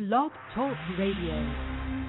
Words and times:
Blog 0.00 0.32
Talk 0.54 0.78
Radio. 0.96 1.99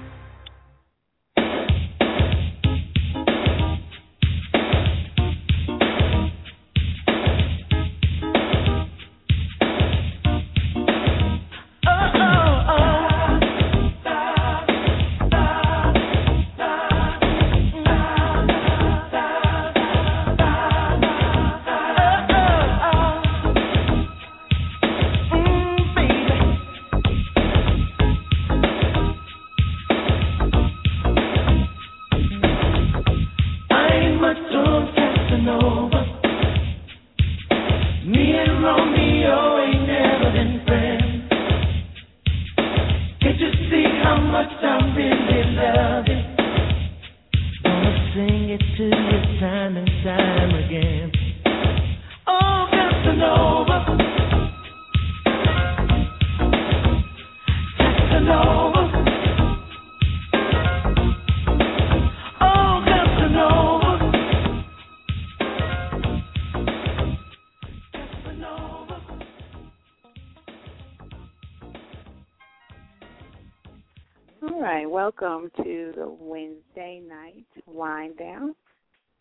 Welcome 75.22 75.50
to 75.56 75.92
the 75.94 76.16
Wednesday 76.18 77.00
night 77.06 77.46
wind 77.66 78.18
down, 78.18 78.54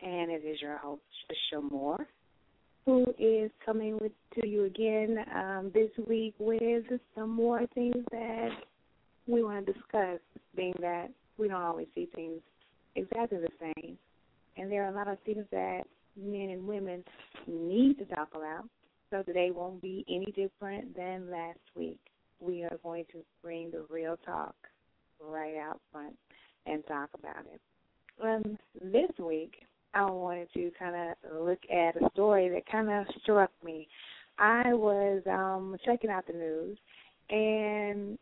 and 0.02 0.32
it 0.32 0.44
is 0.44 0.60
your 0.60 0.78
host 0.78 1.02
Trisha 1.30 1.62
Moore, 1.70 2.08
who 2.86 3.06
is 3.20 3.52
coming 3.64 4.00
with 4.00 4.12
to 4.34 4.48
you 4.48 4.64
again 4.64 5.18
um, 5.36 5.72
this 5.74 5.90
week 6.08 6.34
with 6.40 6.84
some 7.14 7.30
more 7.30 7.68
things 7.76 8.04
that 8.12 8.50
we 9.28 9.44
want 9.44 9.66
to 9.66 9.74
discuss. 9.74 10.20
Being 10.56 10.74
that 10.82 11.10
we 11.38 11.48
don't 11.48 11.62
always 11.62 11.88
see 11.94 12.10
things 12.16 12.42
exactly 12.96 13.38
the 13.38 13.50
same, 13.76 13.98
and 14.58 14.72
there 14.72 14.84
are 14.86 14.92
a 14.92 14.96
lot 14.96 15.08
of 15.08 15.20
things 15.24 15.46
that 15.52 15.84
men 16.18 16.50
and 16.50 16.68
women 16.68 17.04
need 17.48 18.00
to 18.00 18.06
talk 18.06 18.30
about. 18.34 18.64
So 19.12 19.22
today 19.22 19.52
won't 19.52 19.82
be 19.82 20.04
any 20.10 20.32
different 20.36 20.96
than 20.96 21.30
last 21.30 21.60
week. 21.76 22.00
We 22.40 22.64
are 22.64 22.80
going 22.82 23.06
to 23.12 23.20
bring 23.44 23.70
the 23.70 23.86
real 23.90 24.18
talk 24.26 24.56
right 25.30 25.56
out 25.58 25.80
front 25.92 26.16
and 26.66 26.86
talk 26.88 27.10
about 27.18 27.46
it. 27.54 27.62
Um, 28.24 28.58
this 28.92 29.10
week, 29.20 29.64
I 29.94 30.10
wanted 30.10 30.48
to 30.54 30.72
kind 30.78 30.96
of 30.96 31.46
look 31.46 31.60
at 31.72 32.02
a 32.02 32.10
story 32.14 32.50
that 32.50 32.70
kind 32.72 32.90
of 32.90 33.06
struck 33.22 33.52
me. 33.64 33.88
I 34.38 34.74
was 34.74 35.22
um, 35.28 35.76
checking 35.86 36.10
out 36.10 36.26
the 36.28 36.34
news, 36.34 36.78
and 37.30 38.18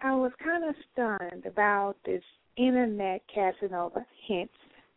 I 0.00 0.14
was 0.14 0.32
kind 0.42 0.64
of 0.64 0.74
stunned 0.92 1.46
about 1.46 1.94
this 2.04 2.22
internet 2.56 3.22
Casanova, 3.32 4.04
hence 4.28 4.50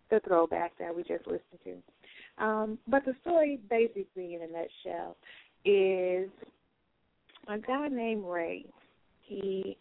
the 0.10 0.20
throwback 0.28 0.74
that 0.80 0.96
we 0.96 1.04
just 1.04 1.26
listened 1.28 1.60
to. 1.64 2.44
Um, 2.44 2.78
but 2.88 3.06
the 3.06 3.16
story, 3.22 3.60
basically, 3.70 4.36
in 4.36 4.42
a 4.42 4.48
nutshell, 4.48 5.16
is 5.64 6.30
a 7.48 7.58
guy 7.58 7.88
named 7.88 8.26
Ray. 8.26 8.66
He 9.22 9.78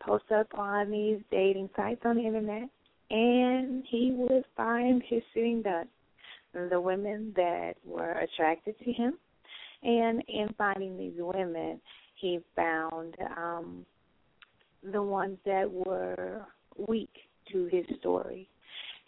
posts 0.00 0.30
up 0.34 0.46
on 0.54 0.90
these 0.90 1.20
dating 1.30 1.70
sites 1.76 2.00
on 2.04 2.16
the 2.16 2.26
internet, 2.26 2.68
and 3.10 3.84
he 3.88 4.12
would 4.14 4.44
find 4.56 5.02
his 5.06 5.22
sitting 5.34 5.62
ducks, 5.62 5.88
the 6.70 6.80
women 6.80 7.32
that 7.36 7.74
were 7.84 8.12
attracted 8.12 8.78
to 8.78 8.92
him. 8.92 9.18
And 9.82 10.22
in 10.28 10.48
finding 10.58 10.98
these 10.98 11.14
women, 11.16 11.80
he 12.16 12.40
found 12.56 13.14
um, 13.36 13.86
the 14.82 15.02
ones 15.02 15.38
that 15.46 15.70
were 15.70 16.44
weak 16.88 17.12
to 17.52 17.66
his 17.66 17.84
story. 18.00 18.48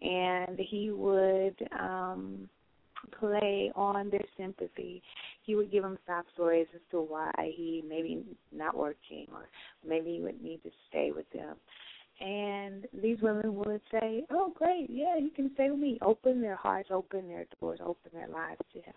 And 0.00 0.58
he 0.58 0.90
would 0.90 1.56
um, 1.78 2.48
play 3.18 3.72
on 3.74 4.10
their 4.10 4.24
sympathy. 4.36 5.02
He 5.42 5.54
would 5.54 5.70
give 5.70 5.82
them 5.82 5.98
sob 6.06 6.24
stories 6.34 6.66
as 6.74 6.80
to 6.90 7.00
why 7.00 7.32
he 7.54 7.82
maybe 7.88 8.24
not 8.52 8.76
working 8.76 9.26
or 9.32 9.48
maybe 9.86 10.14
he 10.16 10.20
would 10.20 10.42
need 10.42 10.62
to 10.62 10.70
stay 10.88 11.12
with 11.14 11.30
them. 11.32 11.56
And 12.20 12.86
these 13.02 13.18
women 13.22 13.54
would 13.56 13.80
say, 13.90 14.26
"Oh, 14.30 14.52
great, 14.54 14.90
yeah, 14.90 15.16
you 15.16 15.30
can 15.30 15.52
stay 15.54 15.70
with 15.70 15.80
me." 15.80 15.98
Open 16.02 16.42
their 16.42 16.56
hearts, 16.56 16.90
open 16.90 17.28
their 17.28 17.46
doors, 17.58 17.80
open 17.82 18.10
their 18.12 18.28
lives 18.28 18.60
to 18.74 18.80
him. 18.80 18.94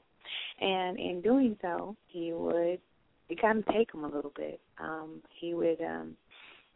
And 0.59 0.99
in 0.99 1.21
doing 1.21 1.57
so, 1.61 1.95
he 2.07 2.33
would 2.33 2.81
it 3.29 3.41
kind 3.41 3.59
of 3.59 3.65
take 3.73 3.93
him 3.93 4.03
a 4.03 4.09
little 4.09 4.33
bit. 4.35 4.59
Um, 4.77 5.21
he 5.39 5.53
would 5.53 5.81
um, 5.81 6.17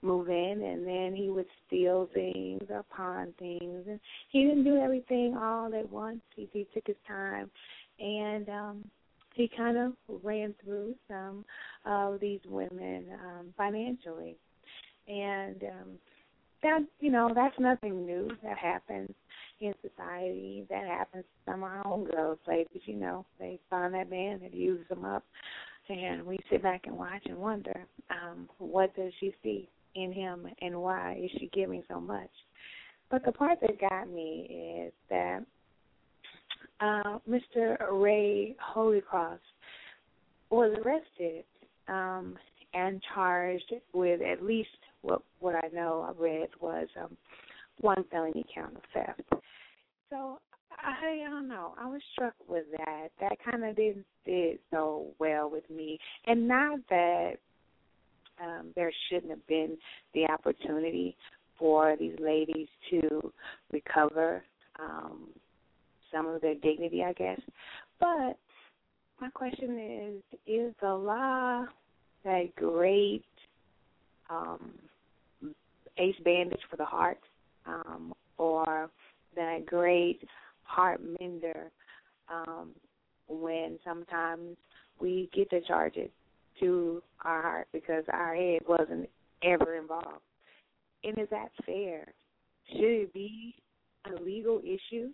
move 0.02 0.30
in, 0.30 0.62
and 0.64 0.86
then 0.86 1.16
he 1.16 1.30
would 1.30 1.48
steal 1.66 2.10
things 2.14 2.64
or 2.70 2.84
pawn 2.96 3.34
things, 3.40 3.86
and 3.88 4.00
he 4.30 4.44
didn't 4.44 4.64
do 4.64 4.78
everything 4.78 5.36
all 5.38 5.74
at 5.74 5.92
once. 5.92 6.22
He, 6.36 6.48
he 6.54 6.68
took 6.74 6.86
his 6.86 6.96
time, 7.08 7.50
and 8.00 8.48
um, 8.50 8.84
he 9.34 9.50
kind 9.56 9.78
of 9.78 9.94
ran 10.24 10.54
through 10.64 10.96
some 11.08 11.46
of 11.86 12.20
these 12.20 12.42
women 12.48 13.06
um, 13.14 13.54
financially, 13.58 14.36
and 15.08 15.64
um, 15.64 15.90
that 16.64 16.80
you 17.00 17.12
know 17.12 17.32
that's 17.34 17.60
nothing 17.60 18.06
new. 18.06 18.30
That 18.44 18.58
happens 18.58 19.10
in 19.60 19.74
society. 19.82 20.66
That 20.70 20.86
happens 20.86 21.24
to 21.24 21.52
some 21.52 21.64
of 21.64 21.72
our 21.72 21.88
own 21.88 22.06
girls. 22.06 22.40
You 22.86 22.96
know, 22.96 23.26
they 23.40 23.60
find 23.70 23.94
that 23.94 24.10
man 24.10 24.40
that 24.42 24.54
uses 24.54 24.88
them 24.90 25.06
up, 25.06 25.24
and 25.90 26.26
we 26.26 26.38
sit 26.50 26.62
back 26.62 26.82
and 26.86 26.98
watch 26.98 27.24
and 27.26 27.38
wonder, 27.38 27.86
um, 28.10 28.48
what 28.60 28.96
does 28.96 29.12
she 29.20 29.34
see 29.44 29.70
in 29.98 30.14
him, 30.14 30.48
and 30.62 30.80
why 30.80 31.20
is 31.22 31.32
she 31.40 31.50
giving 31.54 31.84
so 31.90 32.00
much? 32.00 32.30
But 33.10 33.26
the 33.26 33.32
part 33.32 33.60
that 33.62 33.80
got 33.80 34.10
me 34.10 34.86
is 34.86 34.94
that 35.10 35.44
uh, 36.80 37.20
Mr. 37.28 37.78
Ray 37.92 38.56
Holycross 38.76 39.40
was 40.50 40.78
arrested 40.86 41.44
um, 41.88 42.36
and 42.74 43.02
charged 43.14 43.74
with 43.94 44.22
at 44.22 44.44
least 44.44 44.70
what 45.02 45.22
what 45.40 45.56
I 45.56 45.68
know 45.74 46.06
I 46.08 46.22
read 46.22 46.50
was 46.60 46.88
um, 47.02 47.18
one 47.80 48.04
felony 48.12 48.46
count 48.54 48.76
of 48.76 48.82
theft. 48.94 49.44
So 50.10 50.40
I 50.78 51.24
don't 51.30 51.48
know. 51.48 51.74
I 51.80 51.88
was 51.88 52.02
struck 52.14 52.36
with 52.48 52.66
that. 52.78 53.08
That 53.20 53.38
kind 53.44 53.64
of 53.64 53.76
didn't 53.76 54.06
fit 54.26 54.62
so 54.72 55.08
well 55.20 55.50
with 55.50 55.68
me, 55.70 55.98
and 56.26 56.48
not 56.48 56.80
that 56.90 57.38
um, 58.42 58.72
there 58.76 58.92
shouldn't 59.10 59.32
have 59.32 59.46
been 59.48 59.78
the 60.14 60.26
opportunity 60.26 61.16
for 61.58 61.96
these 62.00 62.16
ladies 62.20 62.68
to 62.90 63.34
recover 63.72 64.44
um, 64.80 65.30
some 66.12 66.28
of 66.28 66.42
their 66.42 66.56
dignity, 66.56 67.04
I 67.04 67.14
guess. 67.14 67.40
But 68.00 68.38
my 69.20 69.30
question 69.34 70.22
is: 70.30 70.40
Is 70.46 70.74
the 70.82 70.94
law 70.94 71.66
that 72.24 72.56
great 72.56 73.26
um, 74.30 74.74
ace 75.98 76.16
bandage 76.24 76.60
for 76.70 76.78
the 76.78 76.86
heart, 76.86 77.20
um, 77.66 78.14
or 78.38 78.90
that 79.36 79.66
great 79.66 80.22
heart 80.64 81.02
mender 81.20 81.72
um, 82.30 82.72
when 83.28 83.80
sometimes 83.84 84.58
we 85.00 85.30
get 85.34 85.50
the 85.50 85.62
charges 85.68 86.10
to 86.60 87.02
our 87.24 87.42
heart 87.42 87.68
because 87.74 88.04
our 88.12 88.36
head 88.36 88.62
wasn't 88.68 89.10
ever 89.44 89.76
involved. 89.76 90.22
And 91.04 91.18
is 91.18 91.28
that 91.32 91.50
fair? 91.66 92.14
Should 92.72 92.84
it 92.84 93.14
be 93.14 93.56
a 94.06 94.22
legal 94.22 94.60
issue 94.60 95.10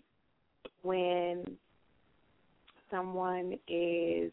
when 0.81 1.43
someone 2.89 3.57
is, 3.67 4.31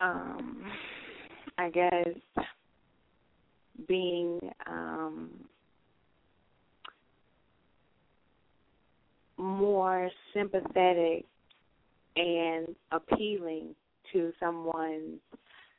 um, 0.00 0.64
I 1.58 1.70
guess, 1.70 2.44
being 3.88 4.38
um, 4.66 5.30
more 9.36 10.10
sympathetic 10.34 11.24
and 12.16 12.74
appealing 12.90 13.74
to 14.12 14.32
someone's 14.38 15.20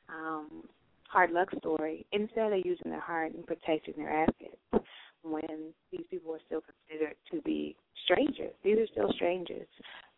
um, 0.09 0.63
hard 1.07 1.31
luck 1.31 1.49
story 1.59 2.05
instead 2.11 2.51
of 2.51 2.59
using 2.65 2.91
their 2.91 2.99
heart 2.99 3.33
and 3.33 3.45
protecting 3.45 3.93
their 3.97 4.23
assets 4.23 4.85
when 5.23 5.73
these 5.91 6.05
people 6.09 6.33
are 6.33 6.39
still 6.45 6.61
considered 6.61 7.15
to 7.31 7.41
be 7.41 7.75
strangers. 8.03 8.53
These 8.63 8.77
are 8.79 8.87
still 8.91 9.11
strangers 9.15 9.67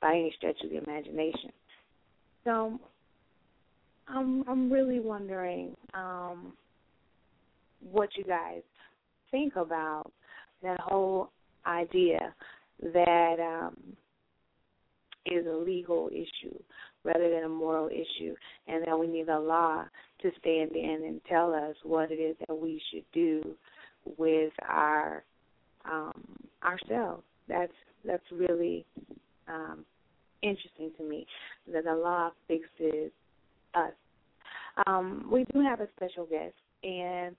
by 0.02 0.12
any 0.12 0.34
stretch 0.38 0.58
of 0.64 0.70
the 0.70 0.78
imagination. 0.78 1.52
So 2.44 2.80
I'm 4.08 4.44
I'm 4.48 4.72
really 4.72 5.00
wondering 5.00 5.76
um, 5.94 6.54
what 7.92 8.10
you 8.16 8.24
guys 8.24 8.62
think 9.32 9.56
about 9.56 10.12
that 10.64 10.80
whole 10.80 11.30
idea 11.66 12.34
that 12.82 13.36
um, 13.40 13.76
is 15.26 15.46
a 15.46 15.56
legal 15.56 16.10
issue 16.12 16.58
rather 17.06 17.30
than 17.30 17.44
a 17.44 17.50
moral 17.50 17.88
issue, 17.88 18.36
and 18.68 18.86
that 18.86 18.98
we 18.98 19.08
need 19.08 19.30
a 19.30 19.40
law 19.40 19.86
to 20.22 20.32
stand 20.40 20.72
in 20.76 21.04
and 21.06 21.22
tell 21.30 21.54
us 21.54 21.76
what 21.84 22.12
it 22.12 22.16
is 22.16 22.36
that 22.48 22.56
we 22.56 22.82
should 22.92 23.06
do 23.14 23.56
with 24.18 24.52
our 24.68 25.24
um, 25.90 26.24
ourselves. 26.64 27.24
That's 27.48 27.72
that's 28.04 28.24
really 28.32 28.86
um, 29.48 29.86
interesting 30.42 30.92
to 30.98 31.04
me 31.04 31.28
that 31.72 31.84
the 31.84 31.94
law 31.94 32.32
fixes 32.48 33.12
us. 33.74 33.94
Um, 34.88 35.28
we 35.32 35.46
do 35.54 35.62
have 35.62 35.80
a 35.80 35.88
special 35.96 36.26
guest, 36.26 36.56
and 36.84 37.36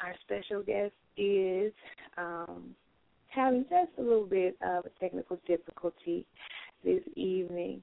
our 0.00 0.14
special 0.24 0.62
guest 0.62 0.92
is 1.16 1.72
um, 2.16 2.74
having 3.28 3.64
just 3.64 3.90
a 3.98 4.02
little 4.02 4.26
bit 4.26 4.56
of 4.62 4.84
a 4.86 4.90
technical 5.00 5.38
difficulty 5.46 6.26
this 6.84 7.02
evening. 7.16 7.82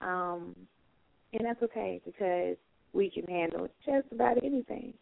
Um, 0.00 0.54
and 1.32 1.44
that's 1.44 1.62
okay 1.62 2.00
because 2.04 2.56
we 2.92 3.10
can 3.10 3.24
handle 3.24 3.68
just 3.84 4.06
about 4.12 4.42
anything. 4.42 4.94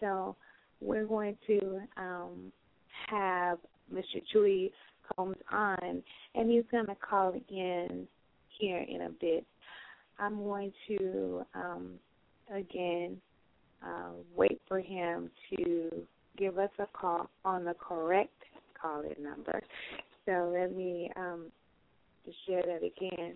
So 0.00 0.36
we're 0.80 1.06
going 1.06 1.36
to 1.46 1.80
um, 1.96 2.52
have 3.08 3.58
Mr. 3.92 4.22
Chewy 4.34 4.70
Coombs 5.16 5.36
on, 5.52 6.02
and 6.34 6.50
he's 6.50 6.64
going 6.70 6.86
to 6.86 6.94
call 6.96 7.32
in 7.48 8.06
here 8.58 8.84
in 8.88 9.02
a 9.02 9.10
bit. 9.20 9.44
I'm 10.18 10.36
going 10.38 10.72
to, 10.88 11.42
um, 11.54 11.90
again, 12.54 13.20
uh, 13.84 14.12
wait 14.34 14.60
for 14.68 14.80
him 14.80 15.30
to 15.50 15.90
give 16.38 16.58
us 16.58 16.70
a 16.78 16.86
call 16.92 17.28
on 17.44 17.64
the 17.64 17.74
correct 17.74 18.32
call 18.80 19.02
in 19.02 19.22
number. 19.22 19.60
So 20.26 20.52
let 20.54 20.74
me 20.74 21.10
um, 21.16 21.46
just 22.24 22.36
share 22.46 22.62
that 22.62 22.82
again. 22.84 23.34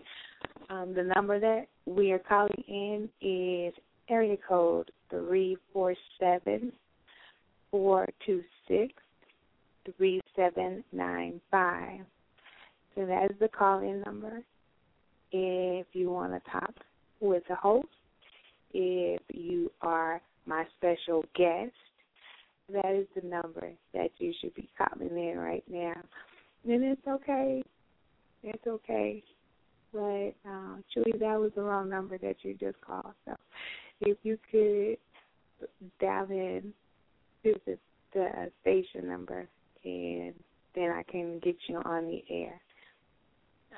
Um, 0.71 0.95
the 0.95 1.11
number 1.17 1.41
that 1.41 1.67
we 1.87 2.13
are 2.13 2.19
calling 2.19 2.65
in 2.69 3.09
is 3.21 3.75
area 4.09 4.37
code 4.47 4.91
three 5.11 5.57
four 5.73 5.95
seven 6.19 6.73
four 7.71 8.07
two 8.27 8.43
six 8.67 8.93
three 9.97 10.21
seven 10.37 10.85
nine 10.93 11.41
five. 11.51 12.01
So 12.95 13.07
that 13.07 13.31
is 13.31 13.37
the 13.41 13.49
call 13.49 13.81
in 13.81 14.03
number. 14.05 14.43
If 15.31 15.87
you 15.93 16.11
want 16.11 16.33
to 16.33 16.51
talk 16.51 16.75
with 17.21 17.43
the 17.49 17.55
host, 17.55 17.89
if 18.73 19.21
you 19.33 19.71
are 19.83 20.21
my 20.47 20.65
special 20.77 21.25
guest, 21.35 21.73
that 22.73 22.93
is 22.95 23.07
the 23.15 23.27
number 23.27 23.71
that 23.95 24.11
you 24.19 24.33
should 24.41 24.55
be 24.55 24.69
calling 24.77 25.17
in 25.17 25.39
right 25.39 25.65
now. 25.69 25.95
And 26.67 26.83
it's 26.83 27.07
okay. 27.07 27.63
It's 28.43 28.67
okay. 28.67 29.23
But 29.93 30.35
uh, 30.47 30.77
Chewy, 30.95 31.19
that 31.19 31.41
was 31.41 31.53
the 31.55 31.63
wrong 31.63 31.89
number 31.89 32.19
that 32.19 32.37
you 32.43 32.55
just 32.55 32.81
called. 32.81 33.15
So 33.25 33.35
if 34.01 34.19
you 34.23 34.39
could 34.51 34.99
dial 36.01 36.31
in 36.31 36.73
to 37.43 37.55
the, 37.67 37.79
the 38.13 38.51
station 38.61 39.09
number, 39.09 39.49
and 39.85 40.35
then 40.75 40.91
I 40.91 41.03
can 41.11 41.39
get 41.41 41.57
you 41.69 41.81
on 41.85 42.07
the 42.07 42.23
air. 42.31 42.61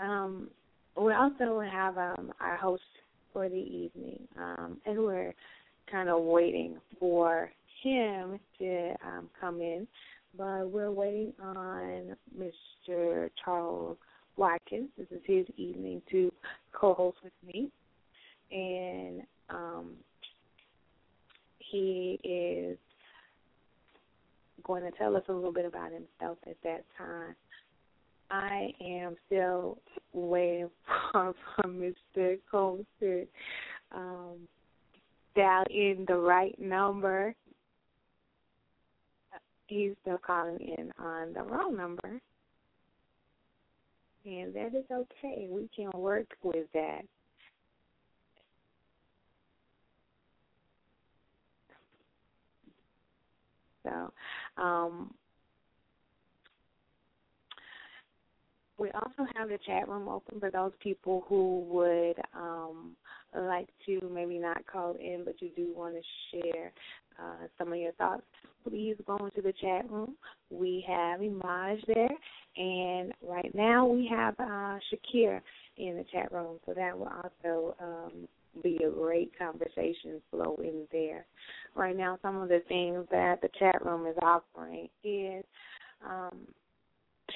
Um, 0.01 0.49
we 0.97 1.13
also 1.13 1.61
have 1.61 1.97
um, 1.97 2.33
our 2.41 2.57
host 2.57 2.83
for 3.33 3.49
the 3.49 3.57
evening, 3.57 4.27
um, 4.39 4.79
and 4.87 4.99
we're 4.99 5.35
kind 5.91 6.09
of 6.09 6.23
waiting 6.23 6.79
for 6.99 7.51
him 7.83 8.39
to 8.59 8.95
um, 9.07 9.29
come 9.41 9.61
in, 9.61 9.87
but 10.37 10.69
we're 10.69 10.91
waiting 10.91 11.33
on 11.43 12.17
Mr. 12.37 13.31
Charles 13.45 13.97
Watkins. 14.41 14.89
This 14.97 15.07
is 15.11 15.21
his 15.25 15.47
evening 15.57 16.01
to 16.11 16.33
co-host 16.73 17.19
with 17.23 17.33
me, 17.47 17.71
and 18.51 19.21
um, 19.51 19.93
he 21.59 22.19
is 22.25 22.79
going 24.65 24.83
to 24.83 24.91
tell 24.99 25.15
us 25.15 25.23
a 25.29 25.33
little 25.33 25.53
bit 25.53 25.67
about 25.67 25.93
himself 25.93 26.39
at 26.49 26.57
that 26.65 26.85
time. 26.97 27.37
I 28.31 28.73
am 28.81 29.17
still 29.27 29.77
waiting 30.15 30.71
for, 31.13 31.35
for 31.57 31.69
Mr. 31.69 32.39
Coombs 32.51 32.87
to 33.01 33.27
um, 33.93 34.37
dial 35.37 35.65
in 35.69 36.07
the 36.09 36.17
right 36.17 36.59
number 36.59 37.35
he's 39.71 39.93
still 40.03 40.19
calling 40.19 40.59
in 40.59 40.93
on 40.99 41.33
the 41.33 41.43
wrong 41.43 41.77
number. 41.77 42.21
And 44.25 44.55
that 44.55 44.75
is 44.75 44.85
okay. 44.91 45.49
We 45.51 45.69
can 45.75 45.91
work 45.99 46.29
with 46.43 46.67
that. 46.75 47.03
So, 53.83 54.13
um, 54.63 55.15
we 58.79 58.91
also 58.93 59.31
have 59.37 59.49
the 59.49 59.59
chat 59.67 59.89
room 59.89 60.09
open 60.09 60.41
for 60.41 60.51
those 60.51 60.73
people 60.83 61.25
who 61.29 61.65
would 61.69 62.17
um, 62.35 62.97
like 63.35 63.69
to 63.87 64.01
maybe 64.13 64.39
not 64.39 64.67
call 64.67 64.97
in, 64.99 65.23
but 65.25 65.41
you 65.41 65.51
do 65.55 65.69
want 65.75 65.95
to 65.95 66.03
share 66.31 66.73
uh, 67.19 67.47
some 67.59 67.73
of 67.73 67.79
your 67.79 67.93
thoughts, 67.93 68.23
please 68.69 68.97
go 69.07 69.17
into 69.17 69.43
the 69.43 69.55
chat 69.61 69.91
room. 69.91 70.17
We 70.51 70.85
have 70.87 71.21
Imaj 71.21 71.85
there, 71.87 72.11
and 72.57 73.13
right 73.23 73.55
now 73.55 73.87
we 73.87 74.09
have 74.11 74.35
uh, 74.39 74.79
Shakir 74.91 75.41
in 75.77 75.97
the 75.97 76.05
chat 76.13 76.33
room, 76.33 76.59
so 76.67 76.75
that 76.75 76.99
will 76.99 77.11
also 77.23 77.77
um, 77.81 78.29
be 78.63 78.81
a 78.85 78.91
great 78.91 79.33
conversation 79.39 80.21
flow 80.31 80.57
in 80.63 80.87
there. 80.93 81.27
Right 81.75 81.97
now, 81.97 82.19
some 82.23 82.37
of 82.37 82.49
the 82.49 82.63
things 82.69 83.07
that 83.11 83.41
the 83.41 83.49
chat 83.59 83.85
room 83.85 84.07
is 84.07 84.17
offering 84.23 84.89
is 85.05 85.45
um, 86.05 86.39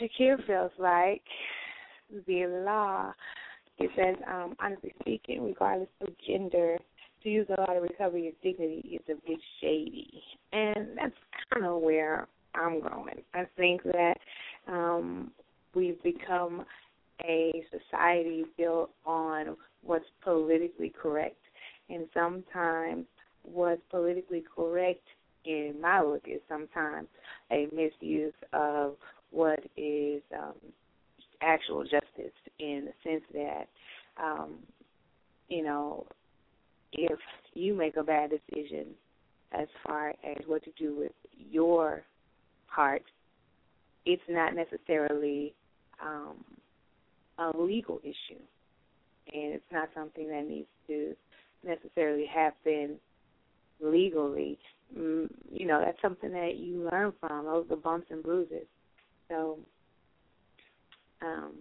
Shakir 0.01 0.45
feels 0.47 0.73
like 0.79 1.23
the 2.27 2.47
law. 2.65 3.13
It 3.79 3.91
says, 3.97 4.17
um, 4.29 4.55
honestly 4.61 4.93
speaking, 5.01 5.45
regardless 5.45 5.89
of 6.01 6.09
gender, 6.27 6.79
to 7.25 7.31
use 7.31 7.47
a 7.57 7.61
lot 7.61 7.77
of 7.77 7.83
recovery 7.83 8.29
of 8.29 8.35
dignity 8.43 9.01
is 9.01 9.01
a 9.09 9.29
bit 9.29 9.41
shady. 9.61 10.23
And 10.53 10.97
that's 10.97 11.15
kind 11.53 11.67
of 11.67 11.81
where 11.81 12.29
I'm 12.55 12.81
going. 12.81 13.23
I 13.33 13.45
think 13.57 13.83
that 13.85 14.15
um, 14.69 15.33
we've 15.75 16.01
become 16.03 16.65
a 17.25 17.65
society 17.71 18.45
built 18.57 18.91
on 19.07 19.57
what's 19.83 20.05
politically 20.23 20.93
correct. 21.01 21.41
And 21.89 22.07
sometimes 22.15 23.07
what's 23.43 23.83
politically 23.91 24.45
correct 24.55 25.03
in 25.45 25.75
my 25.81 26.03
look 26.03 26.23
is 26.27 26.41
sometimes 26.49 27.09
a 27.51 27.69
misuse 27.75 28.33
of 28.53 28.95
what 29.31 29.61
is 29.77 30.23
um, 30.39 30.55
actual 31.43 31.83
justice 31.83 32.33
in 32.59 32.87
the 32.87 33.11
sense 33.11 33.25
that, 33.35 33.69
um, 34.23 34.55
you 35.49 35.63
know, 35.63 36.07
if 36.97 37.19
you 37.55 37.75
make 37.75 37.97
a 37.97 38.03
bad 38.03 38.31
decision 38.31 38.87
as 39.53 39.69
far 39.87 40.11
as 40.11 40.39
what 40.47 40.63
to 40.65 40.71
do 40.79 40.97
with 40.97 41.13
your 41.37 42.03
heart, 42.67 43.03
it's 44.07 44.23
not 44.29 44.55
necessarily 44.55 45.55
um, 46.03 46.45
a 47.39 47.57
legal 47.57 48.01
issue, 48.03 48.41
and 49.33 49.55
it's 49.55 49.65
not 49.73 49.89
something 49.95 50.29
that 50.29 50.47
needs 50.47 50.69
to 50.87 51.15
necessarily 51.65 52.27
happen 52.27 52.97
legally. 53.81 54.59
Mm, 54.97 55.29
you 55.51 55.67
know, 55.67 55.81
that's 55.85 56.01
something 56.03 56.31
that 56.33 56.57
you 56.57 56.89
learn 56.91 57.13
from. 57.21 57.47
Those 57.47 57.67
are 57.71 57.77
bumps 57.77 58.09
and 58.11 58.23
bruises. 58.23 58.67
So, 59.29 59.59
um, 61.23 61.53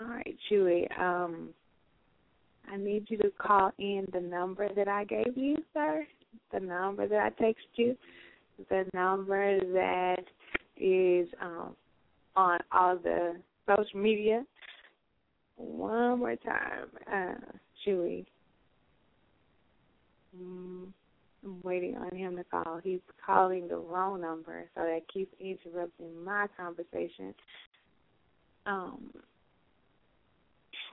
all 0.00 0.06
right, 0.06 0.36
Chewy. 0.50 1.00
Um, 1.00 1.50
I 2.70 2.76
need 2.76 3.06
you 3.08 3.18
to 3.18 3.30
call 3.30 3.72
in 3.78 4.06
the 4.12 4.20
number 4.20 4.68
that 4.74 4.88
I 4.88 5.04
gave 5.04 5.36
you, 5.36 5.56
sir. 5.74 6.06
The 6.52 6.60
number 6.60 7.08
that 7.08 7.32
I 7.38 7.42
texted 7.42 7.54
you. 7.76 7.96
The 8.68 8.84
number 8.94 9.58
that 9.72 10.24
is 10.76 11.28
um, 11.40 11.74
on 12.36 12.60
all 12.70 12.96
the 12.96 13.36
social 13.66 14.00
media. 14.00 14.44
One 15.56 16.20
more 16.20 16.36
time, 16.36 16.86
uh, 17.12 17.34
Chewy. 17.84 18.24
Mm, 20.36 20.86
I'm 21.44 21.60
waiting 21.62 21.96
on 21.96 22.14
him 22.14 22.36
to 22.36 22.44
call. 22.44 22.80
He's 22.82 23.00
calling 23.24 23.68
the 23.68 23.76
wrong 23.76 24.20
number, 24.20 24.64
so 24.74 24.82
that 24.82 25.00
keeps 25.12 25.34
interrupting 25.40 26.24
my 26.24 26.46
conversation. 26.56 27.34
Um, 28.66 29.10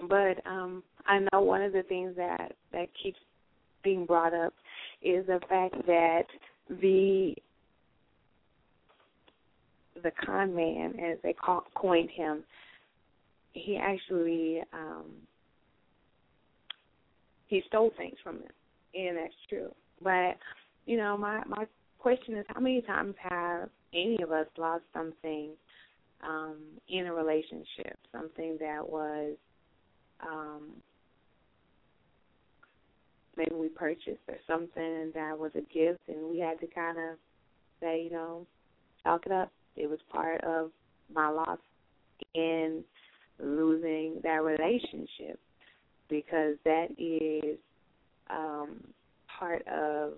but 0.08 0.46
um, 0.46 0.84
I 1.06 1.20
know 1.32 1.42
one 1.42 1.62
of 1.62 1.74
the 1.74 1.84
things 1.84 2.16
that 2.18 2.54
that 2.72 2.88
keeps 3.02 3.20
being 3.84 4.06
brought 4.06 4.34
up 4.34 4.54
is 5.02 5.26
the 5.28 5.40
fact 5.50 5.76
that 5.86 6.24
the 6.70 7.34
the 10.04 10.12
con 10.26 10.56
man, 10.56 11.00
as 11.00 11.18
they 11.24 11.34
call, 11.34 11.64
coined 11.76 12.10
him, 12.12 12.44
he 13.54 13.78
actually 13.78 14.62
um, 14.74 15.06
he 17.48 17.64
stole 17.68 17.92
things 17.98 18.16
from 18.24 18.36
them, 18.36 18.52
and 18.94 19.18
that's 19.18 19.34
true. 19.50 19.74
But 20.04 20.38
you 20.86 20.98
know, 20.98 21.18
my 21.18 21.42
my 21.48 21.66
question 22.00 22.36
is, 22.38 22.46
how 22.50 22.60
many 22.60 22.82
times 22.82 23.16
have 23.30 23.70
any 23.94 24.22
of 24.22 24.32
us 24.32 24.48
lost 24.58 24.84
something 24.94 25.52
um, 26.28 26.58
in 26.90 27.08
a 27.08 27.14
relationship, 27.14 27.98
something 28.12 28.58
that 28.60 28.88
was 28.88 29.36
um, 30.22 30.70
maybe 33.36 33.54
we 33.56 33.70
purchased 33.70 34.20
or 34.28 34.38
something 34.48 35.12
that 35.14 35.38
was 35.38 35.52
a 35.56 35.62
gift, 35.74 36.02
and 36.08 36.30
we 36.30 36.40
had 36.40 36.60
to 36.60 36.68
kind 36.68 36.98
of 36.98 37.18
say, 37.80 38.04
you 38.04 38.10
know, 38.10 38.46
chalk 39.04 39.26
it 39.26 39.32
up. 39.32 39.52
It 39.76 39.90
was 39.90 40.00
part 40.12 40.44
of 40.44 40.72
my 41.14 41.30
loss 41.30 41.60
in 42.34 42.84
losing 43.40 44.16
that 44.24 44.44
relationship 44.44 45.40
because 46.10 46.56
that 46.66 46.88
is 46.98 47.58
um, 48.30 48.84
part 49.40 49.66
of 49.68 50.14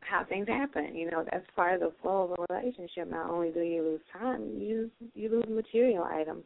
how 0.00 0.24
things 0.24 0.48
happen. 0.48 0.94
You 0.94 1.10
know, 1.10 1.24
that's 1.30 1.46
part 1.54 1.74
of 1.74 1.80
the 1.80 1.92
flow 2.02 2.24
of 2.24 2.38
a 2.38 2.54
relationship. 2.54 3.10
Not 3.10 3.30
only 3.30 3.50
do 3.50 3.60
you 3.60 3.82
lose 3.82 4.00
time, 4.12 4.58
you 4.58 4.90
you 5.14 5.28
lose 5.28 5.48
material 5.48 6.04
items. 6.04 6.44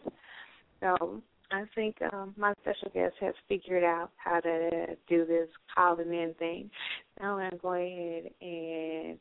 So 0.80 1.22
I 1.50 1.64
think 1.74 1.96
um, 2.12 2.34
my 2.36 2.54
special 2.62 2.90
guest 2.94 3.14
has 3.20 3.34
figured 3.48 3.84
out 3.84 4.10
how 4.16 4.40
to 4.40 4.96
do 5.08 5.26
this 5.26 5.48
calling 5.74 6.12
in 6.12 6.34
thing. 6.38 6.70
Now 7.20 7.38
I'm 7.38 7.50
going 7.50 7.50
to 7.50 7.56
go 7.58 7.72
ahead 7.74 8.30
and 8.40 9.18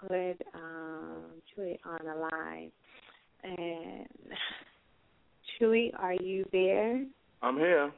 put 0.00 0.46
um, 0.54 1.24
Chewy 1.56 1.78
on 1.84 1.98
the 2.04 2.28
line. 2.30 2.70
And 3.42 4.06
Chewy, 5.60 5.92
are 5.98 6.14
you 6.14 6.44
there? 6.52 7.04
I'm 7.42 7.56
here. 7.56 7.92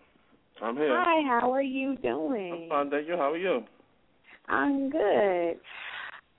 I'm 0.63 0.77
here. 0.77 0.89
Hi, 0.91 1.23
how 1.41 1.53
are 1.53 1.63
you 1.63 1.97
doing? 1.97 2.63
I'm 2.65 2.69
fine, 2.69 2.91
thank 2.91 3.09
you. 3.09 3.17
How 3.17 3.33
are 3.33 3.37
you? 3.37 3.63
I'm 4.49 4.91
good. 4.91 5.59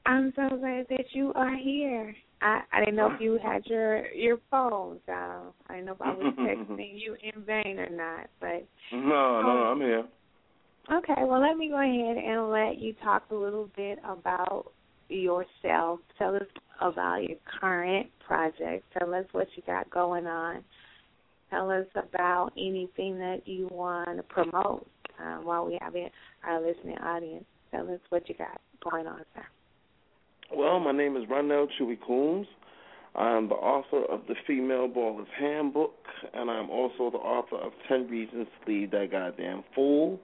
I'm 0.06 0.34
so 0.36 0.56
glad 0.58 0.88
that 0.90 1.06
you 1.12 1.34
are 1.36 1.56
here. 1.56 2.16
I 2.42 2.62
I 2.72 2.80
didn't 2.80 2.96
know 2.96 3.12
if 3.14 3.22
you 3.22 3.40
had 3.42 3.66
your 3.66 4.08
your 4.12 4.38
phone, 4.52 5.00
so 5.06 5.14
I 5.14 5.74
didn't 5.76 5.86
know 5.86 5.94
if 5.94 6.02
I 6.02 6.14
was 6.14 6.34
texting 6.40 7.00
you 7.00 7.16
in 7.24 7.44
vain 7.44 7.80
or 7.80 7.90
not. 7.90 8.28
But 8.40 8.68
no, 8.92 9.42
no, 9.42 9.50
um, 9.50 9.68
I'm 9.68 9.80
here. 9.80 10.06
Okay, 10.92 11.24
well 11.26 11.42
let 11.42 11.58
me 11.58 11.70
go 11.70 11.82
ahead 11.82 12.18
and 12.18 12.50
let 12.50 12.80
you 12.80 12.94
talk 13.04 13.24
a 13.32 13.36
little 13.36 13.70
bit 13.76 14.00
about 14.06 14.72
yourself. 15.10 16.00
Tell 16.18 16.36
us 16.36 16.44
about 16.82 17.24
your 17.24 17.38
current 17.60 18.08
project. 18.26 18.86
Tell 18.98 19.14
us 19.14 19.26
what 19.32 19.48
you 19.56 19.64
got 19.66 19.90
going 19.90 20.28
on. 20.28 20.64
Tell 21.50 21.72
us 21.72 21.86
about 21.96 22.52
anything 22.58 23.18
that 23.20 23.42
you 23.46 23.68
want 23.72 24.18
to 24.18 24.24
promote 24.24 24.88
uh, 25.20 25.38
while 25.38 25.66
we 25.66 25.78
have 25.82 25.96
it, 25.96 26.12
our 26.44 26.62
listening 26.62 26.98
audience. 26.98 27.46
Tell 27.72 27.90
us 27.90 28.00
what 28.10 28.28
you 28.30 28.36
got 28.36 28.62
going 28.90 29.08
on, 29.08 29.22
sir. 29.34 29.46
Well, 30.54 30.80
my 30.80 30.92
name 30.92 31.16
is 31.18 31.24
Ronell 31.30 31.68
Chewy 31.80 31.98
Coombs. 32.06 32.48
I'm 33.16 33.50
the 33.50 33.56
author 33.56 34.06
of 34.06 34.22
the 34.28 34.36
Female 34.46 34.88
Baller's 34.88 35.28
Handbook, 35.40 35.96
and 36.34 36.50
I'm 36.52 36.70
also 36.70 37.10
the 37.10 37.18
author 37.18 37.56
of 37.58 37.72
10 37.88 38.08
Reasons 38.10 38.48
to 38.66 38.72
Leave 38.72 38.92
That 38.92 39.12
Goddamn 39.12 39.64
Fool, 39.74 40.20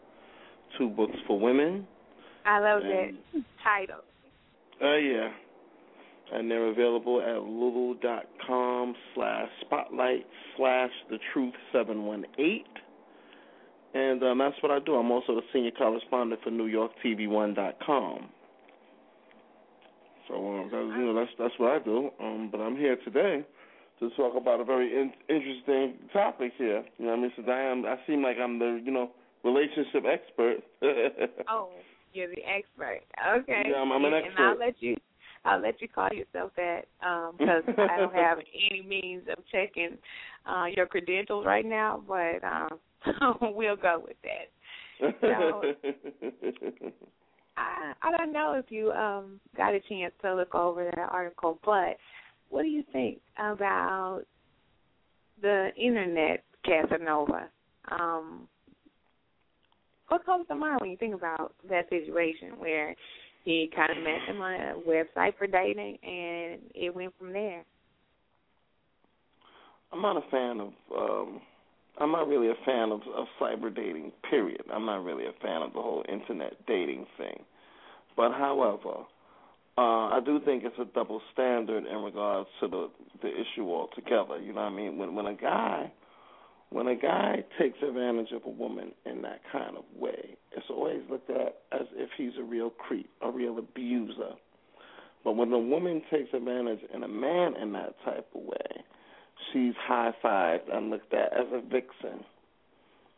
two 0.78 0.90
books 0.90 1.16
for 1.28 1.40
women. 1.40 1.88
I 2.46 2.60
love 2.60 2.84
And- 2.84 3.18
that 3.34 3.44
title. 3.64 4.02
Uh, 4.82 4.96
yeah. 4.96 5.32
And 6.32 6.50
they're 6.50 6.68
available 6.68 7.22
at 7.22 7.42
lulu.com 7.44 8.96
slash 9.14 9.50
spotlight 9.62 10.26
slash 10.58 10.92
the 11.10 11.20
truth 11.32 11.54
718. 11.72 12.64
And 13.94 14.24
um, 14.24 14.38
that's 14.40 14.56
what 14.64 14.72
I 14.72 14.80
do. 14.80 14.96
I'm 14.96 15.12
also 15.12 15.36
the 15.36 15.42
senior 15.52 15.72
correspondent 15.72 16.42
for 16.44 16.50
NewYorkTV1.com. 16.50 18.30
So 20.28 20.36
um, 20.36 20.70
that's, 20.72 20.98
you 20.98 21.06
know 21.06 21.14
that's 21.14 21.32
that's 21.38 21.54
what 21.58 21.72
I 21.72 21.80
do. 21.84 22.10
Um, 22.20 22.50
but 22.52 22.60
I'm 22.60 22.76
here 22.78 22.98
today 23.04 23.46
to 24.00 24.10
talk 24.12 24.36
about 24.36 24.60
a 24.60 24.64
very 24.64 24.92
in- 24.94 25.14
interesting 25.30 25.96
topic 26.12 26.54
here. 26.58 26.84
You 26.98 27.06
know, 27.06 27.12
what 27.16 27.20
I 27.20 27.42
mean, 27.42 27.50
I 27.50 27.62
am, 27.62 27.86
I 27.86 27.98
seem 28.08 28.24
like 28.24 28.38
I'm 28.38 28.60
the 28.60 28.82
you 28.84 28.92
know 28.92 29.12
relationship 29.44 30.06
expert. 30.06 30.58
Oh, 31.50 31.70
you're 32.14 32.30
the 32.30 32.44
expert. 32.46 33.02
Okay. 33.36 33.64
Yeah, 33.68 33.78
I'm- 33.78 33.92
I'm 33.92 34.06
an 34.06 34.14
And 34.14 34.26
expert. 34.26 34.42
I'll 34.42 34.58
let 34.58 34.82
you. 34.82 34.96
I'll 35.46 35.60
let 35.60 35.82
you 35.82 35.90
call 35.90 36.08
yourself 36.14 36.52
that 36.56 36.86
because 37.38 37.64
I 37.78 37.98
don't 37.98 38.14
have 38.16 38.40
any 38.70 38.82
means 38.82 39.24
of 39.28 39.44
checking 39.52 39.98
uh, 40.46 40.68
your 40.74 40.86
credentials 40.86 41.46
right 41.46 41.66
now, 41.66 42.02
but 42.08 42.42
um, 42.46 42.80
we'll 43.54 43.76
go 43.76 44.02
with 44.06 44.16
that. 44.24 44.52
I 47.58 47.94
I 48.02 48.18
don't 48.18 48.34
know 48.34 48.54
if 48.54 48.66
you 48.72 48.92
um 48.92 49.40
got 49.56 49.74
a 49.74 49.80
chance 49.90 50.14
to 50.22 50.36
look 50.36 50.54
over 50.56 50.86
that 50.86 51.10
article, 51.12 51.60
but 51.66 51.98
what 52.50 52.64
do 52.64 52.70
you 52.70 52.84
think 52.92 53.20
about 53.38 54.24
the 55.42 55.70
internet 55.78 56.44
Casanova? 56.66 57.50
Um 57.92 58.48
what 60.10 60.26
comes 60.26 60.48
to 60.48 60.56
mind 60.56 60.80
when 60.82 60.92
you 60.92 60.98
think 60.98 61.16
about 61.16 61.56
that 61.70 61.90
situation 61.90 62.60
where 62.60 62.96
he 63.46 63.70
kind 63.76 63.92
of 63.92 64.04
met 64.04 64.22
him 64.28 64.42
on 64.42 64.54
a 64.54 64.74
website 64.88 65.36
for 65.38 65.48
dating 65.48 65.98
and 66.04 66.62
it 66.76 66.94
went 66.94 67.14
from 67.18 67.34
there? 67.34 67.64
I'm 69.92 70.02
not 70.02 70.18
a 70.18 70.30
fan 70.30 70.60
of. 70.60 70.74
um 70.96 71.42
I'm 72.00 72.12
not 72.12 72.28
really 72.28 72.48
a 72.48 72.66
fan 72.66 72.92
of, 72.92 73.02
of 73.16 73.28
cyber 73.40 73.74
dating. 73.74 74.12
Period. 74.30 74.64
I'm 74.74 74.86
not 74.86 75.04
really 75.04 75.26
a 75.26 75.34
fan 75.42 75.62
of 75.62 75.74
the 75.74 75.82
whole 75.82 76.04
internet 76.10 76.54
dating 76.66 77.06
thing. 77.18 77.44
But 78.16 78.32
however, 78.32 79.06
uh, 79.78 80.10
I 80.10 80.20
do 80.24 80.40
think 80.44 80.64
it's 80.64 80.78
a 80.80 80.86
double 80.86 81.22
standard 81.34 81.86
in 81.86 81.98
regards 82.04 82.50
to 82.62 82.68
the 82.68 82.90
the 83.22 83.30
issue 83.30 83.70
altogether. 83.70 84.40
You 84.40 84.54
know 84.54 84.62
what 84.62 84.74
I 84.74 84.76
mean? 84.76 84.98
When 84.98 85.16
when 85.16 85.26
a 85.26 85.36
guy 85.36 85.92
when 86.70 86.88
a 86.88 86.96
guy 86.96 87.44
takes 87.60 87.78
advantage 87.88 88.32
of 88.32 88.42
a 88.46 88.50
woman 88.50 88.92
in 89.06 89.22
that 89.22 89.42
kind 89.52 89.78
of 89.78 89.84
way, 89.96 90.36
it's 90.58 90.66
always 90.72 91.02
looked 91.10 91.30
at 91.30 91.58
as 91.72 91.88
if 91.94 92.10
he's 92.18 92.34
a 92.40 92.44
real 92.44 92.72
creep, 92.72 93.10
a 93.22 93.30
real 93.30 93.60
abuser. 93.60 94.34
But 95.24 95.34
when 95.34 95.54
a 95.54 95.60
woman 95.60 96.02
takes 96.12 96.34
advantage 96.34 96.80
in 96.94 97.04
a 97.04 97.08
man 97.08 97.56
in 97.62 97.74
that 97.74 97.96
type 98.04 98.28
of 98.36 98.42
way, 98.42 98.84
she's 99.52 99.74
high 99.80 100.14
fived 100.24 100.74
and 100.74 100.90
looked 100.90 101.14
at 101.14 101.34
as 101.34 101.48
a 101.52 101.62
vixen. 101.62 102.24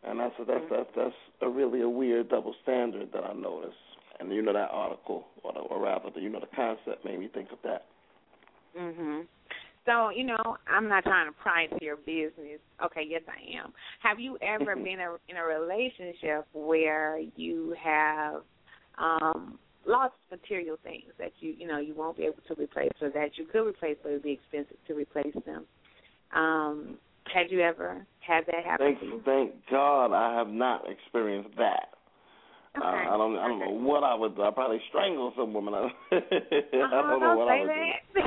And 0.03 0.19
that's 0.19 0.35
a, 0.39 0.45
that's 0.45 0.65
that's 0.69 0.89
that's 0.95 1.15
a 1.41 1.49
really 1.49 1.81
a 1.81 1.89
weird 1.89 2.29
double 2.29 2.53
standard 2.63 3.09
that 3.13 3.23
I 3.23 3.33
noticed. 3.33 3.75
And 4.19 4.31
you 4.31 4.41
know 4.41 4.53
that 4.53 4.69
article, 4.71 5.25
or, 5.43 5.51
the, 5.53 5.59
or 5.59 5.81
rather, 5.81 6.09
the, 6.13 6.21
you 6.21 6.29
know 6.29 6.39
the 6.39 6.55
concept 6.55 7.03
made 7.03 7.19
me 7.19 7.27
think 7.33 7.51
of 7.51 7.57
that. 7.63 7.85
Mhm. 8.77 9.25
So, 9.85 10.09
you 10.09 10.23
know, 10.23 10.57
I'm 10.67 10.87
not 10.87 11.03
trying 11.03 11.27
to 11.27 11.33
pry 11.33 11.67
into 11.71 11.85
your 11.85 11.97
business. 11.97 12.59
Okay, 12.83 13.03
yes 13.07 13.21
I 13.27 13.57
am. 13.61 13.71
Have 14.01 14.19
you 14.19 14.37
ever 14.41 14.75
been 14.75 14.99
a, 14.99 15.15
in 15.29 15.37
a 15.37 15.43
relationship 15.43 16.47
where 16.53 17.19
you 17.35 17.75
have 17.81 18.41
um 18.97 19.59
lost 19.85 20.15
material 20.31 20.77
things 20.83 21.11
that 21.19 21.31
you 21.39 21.53
you 21.57 21.67
know 21.67 21.77
you 21.77 21.93
won't 21.93 22.17
be 22.17 22.23
able 22.23 22.41
to 22.47 22.55
replace 22.59 22.91
or 23.01 23.09
that 23.09 23.37
you 23.37 23.45
could 23.45 23.67
replace 23.67 23.97
but 24.01 24.09
it 24.09 24.13
would 24.13 24.23
be 24.23 24.31
expensive 24.31 24.77
to 24.87 24.93
replace 24.93 25.35
them? 25.45 25.65
Um 26.35 26.97
had 27.33 27.49
you 27.49 27.61
ever 27.61 28.05
had 28.19 28.45
that 28.47 28.63
happen 28.65 28.85
Thank 28.85 28.99
to 28.99 29.05
you? 29.05 29.21
thank 29.25 29.51
God 29.71 30.13
I 30.13 30.35
have 30.37 30.47
not 30.49 30.85
experienced 30.89 31.55
that. 31.57 31.89
Okay. 32.77 32.85
Uh, 32.85 33.13
I 33.13 33.17
don't 33.17 33.37
I 33.37 33.47
don't 33.47 33.59
know 33.59 33.71
what 33.71 34.03
I 34.03 34.13
would 34.13 34.35
do. 34.35 34.41
I'd 34.43 34.53
probably 34.53 34.81
strangle 34.89 35.31
some 35.37 35.53
woman. 35.53 35.73
I 35.75 35.85
Uh-huh, 35.85 37.01
don't 37.09 37.19
know 37.21 37.35
what 37.37 37.47
I 37.47 37.59
would 37.61 37.69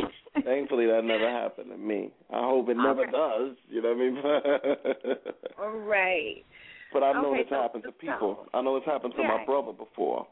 do. 0.00 0.08
Thankfully, 0.44 0.86
that 0.86 1.04
never 1.04 1.28
happened 1.28 1.70
to 1.70 1.76
me. 1.76 2.10
I 2.32 2.40
hope 2.40 2.68
it 2.68 2.76
never 2.76 3.02
Okay. 3.02 3.10
does. 3.10 3.56
You 3.68 3.82
know 3.82 3.94
what 3.94 3.98
I 3.98 5.70
mean? 5.70 5.86
right. 5.88 6.44
but 6.92 7.02
I 7.02 7.12
know 7.12 7.32
Okay, 7.32 7.40
it's 7.42 7.50
so- 7.50 7.60
happened 7.60 7.82
to 7.84 7.90
so- 7.90 8.00
people. 8.00 8.46
I 8.54 8.62
know 8.62 8.76
it's 8.76 8.86
happened 8.86 9.14
to 9.16 9.22
my 9.22 9.44
brother 9.44 9.72
before. 9.72 10.26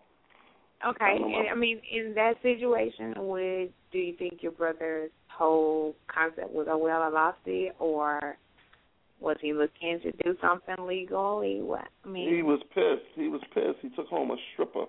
Okay. 0.85 1.05
I. 1.05 1.15
And, 1.15 1.49
I 1.51 1.55
mean, 1.55 1.81
in 1.91 2.15
that 2.15 2.35
situation, 2.43 3.15
would 3.17 3.73
do 3.93 3.99
you 3.99 4.15
think 4.17 4.43
your 4.43 4.53
brother's 4.53 5.11
whole 5.29 5.95
concept 6.09 6.51
was, 6.51 6.67
oh 6.71 6.79
well, 6.79 7.03
I 7.03 7.09
lost 7.09 7.39
it, 7.47 7.75
or 7.79 8.37
was 9.21 9.37
he 9.41 9.53
looking 9.53 10.01
to 10.03 10.13
do 10.23 10.37
something 10.41 10.87
legally? 10.87 11.61
What 11.63 11.89
I 12.05 12.09
mean, 12.09 12.35
He 12.35 12.43
was 12.43 12.61
pissed. 12.75 13.09
He 13.15 13.29
was 13.29 13.41
pissed. 13.55 13.79
He 13.81 13.89
took 13.91 14.09
home 14.09 14.31
a 14.31 14.37
stripper. 14.53 14.85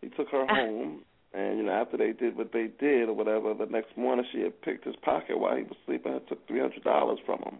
He 0.00 0.08
took 0.10 0.28
her 0.30 0.46
home, 0.48 1.02
and 1.34 1.58
you 1.58 1.64
know 1.64 1.72
after 1.72 1.96
they 1.96 2.12
did 2.12 2.36
what 2.36 2.52
they 2.52 2.68
did 2.80 3.08
or 3.08 3.14
whatever, 3.14 3.52
the 3.54 3.66
next 3.66 3.96
morning 3.96 4.24
she 4.32 4.40
had 4.40 4.60
picked 4.62 4.84
his 4.86 4.96
pocket 4.96 5.38
while 5.38 5.56
he 5.56 5.64
was 5.64 5.76
sleeping 5.86 6.12
and 6.12 6.26
took 6.28 6.46
three 6.46 6.60
hundred 6.60 6.84
dollars 6.84 7.18
from 7.26 7.40
him. 7.40 7.58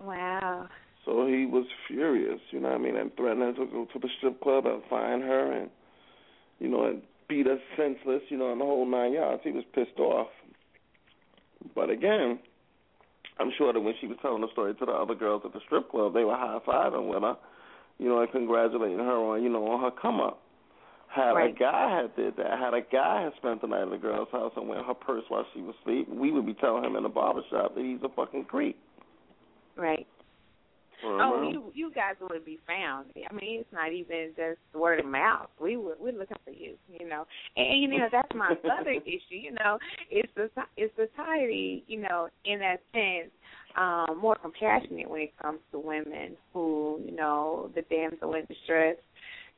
wow. 0.00 0.68
So 1.04 1.26
he 1.26 1.44
was 1.44 1.66
furious, 1.86 2.40
you 2.50 2.60
know 2.60 2.68
what 2.70 2.80
I 2.80 2.82
mean, 2.82 2.96
and 2.96 3.14
threatened 3.14 3.42
her 3.42 3.52
to 3.52 3.70
go 3.70 3.86
to 3.92 3.98
the 3.98 4.08
strip 4.16 4.40
club 4.40 4.64
and 4.64 4.82
find 4.88 5.22
her 5.22 5.52
and 5.52 5.70
you 6.58 6.68
know, 6.68 6.84
and 6.84 7.02
beat 7.28 7.46
her 7.46 7.58
senseless, 7.76 8.22
you 8.28 8.36
know, 8.36 8.52
and 8.52 8.60
the 8.60 8.64
whole 8.64 8.86
nine 8.86 9.12
yards. 9.12 9.42
He 9.44 9.50
was 9.50 9.64
pissed 9.74 9.98
off. 9.98 10.28
But 11.74 11.90
again, 11.90 12.38
I'm 13.40 13.50
sure 13.56 13.72
that 13.72 13.80
when 13.80 13.94
she 14.00 14.06
was 14.06 14.18
telling 14.22 14.42
the 14.42 14.52
story 14.52 14.74
to 14.74 14.86
the 14.86 14.92
other 14.92 15.14
girls 15.14 15.42
at 15.44 15.52
the 15.52 15.60
strip 15.66 15.90
club, 15.90 16.14
they 16.14 16.24
were 16.24 16.36
high 16.36 16.58
fiving 16.66 17.08
with 17.08 17.22
her, 17.22 17.36
you 17.98 18.08
know, 18.08 18.20
and 18.20 18.30
congratulating 18.30 18.98
her 18.98 19.16
on, 19.16 19.42
you 19.42 19.48
know, 19.48 19.66
on 19.66 19.80
her 19.80 19.90
come 19.90 20.20
up. 20.20 20.40
Had 21.08 21.32
Right. 21.32 21.54
a 21.54 21.58
guy 21.58 22.00
had 22.02 22.16
did 22.16 22.36
that, 22.36 22.58
had 22.58 22.74
a 22.74 22.80
guy 22.80 23.22
had 23.22 23.34
spent 23.36 23.60
the 23.60 23.68
night 23.68 23.82
at 23.82 23.90
the 23.90 23.98
girl's 23.98 24.28
house 24.30 24.52
and 24.56 24.68
went 24.68 24.84
her 24.84 24.94
purse 24.94 25.24
while 25.28 25.46
she 25.54 25.60
was 25.60 25.74
asleep, 25.80 26.08
we 26.08 26.32
would 26.32 26.44
be 26.44 26.54
telling 26.54 26.84
him 26.84 26.96
in 26.96 27.04
the 27.04 27.08
barber 27.08 27.42
shop 27.50 27.74
that 27.74 27.84
he's 27.84 28.02
a 28.02 28.08
fucking 28.08 28.44
creep. 28.44 28.76
Right. 29.76 30.06
For 31.04 31.20
Oh, 31.20 31.42
you 31.50 31.70
you 31.74 31.92
guys 31.94 32.14
would 32.22 32.44
be 32.46 32.58
found. 32.66 33.06
I 33.14 33.34
mean, 33.34 33.60
it's 33.60 33.72
not 33.72 33.92
even 33.92 34.30
just 34.36 34.58
word 34.74 35.00
of 35.00 35.06
mouth. 35.06 35.48
We 35.60 35.76
would 35.76 35.96
we're 36.00 36.18
looking 36.18 36.38
for 36.44 36.50
you, 36.50 36.76
you 36.88 37.06
know. 37.06 37.26
And 37.56 37.82
you 37.82 37.88
know 37.88 38.08
that's 38.10 38.34
my 38.34 38.54
other 38.80 38.90
issue. 38.90 39.20
You 39.30 39.52
know, 39.52 39.78
it's 40.10 40.32
the 40.34 40.48
it's 40.78 40.94
society. 40.96 41.84
You 41.86 42.00
know, 42.00 42.28
in 42.46 42.58
that 42.60 42.80
sense, 42.94 43.30
um, 43.76 44.18
more 44.18 44.36
compassionate 44.36 45.10
when 45.10 45.22
it 45.22 45.34
comes 45.42 45.60
to 45.72 45.78
women 45.78 46.36
who 46.54 47.00
you 47.04 47.14
know 47.14 47.70
the 47.74 47.82
damsel 47.82 48.34
in 48.34 48.46
distress. 48.46 48.96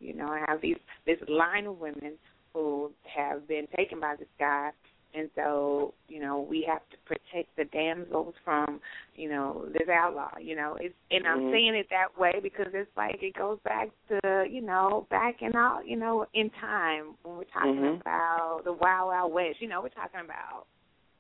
You 0.01 0.15
know, 0.15 0.27
I 0.27 0.45
have 0.49 0.61
these 0.61 0.77
this 1.07 1.19
line 1.29 1.67
of 1.67 1.79
women 1.79 2.15
who 2.55 2.91
have 3.05 3.47
been 3.47 3.69
taken 3.77 4.01
by 4.01 4.17
this 4.19 4.29
guy 4.39 4.71
and 5.17 5.31
so 5.35 5.95
you 6.09 6.21
know 6.21 6.41
we 6.49 6.67
have 6.69 6.83
to 6.91 6.97
protect 7.07 7.55
the 7.57 7.65
damsels 7.67 8.35
from 8.45 8.81
you 9.15 9.29
know 9.29 9.67
this 9.73 9.89
outlaw 9.89 10.31
you 10.41 10.55
know 10.55 10.77
it's 10.81 10.95
and 11.11 11.27
i'm 11.27 11.41
Mhm. 11.41 11.51
saying 11.51 11.75
it 11.75 11.89
that 11.91 12.17
way 12.19 12.33
because 12.43 12.67
it's 12.75 12.95
like 12.97 13.23
it 13.23 13.35
goes 13.35 13.59
back 13.65 13.89
to 14.09 14.45
you 14.49 14.61
know 14.61 15.07
back 15.11 15.43
in 15.43 15.57
all 15.57 15.83
you 15.85 15.97
know 15.97 16.27
in 16.35 16.51
time 16.51 17.17
when 17.23 17.37
we're 17.37 17.45
talking 17.45 17.79
Mhm. 17.79 18.01
about 18.01 18.63
the 18.65 18.73
wild 18.73 19.09
wild 19.09 19.33
west 19.33 19.61
you 19.61 19.69
know 19.69 19.81
we're 19.81 19.89
talking 19.89 20.21
about 20.21 20.67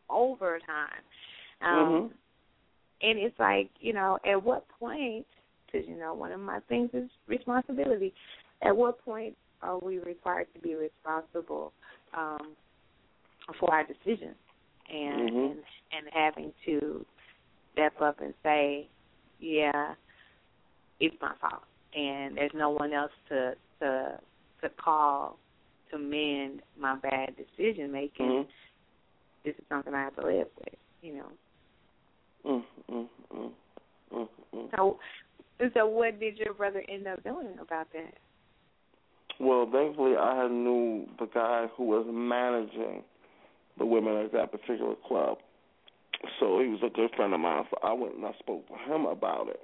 over 0.09 0.59
time 0.61 1.03
um 1.63 1.89
Mhm. 1.89 2.13
and 3.03 3.19
it's 3.19 3.39
like 3.39 3.71
you 3.81 3.93
know 3.93 4.19
at 4.25 4.43
what 4.43 4.69
point 4.69 5.27
because 5.67 5.87
you 5.89 5.97
know 5.97 6.15
one 6.15 6.33
of 6.33 6.41
my 6.41 6.61
things 6.69 6.91
is 6.93 7.11
responsibility 7.27 8.15
at 8.63 8.77
what 8.77 8.99
point 9.05 9.37
are 9.63 9.79
we 9.79 9.99
required 9.99 10.47
to 10.55 10.61
be 10.61 10.75
responsible 10.75 11.73
um 12.15 12.57
for 13.55 13.73
our 13.73 13.85
decisions. 13.85 14.37
And 14.89 15.31
Mhm. 15.31 15.51
and 15.51 15.65
and 15.93 16.09
having 16.13 16.53
to 16.65 17.05
step 17.73 18.01
up 18.01 18.21
and 18.21 18.35
say 18.43 18.89
yeah 19.39 19.95
it's 21.01 21.21
my 21.21 21.35
fault. 21.37 21.65
And 21.95 22.37
there's 22.37 22.55
no 22.55 22.71
one 22.71 22.93
else 22.93 23.13
to 23.29 23.57
to 23.81 24.21
to 24.63 24.69
call 24.71 25.39
to 25.91 25.99
mend 25.99 26.63
my 26.77 26.97
bad 26.97 27.37
decision 27.37 27.93
making. 27.93 28.27
Mhm. 28.27 28.49
this 29.45 29.57
is 29.57 29.65
something 29.69 29.95
i 29.95 30.03
have 30.03 30.17
to 30.17 30.27
live 30.27 30.49
with 30.59 30.75
you 31.03 31.15
know. 31.15 31.33
Mm, 32.45 32.65
mm, 32.91 33.09
mm, 33.33 33.53
mm, 34.13 34.29
mm. 34.53 34.71
so 34.77 34.99
so 35.75 35.87
what 35.87 36.21
did 36.21 36.37
your 36.39 36.55
brother 36.55 36.83
end 36.89 37.07
up 37.07 37.23
doing 37.25 37.59
about 37.61 37.93
that? 37.93 38.15
Well, 39.39 39.69
thankfully, 39.71 40.17
I 40.17 40.43
had 40.43 40.51
knew 40.51 41.07
the 41.19 41.27
guy 41.27 41.67
who 41.77 41.85
was 41.85 42.07
managing 42.09 43.05
the 43.79 43.87
women 43.87 44.17
at 44.17 44.33
that 44.33 44.53
particular 44.53 44.95
club, 45.07 45.39
so 46.41 46.61
he 46.61 46.69
was 46.69 46.81
a 46.85 46.91
good 46.91 47.11
friend 47.17 47.35
of 47.35 47.41
mine. 47.41 47.65
So 47.71 47.79
I 47.83 47.93
went 47.93 48.15
and 48.17 48.25
I 48.25 48.33
spoke 48.39 48.67
to 48.69 48.93
him 48.93 49.05
about 49.05 49.49
it, 49.49 49.61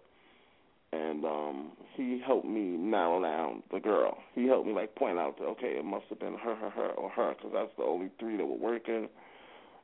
and 0.92 1.25
um 1.25 1.72
he 1.96 2.22
helped 2.25 2.46
me 2.46 2.77
narrow 2.77 3.22
down 3.22 3.62
the 3.72 3.81
girl. 3.81 4.16
He 4.35 4.46
helped 4.46 4.66
me 4.66 4.72
like 4.72 4.94
point 4.94 5.18
out 5.18 5.38
that 5.38 5.44
okay, 5.44 5.77
it 5.79 5.85
must 5.85 6.07
have 6.09 6.20
been 6.20 6.35
her, 6.35 6.55
her, 6.55 6.70
her, 6.70 6.90
or 6.90 7.11
her, 7.11 7.35
because 7.35 7.53
that's 7.53 7.72
the 7.77 7.85
only 7.85 8.11
three 8.18 8.37
that 8.37 8.46
were 8.46 8.57
working. 8.57 9.09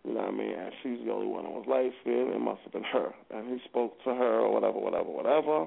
You 0.04 0.14
know 0.14 0.20
what 0.20 0.28
I 0.28 0.36
mean? 0.36 0.54
And 0.54 0.72
she's 0.82 1.04
the 1.04 1.12
only 1.12 1.26
one 1.26 1.44
that 1.44 1.52
was 1.52 1.66
light 1.68 1.92
skinned. 2.00 2.32
It 2.32 2.40
must 2.40 2.60
have 2.62 2.72
been 2.72 2.84
her. 2.84 3.12
And 3.30 3.48
he 3.48 3.58
spoke 3.68 3.98
to 4.04 4.14
her 4.14 4.40
or 4.40 4.52
whatever, 4.52 4.78
whatever, 4.78 5.10
whatever. 5.10 5.66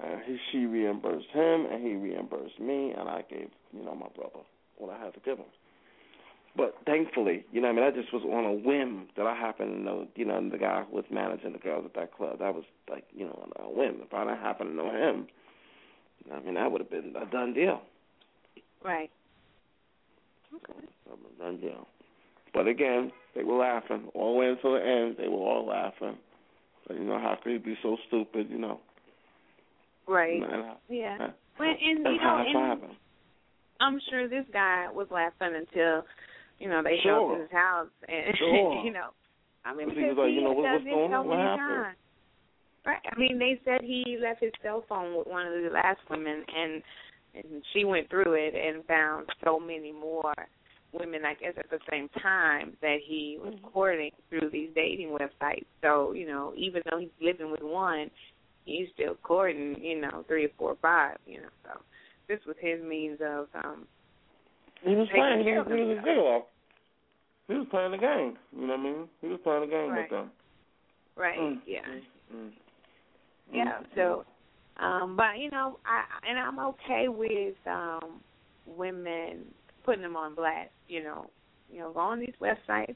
And 0.00 0.22
he, 0.24 0.38
she 0.52 0.64
reimbursed 0.64 1.28
him, 1.32 1.66
and 1.66 1.84
he 1.84 1.94
reimbursed 1.94 2.60
me, 2.60 2.94
and 2.96 3.08
I 3.08 3.22
gave, 3.28 3.50
you 3.72 3.84
know, 3.84 3.94
my 3.94 4.06
brother 4.14 4.46
what 4.76 4.94
I 4.94 5.04
had 5.04 5.12
to 5.14 5.20
give 5.20 5.38
him. 5.38 5.50
But 6.58 6.74
thankfully, 6.84 7.44
you 7.52 7.60
know, 7.60 7.68
I 7.68 7.72
mean, 7.72 7.84
that 7.84 7.94
just 7.94 8.12
was 8.12 8.24
on 8.24 8.44
a 8.44 8.52
whim 8.52 9.06
that 9.16 9.26
I 9.26 9.36
happened 9.36 9.70
to 9.76 9.80
know, 9.80 10.08
you 10.16 10.24
know, 10.24 10.50
the 10.50 10.58
guy 10.58 10.82
who 10.90 10.96
was 10.96 11.04
managing 11.08 11.52
the 11.52 11.58
girls 11.58 11.84
at 11.86 11.94
that 11.94 12.12
club. 12.12 12.40
That 12.40 12.52
was 12.52 12.64
like, 12.90 13.04
you 13.14 13.24
know, 13.24 13.38
on 13.40 13.64
a 13.64 13.70
whim. 13.70 14.00
If 14.02 14.12
I 14.12 14.24
didn't 14.24 14.40
happen 14.40 14.66
to 14.66 14.72
know 14.74 14.90
him, 14.90 15.28
I 16.34 16.40
mean, 16.40 16.54
that 16.54 16.70
would 16.72 16.80
have 16.80 16.90
been 16.90 17.14
a 17.16 17.26
done 17.26 17.54
deal. 17.54 17.80
right 18.84 19.08
would 20.52 20.62
a 21.38 21.42
done 21.42 21.60
deal. 21.60 21.86
But 22.52 22.66
again, 22.66 23.12
they 23.36 23.44
were 23.44 23.58
laughing 23.58 24.08
all 24.14 24.32
the 24.32 24.38
way 24.40 24.48
until 24.48 24.74
the 24.74 24.84
end. 24.84 25.16
They 25.16 25.28
were 25.28 25.36
all 25.36 25.66
laughing. 25.66 26.16
So, 26.86 26.94
you 26.94 27.04
know, 27.04 27.18
how 27.18 27.38
could 27.42 27.52
you 27.52 27.60
be 27.60 27.76
so 27.82 27.96
stupid? 28.08 28.48
You 28.50 28.58
know, 28.58 28.80
right 30.08 30.42
And 30.42 30.44
I- 30.44 30.76
yeah 30.88 31.16
I- 31.20 31.32
well 31.58 31.68
and 31.70 31.80
you 31.80 32.02
know 32.02 32.44
and. 32.46 32.96
I'm 33.80 34.00
sure 34.10 34.26
this 34.26 34.44
guy 34.52 34.88
was 34.92 35.06
laughing 35.10 35.54
until, 35.54 36.04
you 36.58 36.68
know, 36.68 36.82
they 36.82 36.98
Sure. 37.02 37.32
up 37.32 37.36
to 37.36 37.42
his 37.42 37.50
house 37.52 37.88
and 38.08 38.36
Sure. 38.38 38.84
you 38.84 38.92
know. 38.92 39.10
I 39.64 39.74
mean, 39.74 39.88
because 39.88 40.16
like, 40.16 40.32
you 40.32 40.40
know, 40.42 40.52
what- 40.52 40.70
what's 40.72 40.84
going 40.84 41.12
on? 41.12 41.26
What 41.28 41.38
happened? 41.38 41.84
times. 41.84 41.96
Right. 42.86 43.02
I 43.12 43.18
mean, 43.18 43.38
they 43.38 43.60
said 43.64 43.82
he 43.82 44.18
left 44.20 44.42
his 44.42 44.52
cell 44.62 44.84
phone 44.88 45.16
with 45.16 45.26
one 45.26 45.46
of 45.46 45.52
the 45.62 45.68
last 45.70 46.00
women, 46.08 46.44
and 46.48 46.82
and 47.34 47.62
she 47.72 47.84
went 47.84 48.08
through 48.08 48.32
it 48.34 48.54
and 48.54 48.84
found 48.86 49.28
so 49.44 49.60
many 49.60 49.92
more 49.92 50.32
women, 50.92 51.24
I 51.26 51.34
guess, 51.34 51.52
at 51.58 51.68
the 51.70 51.78
same 51.90 52.08
time 52.22 52.72
that 52.80 52.98
he 53.06 53.38
was 53.38 53.54
courting 53.62 54.10
through 54.30 54.48
these 54.50 54.70
dating 54.74 55.08
websites. 55.10 55.66
So, 55.82 56.12
you 56.12 56.26
know, 56.26 56.54
even 56.56 56.82
though 56.90 56.98
he's 56.98 57.10
living 57.20 57.50
with 57.50 57.60
one, 57.62 58.10
he's 58.64 58.88
still 58.94 59.14
courting, 59.22 59.76
you 59.82 60.00
know, 60.00 60.24
three 60.26 60.46
or 60.46 60.50
four 60.56 60.70
or 60.70 60.78
five, 60.80 61.18
you 61.26 61.42
know. 61.42 61.48
So 61.64 61.80
this 62.28 62.40
was 62.46 62.56
his 62.60 62.82
means 62.82 63.18
of 63.20 63.48
um 63.54 63.86
He 64.84 64.94
was 64.94 65.08
playing. 65.14 65.44
He 65.46 65.52
was, 65.52 65.66
he 65.68 65.74
was 65.74 65.98
a 65.98 66.06
gigolo. 66.06 66.42
He 67.48 67.54
was 67.54 67.66
playing 67.70 67.92
the 67.92 67.98
game. 67.98 68.36
You 68.52 68.66
know 68.66 68.74
what 68.74 68.80
I 68.80 68.82
mean? 68.82 69.08
He 69.20 69.28
was 69.28 69.40
playing 69.42 69.60
the 69.62 69.66
game 69.66 69.90
Right. 69.90 70.02
with 70.02 70.10
them. 70.10 70.30
right, 71.16 71.38
Mm. 71.38 71.60
yeah. 71.66 71.80
Mm. 72.34 72.52
Yeah. 73.52 73.80
So, 73.94 74.24
um, 74.76 75.16
but 75.16 75.38
you 75.38 75.50
know, 75.50 75.78
I 75.84 76.04
and 76.28 76.38
I'm 76.38 76.58
okay 76.58 77.08
with 77.08 77.54
um 77.66 78.20
women 78.66 79.44
putting 79.84 80.02
them 80.02 80.16
on 80.16 80.34
blast. 80.34 80.70
You 80.88 81.02
know, 81.02 81.30
you 81.72 81.80
know, 81.80 81.92
go 81.92 82.00
on 82.00 82.20
these 82.20 82.34
websites 82.40 82.94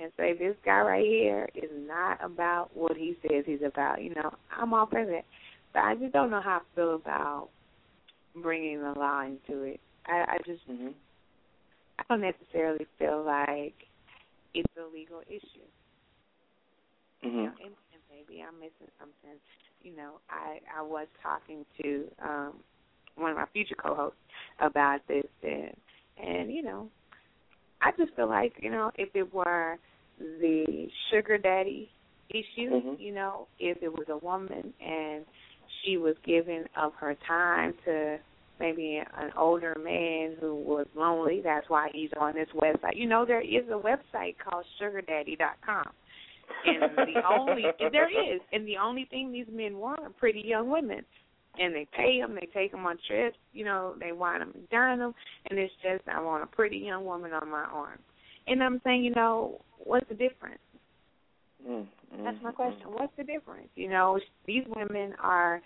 and 0.00 0.12
say 0.16 0.34
this 0.34 0.56
guy 0.64 0.80
right 0.80 1.04
here 1.04 1.48
is 1.54 1.70
not 1.86 2.22
about 2.22 2.70
what 2.74 2.96
he 2.96 3.16
says 3.22 3.44
he's 3.46 3.62
about. 3.66 4.02
You 4.02 4.14
know, 4.14 4.32
I'm 4.56 4.72
all 4.74 4.86
for 4.86 5.04
that, 5.04 5.24
but 5.72 5.80
I 5.80 5.96
just 5.96 6.12
don't 6.12 6.30
know 6.30 6.40
how 6.40 6.58
I 6.58 6.76
feel 6.76 6.94
about 6.94 7.48
bringing 8.36 8.80
the 8.80 8.92
law 8.96 9.22
into 9.24 9.62
it. 9.64 9.80
I, 10.06 10.24
I 10.34 10.38
just 10.46 10.66
Mhm. 10.68 10.94
I 11.98 12.02
don't 12.08 12.20
necessarily 12.22 12.86
feel 12.98 13.22
like 13.24 13.74
it's 14.54 14.76
a 14.76 14.86
legal 14.92 15.20
issue. 15.28 15.66
you 17.22 17.30
know, 17.30 17.52
and, 17.62 17.74
and 17.92 18.02
maybe 18.10 18.42
I'm 18.42 18.58
missing 18.58 18.88
something. 18.98 19.38
You 19.82 19.96
know, 19.96 20.20
I 20.30 20.60
I 20.76 20.82
was 20.82 21.06
talking 21.22 21.64
to 21.82 22.04
um 22.22 22.54
one 23.16 23.30
of 23.30 23.36
my 23.36 23.46
future 23.52 23.74
co-hosts 23.76 24.18
about 24.60 25.00
this, 25.08 25.26
and 25.42 25.74
and 26.22 26.52
you 26.52 26.62
know, 26.62 26.88
I 27.80 27.92
just 27.98 28.14
feel 28.14 28.28
like 28.28 28.54
you 28.60 28.70
know 28.70 28.90
if 28.96 29.14
it 29.14 29.32
were 29.32 29.78
the 30.18 30.88
sugar 31.10 31.38
daddy 31.38 31.90
issue. 32.30 32.70
Mhm. 32.70 33.00
You 33.00 33.12
know, 33.14 33.48
if 33.58 33.82
it 33.82 33.92
was 33.92 34.06
a 34.08 34.18
woman 34.18 34.72
and 34.80 35.24
she 35.82 35.96
was 35.96 36.16
giving 36.24 36.64
of 36.76 36.92
her 36.94 37.14
time 37.26 37.74
to 37.84 38.18
maybe 38.60 39.02
an 39.18 39.30
older 39.36 39.76
man 39.82 40.36
who 40.40 40.54
was 40.54 40.86
lonely, 40.94 41.40
that's 41.42 41.68
why 41.68 41.88
he's 41.92 42.10
on 42.20 42.34
this 42.34 42.48
website. 42.54 42.96
You 42.96 43.08
know, 43.08 43.24
there 43.26 43.40
is 43.40 43.66
a 43.68 43.78
website 43.78 44.36
called 44.38 44.64
SugarDaddy.com. 44.80 45.86
And 46.66 46.82
the 46.96 47.22
only 47.28 47.62
and 47.78 47.94
there 47.94 48.08
is, 48.08 48.40
and 48.52 48.66
the 48.66 48.76
only 48.76 49.06
thing 49.10 49.32
these 49.32 49.46
men 49.50 49.78
want 49.78 50.00
are 50.00 50.10
pretty 50.10 50.42
young 50.44 50.70
women, 50.70 51.04
and 51.58 51.74
they 51.74 51.86
pay 51.96 52.20
them, 52.20 52.34
they 52.34 52.48
take 52.52 52.72
them 52.72 52.84
on 52.86 52.98
trips, 53.06 53.36
you 53.52 53.64
know, 53.64 53.94
they 54.00 54.12
wine 54.12 54.40
them 54.40 54.52
and 54.54 54.68
dine 54.68 54.98
them, 54.98 55.14
and 55.48 55.58
it's 55.58 55.72
just 55.82 56.06
I 56.08 56.20
want 56.20 56.42
a 56.42 56.46
pretty 56.46 56.78
young 56.78 57.04
woman 57.04 57.32
on 57.32 57.48
my 57.48 57.64
arm, 57.64 57.98
and 58.46 58.62
I'm 58.62 58.80
saying, 58.84 59.04
you 59.04 59.14
know, 59.14 59.60
what's 59.78 60.08
the 60.08 60.14
difference? 60.14 60.60
Mm, 61.68 61.86
That's 62.24 62.36
my 62.42 62.50
mm, 62.50 62.54
question. 62.54 62.86
What's 62.88 63.16
the 63.16 63.24
difference? 63.24 63.68
You 63.76 63.90
know, 63.90 64.18
these 64.46 64.64
women 64.74 65.14
are 65.22 65.62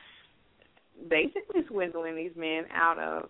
basically 1.09 1.63
swindling 1.69 2.17
these 2.17 2.37
men 2.37 2.65
out 2.73 2.99
of 2.99 3.29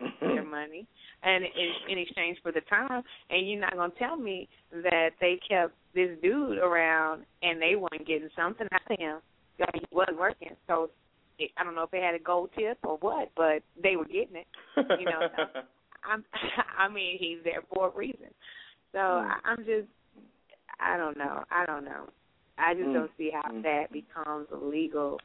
mm. 0.00 0.08
their 0.20 0.44
money 0.44 0.86
and 1.22 1.44
in, 1.44 1.92
in 1.92 1.98
exchange 1.98 2.38
for 2.42 2.52
the 2.52 2.60
time. 2.62 3.02
And 3.30 3.48
you're 3.48 3.60
not 3.60 3.74
going 3.74 3.90
to 3.90 3.98
tell 3.98 4.16
me 4.16 4.48
that 4.72 5.10
they 5.20 5.38
kept 5.48 5.74
this 5.94 6.10
dude 6.22 6.58
around 6.58 7.24
and 7.42 7.60
they 7.60 7.76
weren't 7.76 8.06
getting 8.06 8.28
something 8.36 8.66
out 8.72 8.80
of 8.90 8.98
him. 8.98 9.18
I 9.60 9.66
mean, 9.72 9.84
he 9.88 9.94
wasn't 9.94 10.18
working. 10.18 10.50
So 10.66 10.90
it, 11.38 11.50
i 11.56 11.64
don't 11.64 11.74
know 11.74 11.82
if 11.82 11.90
they 11.90 12.00
had 12.00 12.14
a 12.14 12.18
gold 12.18 12.50
tip 12.56 12.78
or 12.84 12.96
what 12.98 13.30
but 13.36 13.62
they 13.82 13.96
were 13.96 14.04
getting 14.04 14.36
it 14.36 14.46
you 14.98 15.06
know, 15.06 15.20
i'm 16.04 16.24
i 16.78 16.88
mean 16.88 17.16
he's 17.18 17.38
there 17.44 17.62
for 17.72 17.88
a 17.88 17.96
reason. 17.96 18.28
So 18.92 18.98
I, 18.98 19.38
i'm 19.44 19.58
just 19.58 19.88
i 20.80 20.96
don't 20.96 21.16
know. 21.16 21.44
I 21.50 21.66
don't 21.66 21.84
know. 21.84 22.08
I 22.56 22.74
just 22.74 22.86
Mm, 22.86 22.94
don't 22.94 23.10
see 23.18 23.30
how 23.32 23.50
mm. 23.50 23.62
that 23.62 23.92
becomes 23.92 24.46
legal 24.52 25.20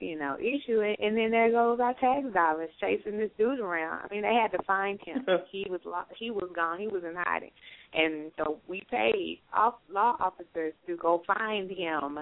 you 0.00 0.18
know, 0.18 0.36
issue 0.38 0.80
and, 0.80 0.96
and 0.98 1.16
then 1.16 1.30
there 1.30 1.50
goes 1.50 1.80
our 1.80 1.94
tax 1.94 2.26
dollars 2.34 2.68
chasing 2.80 3.18
this 3.18 3.30
dude 3.38 3.60
around. 3.60 4.02
I 4.04 4.12
mean, 4.12 4.22
they 4.22 4.34
had 4.34 4.56
to 4.56 4.62
find 4.64 4.98
him. 5.04 5.24
he 5.50 5.66
was 5.68 5.80
lo- 5.84 6.04
he 6.18 6.30
was 6.30 6.50
gone. 6.54 6.80
He 6.80 6.86
was 6.86 7.02
in 7.04 7.14
hiding, 7.16 7.50
and 7.94 8.30
so 8.36 8.58
we 8.68 8.82
paid 8.90 9.40
off 9.54 9.74
law 9.92 10.16
officers 10.20 10.74
to 10.86 10.96
go 10.96 11.22
find 11.26 11.70
him 11.70 12.18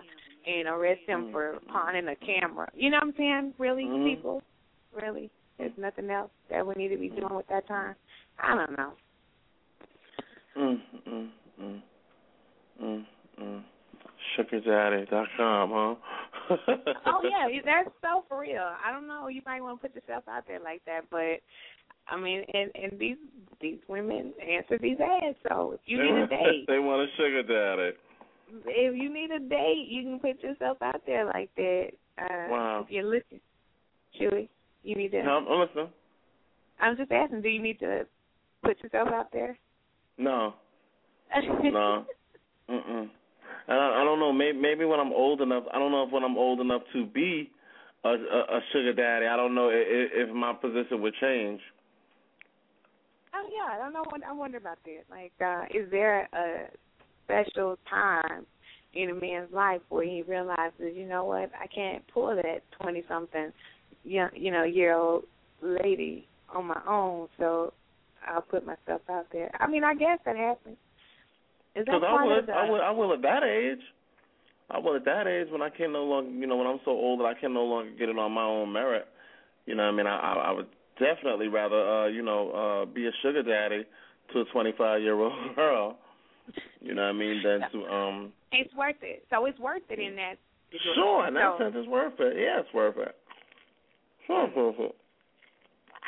and 0.47 0.69
arrest 0.69 1.01
him 1.07 1.33
for 1.33 1.59
pawning 1.73 2.09
a 2.09 2.17
camera. 2.17 2.69
You 2.75 2.91
know 2.91 2.99
what 2.99 3.09
I'm 3.09 3.15
saying? 3.17 3.55
Really, 3.59 3.85
Mhm. 3.85 4.05
people, 4.15 4.43
really, 4.95 5.31
there's 5.59 5.77
nothing 5.79 6.11
else 6.11 6.31
that 6.51 6.67
we 6.67 6.75
need 6.75 6.89
to 6.89 6.99
be 6.99 7.09
doing 7.09 7.35
with 7.35 7.47
that 7.49 7.67
time. 7.67 7.95
I 8.39 8.55
don't 8.55 8.77
know. 8.77 8.93
mm, 10.57 10.81
mm, 11.09 11.31
mm, 11.61 11.83
mm, 12.83 13.07
mm. 13.41 13.63
SugarDaddy.com, 14.37 15.71
huh? 15.73 15.95
Oh 17.07 17.21
yeah, 17.23 17.61
that's 17.65 17.89
so 18.03 18.25
for 18.29 18.41
real. 18.41 18.63
I 18.85 18.93
don't 18.93 19.07
know. 19.07 19.29
You 19.29 19.43
might 19.47 19.63
want 19.63 19.81
to 19.81 19.89
put 19.89 19.95
yourself 19.95 20.25
out 20.29 20.45
there 20.47 20.61
like 20.61 20.83
that, 20.87 21.03
but 21.11 21.41
I 22.09 22.21
mean, 22.21 22.45
and 22.53 22.71
and 22.75 22.99
these 22.99 23.17
these 23.61 23.79
women 23.89 24.33
answer 24.41 24.79
these 24.81 24.99
ads. 25.01 25.37
So 25.49 25.73
if 25.73 25.81
you 25.87 25.99
they 25.99 26.05
need 26.05 26.23
a 26.23 26.27
date, 26.27 26.65
They 26.69 26.79
want 26.79 27.09
a 27.09 27.13
sugar 27.17 27.43
daddy. 27.43 27.97
if 28.67 28.97
you 28.97 29.13
need 29.13 29.31
a 29.31 29.41
date, 29.41 29.87
you 29.89 30.03
can 30.03 30.19
put 30.19 30.43
yourself 30.43 30.79
out 30.83 31.03
there 31.07 31.25
like 31.27 31.51
that. 31.57 31.89
Uh, 32.19 32.49
Wow. 32.51 32.85
If 32.85 32.91
you're 32.91 33.05
looking, 33.05 33.41
Chewy, 34.21 34.49
you 34.83 34.95
need 34.95 35.11
to. 35.13 35.23
No, 35.23 35.39
I'm 35.39 35.61
listening. 35.61 35.89
I'm 36.81 36.97
just 36.97 37.11
asking, 37.11 37.43
do 37.43 37.49
you 37.49 37.63
need 37.63 37.79
to 37.81 38.07
put 38.63 38.83
yourself 38.83 39.09
out 39.09 39.33
there? 39.33 39.59
No, 40.19 40.55
no. 41.63 42.05
Mm-mm. 42.71 43.09
And 43.67 43.79
I, 43.79 44.03
I 44.03 44.05
don't 44.05 44.21
know. 44.21 44.33
Maybe 44.33 44.59
maybe 44.59 44.85
when 44.85 45.01
I'm 45.01 45.13
old 45.13 45.41
enough, 45.41 45.65
I 45.73 45.79
don't 45.79 45.91
know 45.91 46.05
if 46.05 46.13
when 46.13 46.25
I'm 46.25 46.37
old 46.37 46.61
enough 46.61 46.83
to 46.93 47.07
be 47.07 47.51
a, 48.05 48.09
a, 48.09 48.13
a 48.13 48.61
sugar 48.73 48.93
daddy, 48.93 49.27
I 49.27 49.37
don't 49.37 49.55
know 49.55 49.69
if, 49.71 50.11
if 50.13 50.35
my 50.35 50.53
position 50.53 51.01
would 51.01 51.15
change. 51.21 51.61
Oh 53.35 53.49
yeah, 53.51 53.75
I 53.75 53.79
don't 53.79 53.93
know. 53.93 54.05
I 54.27 54.33
wonder 54.33 54.59
about 54.59 54.79
that. 54.85 55.05
Like, 55.11 55.33
uh, 55.41 55.65
is 55.77 55.91
there 55.91 56.29
a 56.33 56.69
special 57.25 57.79
time 57.89 58.47
in 58.93 59.11
a 59.11 59.15
man's 59.15 59.53
life 59.53 59.81
where 59.89 60.05
he 60.05 60.23
realizes, 60.23 60.95
you 60.95 61.07
know 61.07 61.25
what, 61.25 61.51
I 61.61 61.67
can't 61.67 62.07
pull 62.13 62.37
that 62.37 62.61
twenty 62.81 63.03
something, 63.09 63.51
young, 64.05 64.29
you 64.35 64.53
know, 64.53 64.63
year 64.63 64.95
old 64.95 65.25
lady 65.63 66.29
on 66.55 66.67
my 66.67 66.81
own, 66.87 67.29
so 67.39 67.73
I'll 68.27 68.43
put 68.43 68.65
myself 68.65 69.01
out 69.11 69.27
there. 69.33 69.51
I 69.59 69.67
mean, 69.67 69.83
I 69.83 69.95
guess 69.95 70.19
that 70.27 70.37
happens. 70.37 70.77
Is 71.75 71.85
that 71.87 71.87
Because 71.87 72.03
I 72.05 72.11
part 72.11 72.27
would, 72.27 72.39
of 72.39 72.47
the? 72.47 72.53
I 72.53 72.71
would, 72.71 72.81
I 72.81 72.91
will 72.91 73.13
at 73.13 73.23
that 73.23 73.43
age. 73.43 73.83
I 74.71 74.79
will 74.79 74.97
at 74.97 75.05
that 75.05 75.27
age 75.27 75.49
when 75.51 75.61
I 75.63 75.69
can 75.71 75.93
no 75.93 76.05
longer, 76.05 76.31
you 76.31 76.47
know, 76.47 76.57
when 76.57 76.67
I'm 76.67 76.81
so 76.85 76.93
old 76.93 77.21
that 77.21 77.25
I 77.27 77.35
can 77.35 77.53
no 77.53 77.65
longer 77.65 77.91
get 77.99 78.09
it 78.09 78.19
on 78.19 78.33
my 78.33 78.45
own 78.45 78.73
merit. 78.73 79.07
You 79.67 79.75
know, 79.75 79.85
what 79.85 79.93
I 79.95 79.97
mean, 79.97 80.07
I, 80.07 80.17
I, 80.17 80.33
I 80.35 80.51
would 80.53 80.67
definitely 80.99 81.49
rather, 81.49 81.77
uh, 82.05 82.07
you 82.09 82.23
know, 82.23 82.51
uh, 82.51 82.85
be 82.87 83.07
a 83.07 83.11
sugar 83.23 83.43
daddy 83.43 83.85
to 84.33 84.41
a 84.41 84.45
25 84.53 85.03
year 85.03 85.19
old 85.19 85.33
girl. 85.57 85.99
You 86.81 86.95
know 86.95 87.03
what 87.03 87.09
I 87.09 87.13
mean? 87.13 87.43
Than 87.43 87.61
to, 87.73 87.87
um. 87.93 88.33
It's 88.53 88.73
worth 88.75 88.97
it. 89.03 89.25
So 89.31 89.47
it's 89.47 89.59
worth 89.59 89.83
it 89.91 89.99
in 89.99 90.15
that. 90.17 90.35
Sure, 90.95 91.27
in 91.29 91.35
that 91.35 91.55
So- 91.59 91.65
sense, 91.65 91.75
it's 91.77 91.89
worth 91.89 92.15
it. 92.21 92.37
Yeah, 92.37 92.61
it's 92.61 92.73
worth 92.75 92.97
it. 92.99 93.15
Sure, 94.27 94.47
it's 94.47 94.57
worth 94.57 94.75
it. 94.79 94.95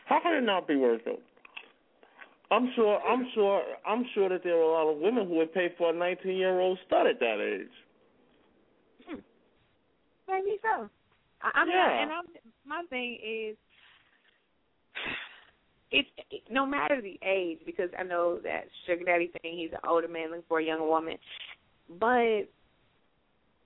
How 0.06 0.20
can 0.20 0.34
it 0.36 0.42
not 0.46 0.66
be 0.68 0.76
worth 0.76 1.02
it? 1.06 1.20
I'm 2.50 2.70
sure. 2.76 3.00
I'm 3.02 3.26
sure. 3.34 3.62
I'm 3.86 4.04
sure 4.14 4.28
that 4.28 4.44
there 4.44 4.56
are 4.56 4.62
a 4.62 4.70
lot 4.70 4.92
of 4.92 4.98
women 4.98 5.26
who 5.26 5.34
would 5.36 5.52
pay 5.52 5.74
for 5.76 5.90
a 5.90 5.96
19 5.96 6.36
year 6.36 6.60
old 6.60 6.78
stud 6.86 7.06
at 7.06 7.18
that 7.20 7.40
age. 7.40 7.72
Hmm. 9.06 9.20
Maybe 10.28 10.58
so. 10.62 10.88
I, 11.42 11.50
I'm 11.54 11.68
Yeah. 11.68 11.74
not, 11.76 12.02
and 12.02 12.12
I'm, 12.12 12.24
my 12.64 12.82
thing 12.88 13.18
is, 13.24 13.56
it's 15.90 16.08
it, 16.30 16.42
no 16.50 16.66
matter 16.66 17.00
the 17.00 17.18
age, 17.22 17.58
because 17.66 17.90
I 17.98 18.02
know 18.02 18.38
that 18.42 18.64
sugar 18.86 19.04
daddy 19.04 19.30
thing, 19.42 19.56
he's 19.56 19.72
an 19.72 19.88
older 19.88 20.08
man 20.08 20.30
looking 20.30 20.44
for 20.48 20.60
a 20.60 20.64
younger 20.64 20.86
woman, 20.86 21.16
but 21.98 22.42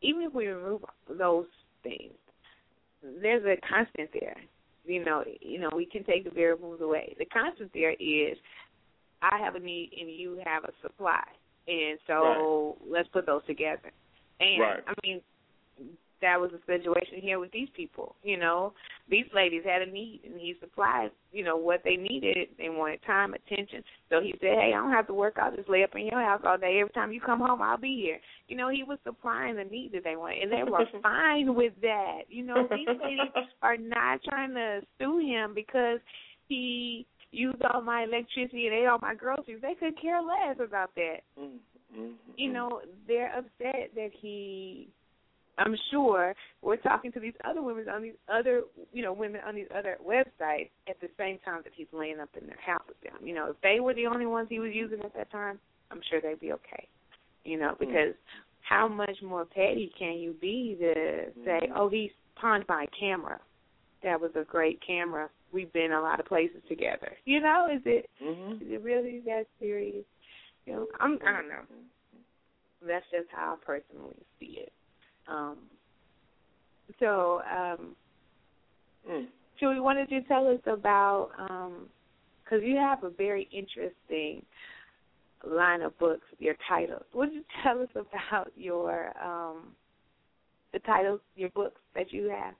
even 0.02 0.22
if 0.22 0.34
we 0.34 0.46
remove 0.46 0.82
those 1.08 1.46
things, 1.82 2.14
there's 3.02 3.44
a 3.44 3.56
constant 3.66 4.10
there. 4.18 4.36
You 4.84 5.04
know, 5.04 5.24
you 5.40 5.60
know, 5.60 5.70
we 5.74 5.86
can 5.86 6.04
take 6.04 6.24
the 6.24 6.30
variables 6.30 6.80
away. 6.80 7.14
The 7.18 7.26
constant 7.26 7.70
there 7.72 7.92
is, 7.92 8.36
I 9.22 9.38
have 9.38 9.54
a 9.54 9.60
need 9.60 9.90
and 9.98 10.10
you 10.10 10.40
have 10.44 10.64
a 10.64 10.72
supply, 10.82 11.24
and 11.68 11.98
so 12.06 12.76
let's 12.88 13.08
put 13.08 13.26
those 13.26 13.44
together. 13.46 13.92
And 14.40 14.60
Right. 14.60 14.82
I 14.86 14.94
mean, 15.02 15.20
that 16.20 16.40
was 16.40 16.50
the 16.50 16.60
situation 16.66 17.20
here 17.20 17.38
with 17.38 17.50
these 17.52 17.68
people. 17.74 18.14
You 18.22 18.36
know, 18.36 18.72
these 19.08 19.26
ladies 19.34 19.62
had 19.64 19.82
a 19.82 19.90
need, 19.90 20.20
and 20.24 20.38
he 20.38 20.54
supplied, 20.60 21.10
you 21.32 21.44
know, 21.44 21.56
what 21.56 21.82
they 21.84 21.96
needed. 21.96 22.48
They 22.58 22.68
wanted 22.68 23.00
time, 23.06 23.34
attention. 23.34 23.82
So 24.08 24.20
he 24.20 24.32
said, 24.40 24.58
"Hey, 24.58 24.72
I 24.74 24.78
don't 24.78 24.92
have 24.92 25.06
to 25.08 25.14
work. 25.14 25.38
I'll 25.38 25.54
just 25.54 25.68
lay 25.68 25.82
up 25.82 25.94
in 25.94 26.06
your 26.06 26.22
house 26.22 26.42
all 26.44 26.58
day. 26.58 26.80
Every 26.80 26.92
time 26.92 27.12
you 27.12 27.20
come 27.20 27.40
home, 27.40 27.62
I'll 27.62 27.78
be 27.78 27.96
here." 27.96 28.20
You 28.48 28.56
know, 28.56 28.68
he 28.68 28.82
was 28.82 28.98
supplying 29.04 29.56
the 29.56 29.64
need 29.64 29.92
that 29.92 30.04
they 30.04 30.16
wanted, 30.16 30.42
and 30.42 30.52
they 30.52 30.64
were 30.64 30.86
fine 31.02 31.54
with 31.54 31.72
that. 31.82 32.22
You 32.28 32.44
know, 32.44 32.68
these 32.70 32.88
ladies 32.88 33.32
are 33.62 33.76
not 33.76 34.22
trying 34.24 34.54
to 34.54 34.80
sue 34.98 35.18
him 35.18 35.54
because 35.54 36.00
he 36.48 37.06
used 37.32 37.62
all 37.62 37.82
my 37.82 38.04
electricity 38.04 38.66
and 38.66 38.74
ate 38.74 38.86
all 38.86 38.98
my 39.00 39.14
groceries. 39.14 39.60
They 39.62 39.74
could 39.74 40.00
care 40.00 40.20
less 40.22 40.56
about 40.58 40.94
that 40.96 41.20
Mm-hmm. 41.96 42.12
you 42.36 42.52
know, 42.52 42.80
they're 43.08 43.36
upset 43.36 43.90
that 43.96 44.10
he 44.20 44.88
I'm 45.58 45.74
sure 45.90 46.34
we're 46.62 46.76
talking 46.76 47.12
to 47.12 47.20
these 47.20 47.34
other 47.44 47.62
women 47.62 47.88
on 47.88 48.02
these 48.02 48.14
other 48.32 48.62
you 48.92 49.02
know, 49.02 49.12
women 49.12 49.40
on 49.46 49.54
these 49.54 49.66
other 49.76 49.98
websites 50.06 50.70
at 50.88 51.00
the 51.00 51.08
same 51.18 51.38
time 51.44 51.60
that 51.64 51.72
he's 51.74 51.88
laying 51.92 52.20
up 52.20 52.30
in 52.40 52.46
their 52.46 52.60
house 52.64 52.84
with 52.86 53.00
them. 53.00 53.26
You 53.26 53.34
know, 53.34 53.50
if 53.50 53.56
they 53.62 53.80
were 53.80 53.94
the 53.94 54.06
only 54.06 54.26
ones 54.26 54.46
he 54.48 54.60
was 54.60 54.70
using 54.72 55.00
at 55.00 55.14
that 55.14 55.30
time, 55.30 55.58
I'm 55.90 56.00
sure 56.08 56.20
they'd 56.20 56.40
be 56.40 56.52
okay. 56.52 56.86
You 57.44 57.58
know, 57.58 57.74
because 57.78 58.14
how 58.62 58.86
much 58.86 59.16
more 59.22 59.44
petty 59.44 59.90
can 59.98 60.14
you 60.14 60.34
be 60.40 60.76
to 60.80 61.26
say, 61.44 61.60
Oh, 61.74 61.88
he's 61.88 62.10
pawned 62.40 62.64
my 62.68 62.86
camera. 62.98 63.40
That 64.04 64.20
was 64.20 64.30
a 64.36 64.44
great 64.44 64.80
camera. 64.86 65.28
We've 65.52 65.72
been 65.72 65.92
a 65.92 66.00
lot 66.00 66.20
of 66.20 66.26
places 66.26 66.62
together. 66.68 67.12
You 67.24 67.40
know, 67.40 67.68
is 67.72 67.82
it 67.84 68.08
Mm-hmm. 68.22 68.64
is 68.64 68.72
it 68.72 68.82
really 68.82 69.22
that 69.26 69.46
serious? 69.58 70.04
You 70.66 70.72
know, 70.74 70.86
I'm 71.00 71.18
I 71.26 71.32
don't 71.32 71.48
know. 71.48 71.62
That's 72.86 73.04
just 73.10 73.28
how 73.30 73.58
I 73.60 73.64
personally 73.64 74.16
see 74.38 74.58
it. 74.60 74.72
Um 75.28 75.58
so, 76.98 77.42
um 77.50 77.96
Mm. 79.08 79.26
Chewy, 79.60 79.82
why 79.82 79.94
don't 79.94 80.10
you 80.10 80.20
tell 80.28 80.46
us 80.46 80.60
about 80.66 81.30
um 81.38 81.88
because 82.44 82.62
you 82.62 82.76
have 82.76 83.04
a 83.04 83.10
very 83.10 83.48
interesting 83.52 84.44
line 85.46 85.82
of 85.82 85.98
books, 85.98 86.26
your 86.38 86.54
titles. 86.68 87.04
Would 87.14 87.32
you 87.32 87.42
tell 87.62 87.80
us 87.80 87.88
about 87.94 88.52
your 88.56 89.12
um 89.22 89.74
the 90.72 90.78
titles, 90.80 91.20
your 91.34 91.50
books 91.50 91.80
that 91.94 92.12
you 92.12 92.28
have? 92.28 92.54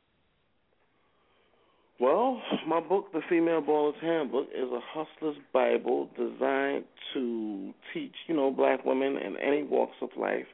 Well, 2.01 2.41
my 2.67 2.81
book, 2.81 3.13
The 3.13 3.21
Female 3.29 3.61
Baller's 3.61 3.95
Handbook, 4.01 4.47
is 4.55 4.71
a 4.73 4.81
hustler's 4.81 5.37
Bible 5.53 6.09
designed 6.17 6.85
to 7.13 7.75
teach, 7.93 8.15
you 8.27 8.35
know, 8.35 8.51
black 8.51 8.87
women 8.87 9.19
in 9.19 9.37
any 9.37 9.65
walks 9.65 9.97
of 10.01 10.09
life 10.17 10.47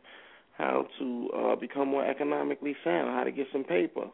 how 0.59 0.89
to 0.99 1.31
uh, 1.37 1.55
become 1.55 1.87
more 1.87 2.05
economically 2.05 2.75
sound, 2.83 3.15
how 3.15 3.23
to 3.23 3.31
get 3.31 3.47
some 3.53 3.63
paper. 3.63 4.07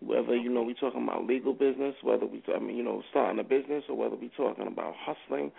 Whether 0.00 0.36
you 0.36 0.48
know 0.48 0.62
we 0.62 0.72
talking 0.72 1.02
about 1.02 1.26
legal 1.26 1.52
business, 1.52 1.96
whether 2.02 2.24
we 2.24 2.42
I 2.54 2.58
mean 2.58 2.76
you 2.76 2.82
know 2.82 3.02
starting 3.10 3.38
a 3.40 3.44
business, 3.44 3.84
or 3.90 3.96
whether 3.98 4.16
we 4.16 4.30
talking 4.34 4.66
about 4.66 4.94
hustling, 4.96 5.52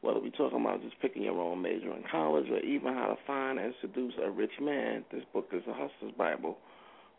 whether 0.00 0.20
we 0.20 0.30
talking 0.30 0.60
about 0.60 0.80
just 0.82 0.94
picking 1.00 1.22
your 1.24 1.40
own 1.40 1.60
major 1.60 1.92
in 1.92 2.04
college, 2.08 2.46
or 2.50 2.60
even 2.60 2.94
how 2.94 3.06
to 3.06 3.16
find 3.26 3.58
and 3.58 3.74
seduce 3.80 4.14
a 4.22 4.30
rich 4.30 4.60
man. 4.60 5.04
This 5.10 5.24
book 5.32 5.48
is 5.52 5.62
a 5.66 5.72
hustler's 5.72 6.14
Bible 6.16 6.58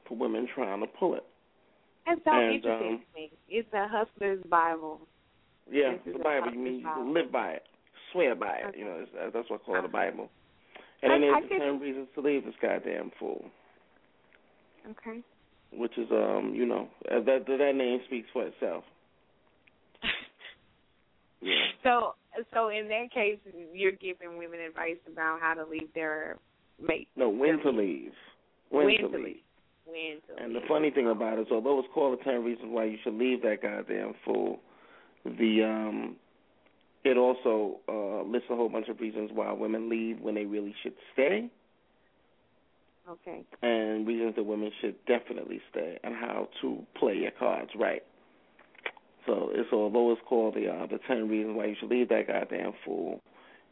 for 0.08 0.16
women 0.16 0.48
trying 0.56 0.80
to 0.80 0.88
pull 0.88 1.16
it. 1.16 1.26
That's 2.06 2.22
so 2.24 2.32
And, 2.32 2.56
interesting 2.56 2.94
um, 2.94 3.00
to 3.00 3.20
me. 3.22 3.32
It's 3.50 3.74
a 3.74 3.88
hustler's 3.88 4.44
Bible. 4.50 5.02
Yeah, 5.72 5.96
the 6.06 6.16
a 6.16 6.20
Bible. 6.20 6.52
You 6.54 6.60
mean 6.60 6.80
you 6.82 7.14
live 7.14 7.32
by 7.32 7.52
it, 7.52 7.64
swear 8.12 8.36
by 8.36 8.58
it. 8.58 8.66
Okay. 8.70 8.80
You 8.80 8.86
know, 8.86 8.98
it's, 9.02 9.12
uh, 9.20 9.30
that's 9.34 9.50
what 9.50 9.62
I 9.62 9.66
call 9.66 9.76
it, 9.80 9.82
the. 9.84 9.88
Bible. 9.88 10.30
And 11.02 11.12
I- 11.14 11.20
then 11.20 11.32
there's 11.32 11.50
the 11.50 11.58
ten 11.60 11.80
reasons 11.80 12.08
to 12.16 12.22
leave 12.22 12.46
this 12.46 12.56
goddamn 12.62 13.12
fool, 13.20 13.46
Okay. 14.92 15.22
which 15.72 15.98
is 15.98 16.08
um, 16.12 16.54
you 16.56 16.66
know, 16.66 16.90
uh, 17.10 17.20
that 17.22 17.46
that 17.48 17.76
name 17.76 18.00
speaks 18.06 18.28
for 18.34 18.46
itself. 18.46 18.84
Yeah. 21.42 21.56
So, 21.84 22.16
so 22.54 22.70
in 22.70 22.88
that 22.88 23.12
case, 23.14 23.38
you're 23.74 23.92
giving 23.92 24.38
women 24.38 24.62
advice 24.62 24.96
about 25.12 25.42
how 25.42 25.54
to 25.56 25.66
leave 25.66 25.90
their 25.94 26.38
mate. 26.82 27.10
No, 27.18 27.28
when 27.28 27.60
to 27.64 27.70
leave. 27.70 28.14
When, 28.70 28.86
When 28.86 28.96
to 28.96 29.02
to 29.02 29.08
leave. 29.18 29.26
leave. 29.26 29.36
When 29.86 30.20
And 30.38 30.56
the 30.56 30.62
funny 30.68 30.92
thing 30.92 31.10
about 31.10 31.38
it 31.38 31.42
is, 31.44 31.48
although 31.52 31.80
it's 31.80 31.88
called 31.94 32.20
the 32.20 32.24
ten 32.24 32.44
reasons 32.44 32.70
why 32.72 32.86
you 32.86 32.98
should 33.04 33.16
leave 33.16 33.42
that 33.42 33.62
goddamn 33.62 34.14
fool, 34.26 34.60
the 35.26 35.64
um, 35.64 36.16
it 37.04 37.18
also 37.18 37.80
uh 37.90 38.24
lists 38.24 38.48
a 38.50 38.56
whole 38.56 38.70
bunch 38.70 38.88
of 38.88 39.00
reasons 39.00 39.32
why 39.34 39.52
women 39.52 39.90
leave 39.90 40.20
when 40.20 40.36
they 40.36 40.46
really 40.46 40.74
should 40.84 40.96
stay. 41.14 41.50
Okay. 43.10 43.44
and 43.62 44.08
reasons 44.08 44.34
that 44.38 44.46
women 44.46 44.72
should 44.80 44.96
definitely 45.06 45.60
stay 45.70 46.00
and 46.06 46.16
how 46.16 46.48
to 46.62 46.86
play 46.98 47.16
your 47.16 47.32
cards 47.32 47.70
right. 47.78 48.02
So 49.26 49.50
it's 49.54 49.70
although 49.74 50.14
it's 50.14 50.22
called 50.26 50.56
the 50.56 50.70
uh, 50.70 50.88
the 50.88 51.00
ten 51.06 51.28
reasons 51.28 51.58
why 51.58 51.66
you 51.66 51.76
should 51.80 51.90
leave 51.90 52.08
that 52.10 52.28
goddamn 52.28 52.72
fool, 52.86 53.22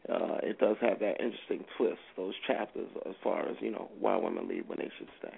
uh, 0.08 0.38
it 0.42 0.58
does 0.58 0.76
have 0.80 0.98
that 1.00 1.20
interesting 1.20 1.64
twist, 1.76 2.00
those 2.16 2.34
chapters 2.46 2.88
as 3.08 3.14
far 3.22 3.48
as, 3.48 3.56
you 3.60 3.70
know, 3.70 3.90
why 4.00 4.16
women 4.16 4.48
leave 4.48 4.64
when 4.66 4.78
they 4.78 4.90
should 4.98 5.08
stay. 5.18 5.34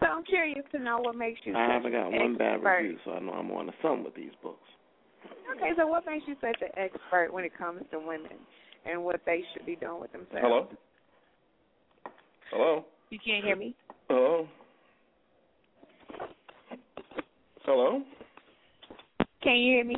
So 0.00 0.06
I'm 0.06 0.24
curious 0.24 0.64
to 0.72 0.78
know 0.78 0.98
what 0.98 1.16
makes 1.16 1.40
you. 1.44 1.56
I 1.56 1.72
haven't 1.72 1.92
got 1.92 2.08
an 2.08 2.18
one 2.18 2.36
bad 2.36 2.62
review, 2.62 2.98
so 3.04 3.12
I 3.12 3.20
know 3.20 3.32
I'm 3.32 3.50
on 3.52 3.66
the 3.66 3.72
sun 3.82 4.04
with 4.04 4.14
these 4.14 4.32
books. 4.42 4.68
Okay, 5.56 5.70
so 5.76 5.86
what 5.86 6.04
makes 6.06 6.24
you 6.26 6.34
such 6.40 6.60
an 6.60 6.68
expert 6.76 7.32
when 7.32 7.44
it 7.44 7.56
comes 7.56 7.82
to 7.90 7.98
women 7.98 8.32
and 8.84 9.02
what 9.02 9.20
they 9.24 9.42
should 9.52 9.64
be 9.64 9.76
doing 9.76 10.00
with 10.00 10.12
themselves? 10.12 10.40
Hello? 10.42 10.68
Hello? 12.50 12.84
You 13.10 13.18
can't 13.24 13.44
hear 13.44 13.56
me. 13.56 13.74
Hello? 14.08 14.46
Hello? 17.64 18.02
Can 19.42 19.56
you 19.56 19.74
hear 19.74 19.84
me? 19.84 19.96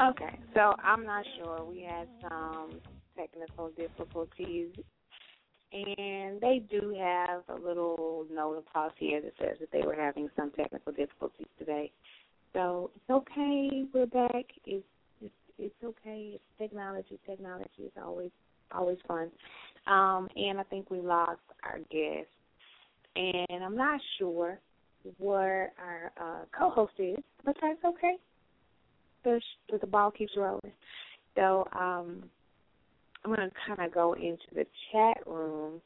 Okay, 0.00 0.38
so 0.54 0.74
I'm 0.82 1.04
not 1.04 1.26
sure. 1.36 1.62
We 1.62 1.82
had 1.82 2.08
some 2.22 2.80
technical 3.18 3.70
difficulties, 3.76 4.68
and 5.72 6.40
they 6.40 6.62
do 6.70 6.96
have 6.98 7.42
a 7.50 7.62
little 7.62 8.24
note 8.32 8.56
of 8.56 8.64
across 8.64 8.92
here 8.96 9.20
that 9.20 9.32
says 9.38 9.58
that 9.60 9.70
they 9.72 9.82
were 9.86 9.94
having 9.94 10.30
some 10.36 10.52
technical 10.52 10.92
difficulties 10.92 11.48
today. 11.58 11.92
So 12.54 12.90
it's 12.96 13.10
okay. 13.10 13.84
We're 13.92 14.06
back. 14.06 14.46
It's 14.64 14.86
it's, 15.20 15.34
it's 15.58 15.84
okay. 15.84 16.32
It's 16.34 16.44
technology. 16.58 17.18
Technology 17.26 17.82
is 17.84 17.92
always 18.02 18.30
always 18.72 18.98
fun. 19.06 19.30
Um, 19.86 20.28
and 20.34 20.58
I 20.58 20.62
think 20.62 20.90
we 20.90 21.00
lost 21.00 21.42
our 21.62 21.78
guest, 21.90 22.28
and 23.16 23.62
I'm 23.62 23.76
not 23.76 24.00
sure 24.18 24.58
where 25.18 25.72
our 25.78 26.12
uh, 26.18 26.44
co-host 26.58 26.94
is, 26.98 27.18
but 27.44 27.54
that's 27.60 27.84
okay 27.84 28.16
the 29.24 29.40
the 29.80 29.86
ball 29.86 30.10
keeps 30.10 30.32
rolling. 30.36 30.72
So 31.36 31.66
um, 31.72 32.24
I'm 33.24 33.34
to 33.34 33.50
kind 33.66 33.80
of 33.80 33.92
go 33.92 34.14
into 34.14 34.38
the 34.54 34.66
chat 34.90 35.26
room 35.26 35.80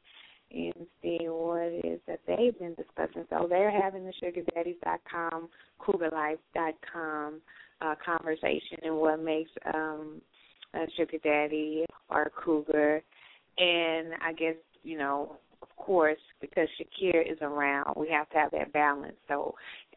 and 0.50 0.86
see 1.02 1.18
what 1.22 1.62
it 1.62 1.84
is 1.84 2.00
that 2.06 2.20
they've 2.26 2.58
been 2.58 2.74
discussing. 2.74 3.24
So 3.30 3.46
they're 3.48 3.70
having 3.70 4.04
the 4.04 4.12
SugarDaddies.com, 4.22 5.48
CougarLife.com 5.80 7.40
uh, 7.80 7.94
conversation 8.04 8.78
and 8.84 8.96
what 8.96 9.20
makes 9.20 9.50
um, 9.74 10.20
a 10.74 10.86
sugar 10.96 11.18
daddy 11.22 11.84
or 12.08 12.22
a 12.22 12.30
cougar. 12.30 13.02
And 13.58 14.14
I 14.22 14.32
guess 14.32 14.54
you 14.84 14.98
know, 14.98 15.36
of 15.62 15.68
course, 15.76 16.18
because 16.40 16.68
Shakir 16.78 17.30
is 17.30 17.38
around, 17.40 17.94
we 17.96 18.08
have 18.10 18.28
to 18.30 18.36
have 18.36 18.50
that 18.52 18.72
balance. 18.72 19.16
So 19.26 19.54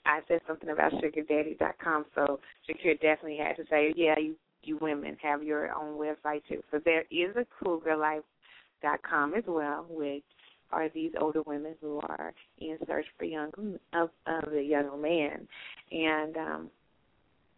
I 0.08 0.22
said 0.28 0.40
something 0.48 0.70
about 0.70 0.94
sugardaddy.com, 0.94 2.06
so 2.16 2.40
Shakir 2.68 3.00
definitely 3.00 3.38
had 3.38 3.58
to 3.58 3.64
say, 3.70 3.94
yeah, 3.96 4.16
you 4.18 4.36
you 4.64 4.78
women 4.82 5.16
have 5.22 5.44
your 5.44 5.72
own 5.74 5.98
website 5.98 6.42
too. 6.50 6.62
So 6.72 6.80
there 6.84 7.04
is 7.12 7.36
a 7.36 7.46
cougarlife.com 7.64 9.34
as 9.34 9.44
well, 9.48 9.86
which 9.90 10.24
are 10.72 10.90
these 10.90 11.12
older 11.20 11.42
women 11.44 11.76
who 11.80 12.00
are 12.00 12.34
in 12.60 12.78
search 12.86 13.06
for 13.18 13.26
young 13.26 13.52
of, 13.94 14.10
of 14.26 14.52
the 14.52 14.62
younger 14.62 14.98
man, 14.98 15.48
and 15.92 16.38
um, 16.38 16.70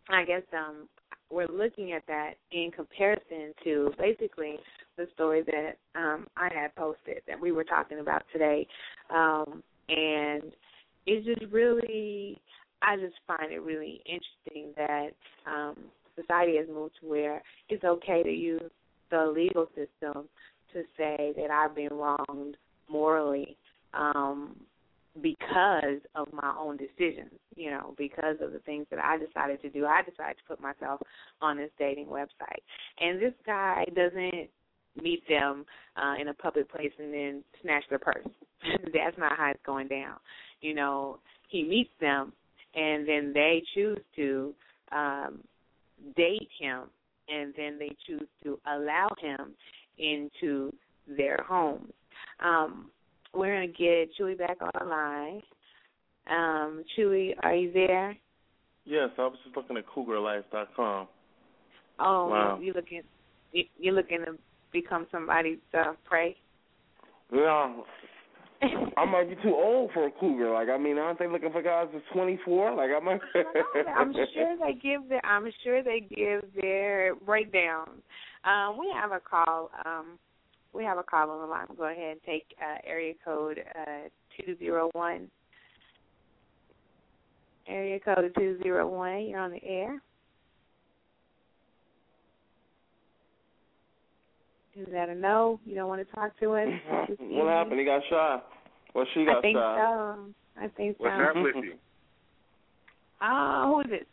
I 0.09 0.25
guess 0.25 0.43
um, 0.53 0.87
we're 1.31 1.47
looking 1.47 1.93
at 1.93 2.03
that 2.07 2.33
in 2.51 2.71
comparison 2.71 3.53
to 3.63 3.91
basically 3.97 4.57
the 4.97 5.07
story 5.13 5.43
that 5.43 5.77
um 5.99 6.27
I 6.35 6.49
had 6.53 6.75
posted 6.75 7.21
that 7.27 7.39
we 7.39 7.51
were 7.51 7.63
talking 7.63 7.99
about 7.99 8.23
today. 8.33 8.67
Um 9.09 9.63
and 9.87 10.51
it's 11.09 11.25
just 11.25 11.51
really 11.51 12.39
I 12.81 12.95
just 12.95 13.15
find 13.27 13.51
it 13.51 13.61
really 13.61 14.01
interesting 14.05 14.73
that 14.77 15.09
um 15.47 15.75
society 16.15 16.57
has 16.57 16.67
moved 16.67 16.95
to 17.01 17.09
where 17.09 17.41
it's 17.67 17.83
okay 17.83 18.21
to 18.23 18.31
use 18.31 18.71
the 19.09 19.33
legal 19.35 19.65
system 19.69 20.29
to 20.73 20.83
say 20.97 21.33
that 21.35 21.49
I've 21.49 21.75
been 21.75 21.93
wronged 21.93 22.57
morally 22.89 23.57
um 23.93 24.55
because 25.23 25.99
of 26.13 26.27
my 26.31 26.53
own 26.57 26.77
decisions, 26.77 27.33
you 27.55 27.71
know, 27.71 27.95
because 27.97 28.35
of 28.41 28.53
the 28.53 28.59
things 28.59 28.85
that 28.91 29.03
I 29.03 29.17
decided 29.17 29.59
to 29.63 29.69
do. 29.69 29.85
I 29.85 30.01
decided 30.07 30.37
to 30.37 30.43
put 30.47 30.61
myself 30.61 31.01
on 31.41 31.57
this 31.57 31.71
dating 31.79 32.05
website. 32.05 32.61
And 32.99 33.19
this 33.19 33.33
guy 33.45 33.85
doesn't 33.95 34.49
meet 35.01 35.27
them 35.27 35.65
uh 35.97 36.21
in 36.21 36.27
a 36.27 36.33
public 36.35 36.69
place 36.71 36.91
and 36.99 37.11
then 37.11 37.43
snatch 37.63 37.83
their 37.89 37.99
purse. 37.99 38.27
That's 38.93 39.17
not 39.17 39.37
how 39.37 39.49
it's 39.49 39.65
going 39.65 39.87
down. 39.87 40.17
You 40.61 40.75
know, 40.75 41.19
he 41.49 41.63
meets 41.63 41.91
them 41.99 42.33
and 42.75 43.07
then 43.07 43.31
they 43.33 43.63
choose 43.73 43.99
to 44.15 44.53
um 44.91 45.39
date 46.15 46.49
him 46.59 46.83
and 47.27 47.53
then 47.55 47.77
they 47.77 47.95
choose 48.07 48.27
to 48.43 48.59
allow 48.67 49.09
him 49.21 49.53
into 49.97 50.73
their 51.07 51.43
homes. 51.47 51.91
Um, 52.43 52.89
we're 53.33 53.55
going 53.55 53.71
to 53.71 53.77
get 53.77 54.09
Chewy 54.19 54.37
back 54.37 54.57
online. 54.61 55.41
Um, 56.29 56.83
Chewy, 56.97 57.33
are 57.43 57.55
you 57.55 57.71
there? 57.71 58.17
Yes, 58.85 59.09
I 59.17 59.21
was 59.21 59.37
just 59.43 59.55
looking 59.55 59.77
at 59.77 59.83
CougarLife.com. 59.87 61.07
Oh, 61.99 62.27
Wow. 62.27 62.59
you 62.61 62.73
looking 62.73 63.01
you, 63.51 63.65
you're 63.77 63.93
looking 63.93 64.19
to 64.25 64.37
become 64.71 65.05
somebody's 65.11 65.57
uh, 65.73 65.93
prey? 66.05 66.37
Yeah, 67.33 67.75
I 68.61 69.05
might 69.05 69.29
be 69.29 69.35
too 69.41 69.55
old 69.55 69.91
for 69.93 70.07
a 70.07 70.11
cougar. 70.11 70.51
Like, 70.51 70.69
I 70.69 70.77
mean, 70.77 70.97
aren't 70.97 71.19
they 71.19 71.27
looking 71.27 71.51
for 71.51 71.61
guys 71.61 71.87
that's 71.93 72.03
24? 72.13 72.75
Like, 72.75 72.89
I 72.95 72.99
might. 72.99 73.21
I'm 73.97 74.13
sure 74.13 74.57
they 74.59 74.73
give 74.73 75.07
their 75.07 75.25
I'm 75.25 75.49
sure 75.63 75.81
they 75.81 76.01
give 76.01 76.43
their 76.59 77.15
breakdowns. 77.15 78.01
Um, 78.43 78.77
we 78.77 78.91
have 78.93 79.11
a 79.11 79.19
call. 79.19 79.71
Um, 79.85 80.19
we 80.73 80.83
have 80.83 80.97
a 80.97 81.03
call 81.03 81.29
on 81.29 81.41
the 81.41 81.47
line. 81.47 81.67
Go 81.77 81.85
ahead 81.85 82.11
and 82.11 82.21
take 82.25 82.45
uh, 82.61 82.77
area 82.85 83.13
code 83.23 83.63
uh, 83.75 84.09
two 84.37 84.57
zero 84.57 84.89
one. 84.93 85.29
Area 87.67 87.99
code 87.99 88.31
two 88.37 88.59
zero 88.61 88.87
one. 88.87 89.25
You're 89.25 89.39
on 89.39 89.51
the 89.51 89.63
air. 89.63 90.01
Is 94.79 94.87
that 94.93 95.09
a 95.09 95.15
no? 95.15 95.59
You 95.65 95.75
don't 95.75 95.87
want 95.89 96.07
to 96.07 96.15
talk 96.15 96.37
to 96.39 96.53
us? 96.55 96.67
this 97.09 97.17
what 97.19 97.47
happened? 97.47 97.79
He 97.79 97.85
got 97.85 98.01
shy. 98.09 98.39
Well, 98.95 99.05
she 99.13 99.25
got 99.25 99.37
I 99.37 99.41
think 99.41 99.57
shy. 99.57 99.75
so. 99.77 100.25
I 100.61 100.67
think 100.75 100.97
so. 100.97 101.03
What's 101.03 101.29
up 101.35 101.43
with 101.43 101.63
you? 101.63 101.73
Uh, 103.21 103.65
who 103.65 103.81
is 103.81 103.87
it? 103.89 104.07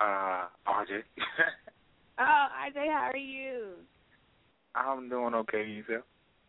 Uh, 0.00 0.46
RJ. 0.66 1.02
Oh, 2.18 2.46
RJ, 2.66 2.90
how 2.92 3.10
are 3.12 3.16
you? 3.16 3.72
I'm 4.74 5.08
doing 5.10 5.34
okay. 5.34 5.64
Yourself? 5.66 6.04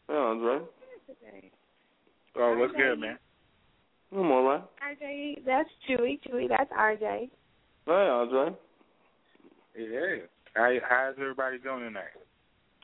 Yeah, 0.10 0.16
Andre. 0.16 0.60
Today. 1.08 1.52
Oh, 2.38 2.56
what's 2.58 2.74
RJ. 2.74 2.78
good, 2.78 3.00
man? 3.00 3.18
I'm 4.14 4.32
all 4.32 4.44
right. 4.44 4.62
RJ, 4.82 5.46
that's 5.46 5.70
Chewy. 5.90 6.20
Chewy, 6.28 6.48
that's 6.48 6.72
RJ. 6.72 7.30
Hey, 7.86 7.92
Andre. 7.92 8.56
Yeah. 9.78 10.26
How, 10.56 10.74
how's 10.88 11.16
everybody 11.20 11.58
doing 11.60 11.80
tonight? 11.82 12.04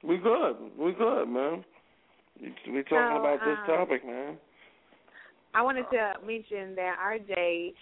We 0.04 0.18
good. 0.18 0.56
We 0.78 0.94
good, 0.94 1.26
man. 1.26 1.64
We 2.42 2.84
talking 2.84 2.88
So, 2.90 3.18
about 3.18 3.40
this 3.46 3.58
um, 3.62 3.78
topic, 3.78 4.06
man. 4.06 4.38
I 5.54 5.62
wanted 5.62 5.86
to 5.92 6.14
mention 6.26 6.76
that 6.76 6.96
RJ 7.04 7.74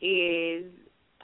is 0.00 0.64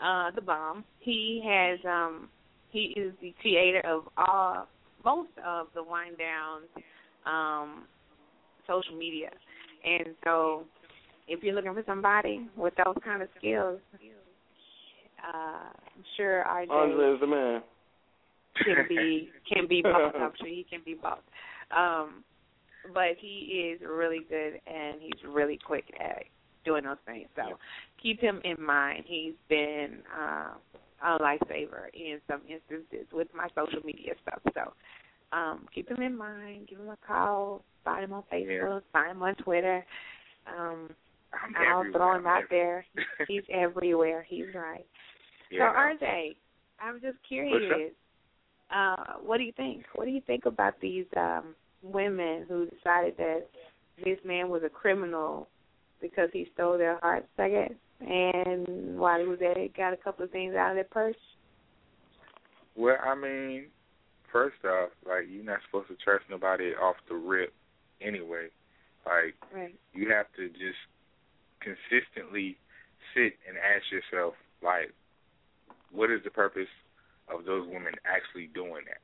uh 0.03 0.31
the 0.35 0.41
bomb. 0.41 0.85
He 1.01 1.43
has 1.45 1.79
um 1.85 2.29
he 2.71 2.95
is 2.97 3.13
the 3.21 3.35
creator 3.41 3.81
of 3.85 4.05
all 4.17 4.69
most 5.05 5.31
of 5.45 5.67
the 5.75 5.83
wind 5.83 6.17
downs 6.19 6.85
um 7.27 7.85
social 8.67 8.97
media. 8.97 9.31
And 9.85 10.15
so 10.25 10.65
if 11.27 11.43
you're 11.43 11.55
looking 11.55 11.75
for 11.75 11.83
somebody 11.87 12.47
with 12.57 12.75
those 12.85 12.97
kind 13.05 13.23
of 13.23 13.29
skills, 13.37 13.81
uh 15.23 15.73
I'm 15.73 16.05
sure 16.17 16.45
RJ 16.49 16.71
Andre 16.71 17.15
is 17.15 17.21
the 17.21 17.27
man. 17.27 17.63
Can 18.65 18.87
be 18.89 19.31
can 19.53 19.67
be 19.67 19.83
both. 19.83 20.15
I'm 20.15 20.33
sure 20.39 20.49
he 20.49 20.67
can 20.69 20.81
be 20.85 20.95
both. 20.95 21.19
Um, 21.77 22.25
but 22.95 23.17
he 23.21 23.75
is 23.75 23.81
really 23.87 24.21
good 24.29 24.61
and 24.67 25.01
he's 25.01 25.23
really 25.29 25.59
quick 25.65 25.85
at 26.01 26.25
doing 26.65 26.85
those 26.85 26.97
things. 27.07 27.29
So 27.37 27.59
keep 28.03 28.21
him 28.21 28.41
in 28.45 28.63
mind. 28.63 29.05
He's 29.07 29.35
been 29.49 29.99
uh, 30.19 30.51
a 31.05 31.19
lifesaver 31.19 31.89
in 31.95 32.21
some 32.29 32.41
instances 32.49 33.07
with 33.13 33.29
my 33.35 33.49
social 33.55 33.85
media 33.85 34.15
stuff. 34.23 34.41
So 34.55 35.37
um, 35.37 35.67
keep 35.75 35.91
him 35.91 36.03
in 36.03 36.17
mind. 36.17 36.69
Give 36.69 36.79
him 36.79 36.89
a 36.89 36.99
call. 37.07 37.63
Find 37.85 38.05
him 38.05 38.13
on 38.13 38.25
Facebook. 38.33 38.83
Find 38.93 39.13
him 39.13 39.23
on 39.23 39.35
Twitter. 39.37 39.85
Um, 40.47 40.91
I'm 41.33 41.55
I'll 41.57 41.81
everywhere. 41.81 41.99
throw 41.99 42.17
him 42.17 42.27
I'm 42.27 42.39
out 42.39 42.45
there. 42.51 42.85
He's 43.27 43.43
everywhere. 43.53 44.25
He's 44.29 44.47
right. 44.55 44.87
yeah. 45.51 45.73
So 45.99 46.05
RJ, 46.07 46.37
I'm 46.81 47.01
just 47.01 47.19
curious. 47.27 47.93
Uh, 48.71 49.15
what 49.25 49.39
do 49.39 49.45
you 49.45 49.53
think? 49.53 49.85
What 49.95 50.05
do 50.05 50.11
you 50.11 50.21
think 50.27 50.47
about 50.47 50.81
these 50.81 51.07
um, 51.17 51.55
women 51.83 52.45
who 52.49 52.67
decided 52.67 53.17
that 53.17 53.47
this 54.05 54.19
man 54.25 54.49
was 54.49 54.63
a 54.65 54.69
criminal 54.69 55.49
because 56.01 56.29
he 56.33 56.49
stole 56.55 56.79
their 56.79 56.99
hearts, 57.01 57.29
I 57.39 57.49
guess, 57.49 57.73
and 58.01 58.99
while 58.99 59.19
he 59.19 59.27
was 59.27 59.41
at 59.43 59.57
it, 59.57 59.77
got 59.77 59.93
a 59.93 59.97
couple 59.97 60.25
of 60.25 60.31
things 60.31 60.55
out 60.55 60.71
of 60.71 60.77
their 60.77 60.85
purse? 60.85 61.17
Well, 62.77 62.97
I 63.05 63.15
mean, 63.15 63.67
first 64.31 64.65
off, 64.65 64.91
like 65.07 65.25
you're 65.29 65.45
not 65.45 65.59
supposed 65.67 65.89
to 65.89 65.97
trust 65.97 66.25
nobody 66.31 66.73
off 66.75 66.97
the 67.09 67.17
rip, 67.17 67.53
anyway. 68.01 68.49
Like 69.07 69.35
Right. 69.53 69.75
you 69.95 70.11
have 70.11 70.27
to 70.37 70.49
just 70.51 70.79
consistently 71.61 72.57
sit 73.15 73.35
and 73.49 73.57
ask 73.57 73.91
yourself, 73.91 74.35
like, 74.63 74.93
what 75.91 76.11
is 76.11 76.23
the 76.23 76.31
purpose 76.31 76.69
of 77.33 77.45
those 77.45 77.67
women 77.67 77.95
actually 78.05 78.49
doing 78.55 78.85
that, 78.87 79.01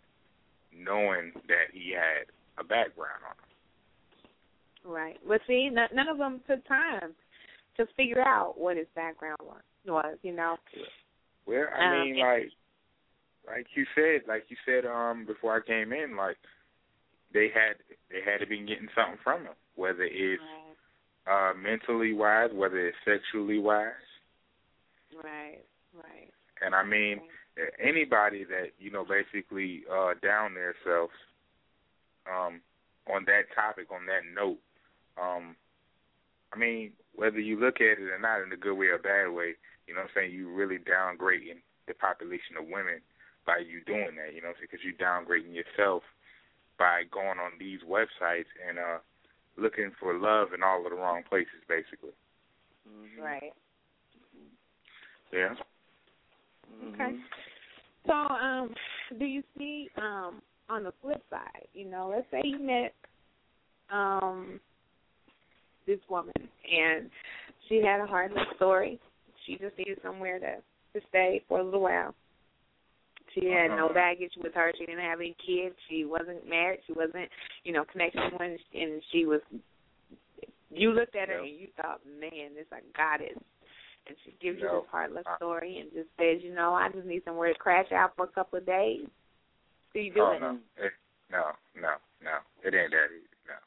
knowing 0.72 1.32
that 1.48 1.70
he 1.72 1.92
had 1.92 2.26
a 2.58 2.64
background 2.64 3.22
on 3.28 3.36
him. 3.36 4.92
Right. 4.92 5.18
But 5.26 5.40
see, 5.46 5.70
n- 5.70 5.88
none 5.94 6.08
of 6.08 6.18
them 6.18 6.40
took 6.46 6.66
time 6.66 7.14
to 7.76 7.86
figure 7.96 8.22
out 8.26 8.58
what 8.58 8.76
his 8.76 8.86
background 8.94 9.38
was. 9.42 9.62
Was 9.86 10.16
you 10.22 10.32
know? 10.32 10.56
Well, 11.46 11.66
I 11.74 11.84
Um, 11.84 11.90
mean, 11.92 12.18
like, 12.18 12.50
like 13.46 13.66
you 13.76 13.84
said, 13.94 14.22
like 14.26 14.44
you 14.48 14.56
said, 14.64 14.86
um, 14.86 15.26
before 15.26 15.56
I 15.56 15.60
came 15.66 15.92
in, 15.92 16.16
like, 16.16 16.38
they 17.32 17.48
had 17.48 17.76
they 18.10 18.22
had 18.22 18.40
to 18.40 18.46
be 18.46 18.60
getting 18.64 18.88
something 18.94 19.18
from 19.22 19.44
him, 19.44 19.54
whether 19.74 20.04
it's 20.04 20.42
Right. 21.26 21.50
uh 21.50 21.54
mentally 21.54 22.12
wise, 22.14 22.52
whether 22.52 22.78
it's 22.86 22.96
sexually 23.04 23.58
wise, 23.58 23.92
Right. 25.22 25.64
Right. 25.92 26.32
and 26.62 26.74
I 26.74 26.82
mean, 26.82 27.20
anybody 27.78 28.44
that 28.44 28.74
you 28.78 28.90
know 28.90 29.04
basically 29.04 29.84
uh 29.90 30.14
down 30.22 30.54
themselves 30.54 31.14
um 32.26 32.60
on 33.06 33.24
that 33.26 33.46
topic 33.54 33.86
on 33.92 34.06
that 34.06 34.26
note 34.34 34.58
um 35.20 35.54
I 36.52 36.58
mean 36.58 36.92
whether 37.14 37.38
you 37.38 37.58
look 37.58 37.76
at 37.76 37.98
it 37.98 38.10
or 38.10 38.18
not 38.18 38.42
in 38.42 38.52
a 38.52 38.56
good 38.56 38.74
way 38.74 38.86
or 38.86 38.98
bad 38.98 39.30
way 39.30 39.54
you 39.86 39.94
know 39.94 40.02
what 40.02 40.10
I'm 40.10 40.14
saying 40.14 40.32
you 40.32 40.50
really 40.50 40.78
downgrading 40.78 41.62
the 41.86 41.94
population 41.94 42.58
of 42.58 42.66
women 42.66 42.98
by 43.46 43.58
you 43.58 43.84
doing 43.86 44.16
that 44.18 44.34
you 44.34 44.42
know 44.42 44.52
because 44.60 44.80
you 44.82 44.94
downgrading 44.94 45.54
yourself 45.54 46.02
by 46.78 47.02
going 47.12 47.38
on 47.38 47.54
these 47.58 47.80
websites 47.86 48.50
and 48.66 48.78
uh 48.78 48.98
looking 49.56 49.92
for 50.00 50.18
love 50.18 50.48
in 50.52 50.64
all 50.64 50.84
of 50.84 50.90
the 50.90 50.96
wrong 50.96 51.22
places 51.28 51.62
basically. 51.68 52.10
Right. 53.22 53.52
yeah 55.32 55.54
Okay. 56.94 57.16
So, 58.06 58.12
um, 58.12 58.74
do 59.18 59.24
you 59.24 59.42
see 59.56 59.88
um 59.96 60.42
on 60.68 60.84
the 60.84 60.92
flip 61.02 61.22
side, 61.30 61.66
you 61.74 61.84
know, 61.86 62.10
let's 62.14 62.26
say 62.30 62.40
you 62.44 62.58
met 62.58 62.94
um 63.90 64.60
this 65.86 65.98
woman 66.08 66.32
and 66.38 67.10
she 67.68 67.82
had 67.82 68.00
a 68.00 68.06
hard 68.06 68.32
luck 68.32 68.48
story. 68.56 68.98
She 69.46 69.56
just 69.56 69.76
needed 69.78 69.98
somewhere 70.02 70.38
to 70.38 70.56
to 70.94 71.06
stay 71.08 71.42
for 71.48 71.60
a 71.60 71.64
little 71.64 71.82
while. 71.82 72.14
She 73.34 73.46
had 73.46 73.70
no 73.70 73.86
Uh-huh. 73.86 73.94
baggage 73.94 74.32
with 74.42 74.54
her. 74.54 74.72
She 74.78 74.86
didn't 74.86 75.00
have 75.04 75.18
any 75.20 75.34
kids. 75.44 75.74
She 75.88 76.04
wasn't 76.04 76.48
married. 76.48 76.80
She 76.86 76.92
wasn't, 76.92 77.28
you 77.64 77.72
know, 77.72 77.84
connected 77.90 78.18
to 78.20 78.26
anyone. 78.26 78.58
And 78.72 79.02
she 79.10 79.26
was. 79.26 79.40
You 80.70 80.92
looked 80.92 81.16
at 81.16 81.28
her 81.28 81.38
and 81.38 81.48
you 81.48 81.68
thought, 81.76 82.00
man, 82.06 82.54
this 82.54 82.66
is 82.66 82.72
a 82.72 82.96
goddess 82.96 83.38
and 84.06 84.16
she 84.24 84.32
gives 84.40 84.58
you 84.60 84.66
No. 84.66 84.80
this 84.82 84.90
hard 84.90 85.12
luck 85.12 85.26
I- 85.26 85.36
story 85.36 85.78
and 85.78 85.90
just 85.92 86.08
says, 86.18 86.42
you 86.42 86.52
know, 86.54 86.74
I 86.74 86.88
just 86.90 87.06
need 87.06 87.24
somewhere 87.24 87.52
to 87.52 87.58
crash 87.58 87.90
out 87.92 88.14
for 88.16 88.24
a 88.24 88.28
couple 88.28 88.58
of 88.58 88.66
days. 88.66 89.06
Do 89.92 90.00
you 90.00 90.12
do 90.12 90.20
oh 90.22 90.32
it? 90.32 90.40
no 90.40 90.58
Eh, 90.82 90.88
no, 91.30 91.52
no, 91.80 91.94
no. 92.22 92.38
It 92.62 92.74
ain't 92.74 92.90
that 92.92 93.10
easy. 93.14 93.28
No. 93.46 93.58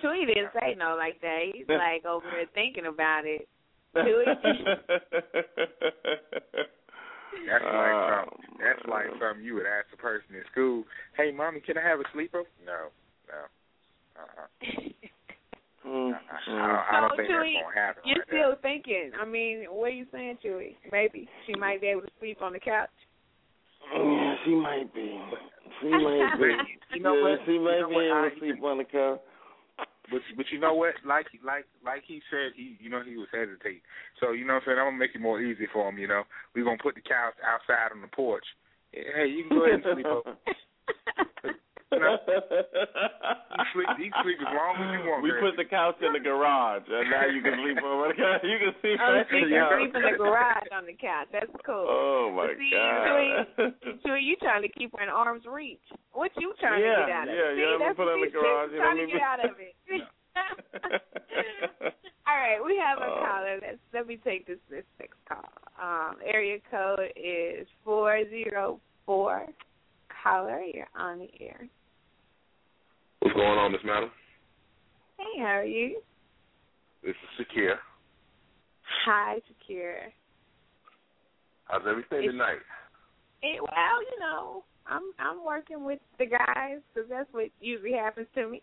Chewy 0.00 0.26
didn't 0.34 0.52
say 0.60 0.74
no 0.76 0.96
like 0.96 1.20
that. 1.20 1.40
He's 1.54 1.68
like 1.68 2.04
over 2.04 2.26
there 2.30 2.46
thinking 2.54 2.86
about 2.86 3.24
it. 3.24 3.48
Chewy. 3.94 4.24
That's 7.48 7.64
like 7.64 7.92
Oh, 7.92 8.24
something. 8.24 8.58
That's 8.60 8.86
like 8.88 9.06
something 9.20 9.44
you 9.44 9.54
would 9.54 9.66
ask 9.66 9.86
a 9.92 9.96
person 9.96 10.34
in 10.36 10.42
school. 10.52 10.84
Hey, 11.16 11.30
mommy, 11.32 11.60
can 11.60 11.76
I 11.78 11.82
have 11.82 12.00
a 12.00 12.04
sleeper? 12.12 12.42
No, 12.64 12.88
no. 13.28 13.46
Uh-uh. 14.20 15.01
Mm, 15.86 16.12
I. 16.14 16.96
I 16.96 17.00
don't 17.00 17.10
So, 17.10 17.16
think 17.16 17.28
Chewy, 17.28 17.54
that's 17.54 17.64
gonna 17.64 17.74
happen. 17.74 18.02
You're 18.06 18.18
like 18.22 18.28
still 18.28 18.50
that. 18.50 18.62
thinking. 18.62 19.10
I 19.20 19.24
mean, 19.24 19.64
what 19.68 19.86
are 19.86 19.90
you 19.98 20.06
saying, 20.12 20.38
Chewy? 20.44 20.76
Maybe 20.90 21.28
she 21.46 21.54
might 21.54 21.80
be 21.80 21.88
able 21.88 22.02
to 22.02 22.12
sleep 22.20 22.40
on 22.40 22.52
the 22.52 22.60
couch. 22.60 22.90
Yeah, 23.94 24.34
she 24.44 24.54
might 24.54 24.94
be. 24.94 25.18
She 25.80 25.88
might 25.90 26.34
be. 26.38 26.54
You 26.96 27.02
know 27.02 27.14
yeah, 27.16 27.22
what? 27.22 27.38
she 27.46 27.58
might 27.58 27.76
You 27.76 27.80
know 27.82 27.88
be 27.88 27.94
what? 27.94 28.04
able 28.06 28.30
to 28.30 28.38
sleep 28.38 28.62
on 28.62 28.78
the 28.78 28.84
couch. 28.84 29.20
But 30.10 30.20
but 30.36 30.46
you 30.52 30.58
know 30.60 30.74
what? 30.74 30.94
Like 31.06 31.26
like 31.44 31.64
like 31.84 32.02
he 32.06 32.20
said, 32.30 32.52
he 32.54 32.76
you 32.80 32.90
know 32.90 33.02
he 33.02 33.16
was 33.16 33.28
hesitating. 33.32 33.80
So 34.20 34.32
you 34.32 34.44
know 34.46 34.54
what 34.54 34.62
I'm 34.62 34.74
saying. 34.74 34.78
I'm 34.78 34.86
gonna 34.86 34.98
make 34.98 35.14
it 35.14 35.20
more 35.20 35.40
easy 35.40 35.66
for 35.72 35.88
him. 35.88 35.98
You 35.98 36.08
know, 36.08 36.22
we're 36.54 36.64
gonna 36.64 36.76
put 36.82 36.94
the 36.94 37.00
couch 37.00 37.34
outside 37.42 37.90
on 37.94 38.02
the 38.02 38.08
porch. 38.08 38.44
Hey, 38.92 39.26
you 39.26 39.48
can 39.48 39.58
go 39.58 39.64
ahead 39.64 39.80
and 39.80 39.94
sleep 39.94 40.06
over. 40.06 40.36
You 41.92 42.00
know, 42.00 42.16
you 42.16 43.64
sleep, 43.76 43.88
you 44.00 44.08
can 44.10 44.22
sleep 44.24 44.38
as 44.40 44.48
long 44.56 44.74
as 44.80 44.88
you 44.96 45.00
want. 45.04 45.20
We 45.22 45.30
girl. 45.30 45.44
put 45.44 45.60
the 45.60 45.68
couch 45.68 46.00
in 46.00 46.12
the 46.16 46.20
garage, 46.24 46.88
and 46.88 47.10
now 47.12 47.28
you 47.28 47.44
can 47.44 47.52
sleep 47.60 47.78
over 47.84 48.08
the 48.08 48.16
couch. 48.16 48.40
You 48.42 48.56
can 48.58 48.72
sleep 48.80 48.96
Oh, 48.96 49.12
right 49.12 49.26
she 49.28 49.36
in 49.44 49.52
the 49.52 49.60
can 49.60 49.68
sleep 49.76 49.92
in 49.92 50.02
the 50.08 50.16
garage 50.16 50.68
on 50.72 50.84
the 50.88 50.96
couch. 50.96 51.28
That's 51.32 51.52
cool. 51.68 51.84
Oh 51.84 52.32
my 52.32 52.56
See, 52.56 52.72
god! 52.72 53.76
Chewy, 54.08 54.24
you 54.24 54.36
trying 54.40 54.62
to 54.64 54.72
keep 54.72 54.90
her 54.96 55.02
in 55.04 55.12
arm's 55.12 55.44
reach. 55.44 55.84
What 56.16 56.32
you 56.40 56.54
trying 56.58 56.80
Yeah, 56.80 56.96
to 56.96 57.06
get 57.06 57.12
out 57.12 57.28
of 57.28 57.34
yeah, 57.36 57.52
it? 57.52 57.54
See, 57.54 57.60
yeah, 57.60 57.68
let 57.68 57.78
me 57.78 57.84
that's 57.84 57.96
put 58.00 58.08
her 58.08 58.16
what 58.16 58.24
in 58.24 58.32
the 58.32 58.32
garage, 58.32 58.70
you 58.72 58.78
trying 58.80 58.96
let 58.96 59.04
to 59.04 59.12
get 59.12 59.22
out 59.22 59.40
of 59.44 59.52
it. 59.60 59.74
All 62.26 62.38
right, 62.40 62.60
we 62.64 62.80
have 62.80 62.98
a 62.98 63.04
Oh. 63.04 63.20
caller. 63.20 63.60
Let's 63.60 63.78
let 63.92 64.06
me 64.06 64.16
take 64.24 64.46
this 64.46 64.58
this 64.70 64.84
next 64.98 65.20
call. 65.28 65.44
Um, 65.76 66.16
area 66.24 66.58
code 66.70 67.12
is 67.16 67.66
four 67.84 68.24
zero 68.30 68.80
four. 69.04 69.46
Caller, 70.22 70.60
you're 70.62 70.86
on 70.96 71.18
the 71.18 71.28
air. 71.40 71.66
What's 73.22 73.36
going 73.36 73.56
on, 73.56 73.70
Miss 73.70 73.80
Madam? 73.84 74.10
Hey, 75.16 75.38
how 75.38 75.58
are 75.58 75.64
you? 75.64 76.00
This 77.04 77.14
is 77.38 77.46
Shakir. 77.46 77.74
Hi, 79.06 79.36
Secure. 79.46 79.98
How's 81.66 81.86
everything 81.88 82.18
It's- 82.18 82.32
tonight? 82.32 82.58
It, 83.42 83.62
well, 83.62 84.02
you 84.02 84.18
know, 84.18 84.64
I'm 84.86 85.02
I'm 85.20 85.44
working 85.44 85.84
with 85.84 86.00
the 86.18 86.26
guys 86.26 86.80
because 86.92 87.08
that's 87.08 87.32
what 87.32 87.48
usually 87.60 87.92
happens 87.92 88.26
to 88.34 88.48
me. 88.48 88.60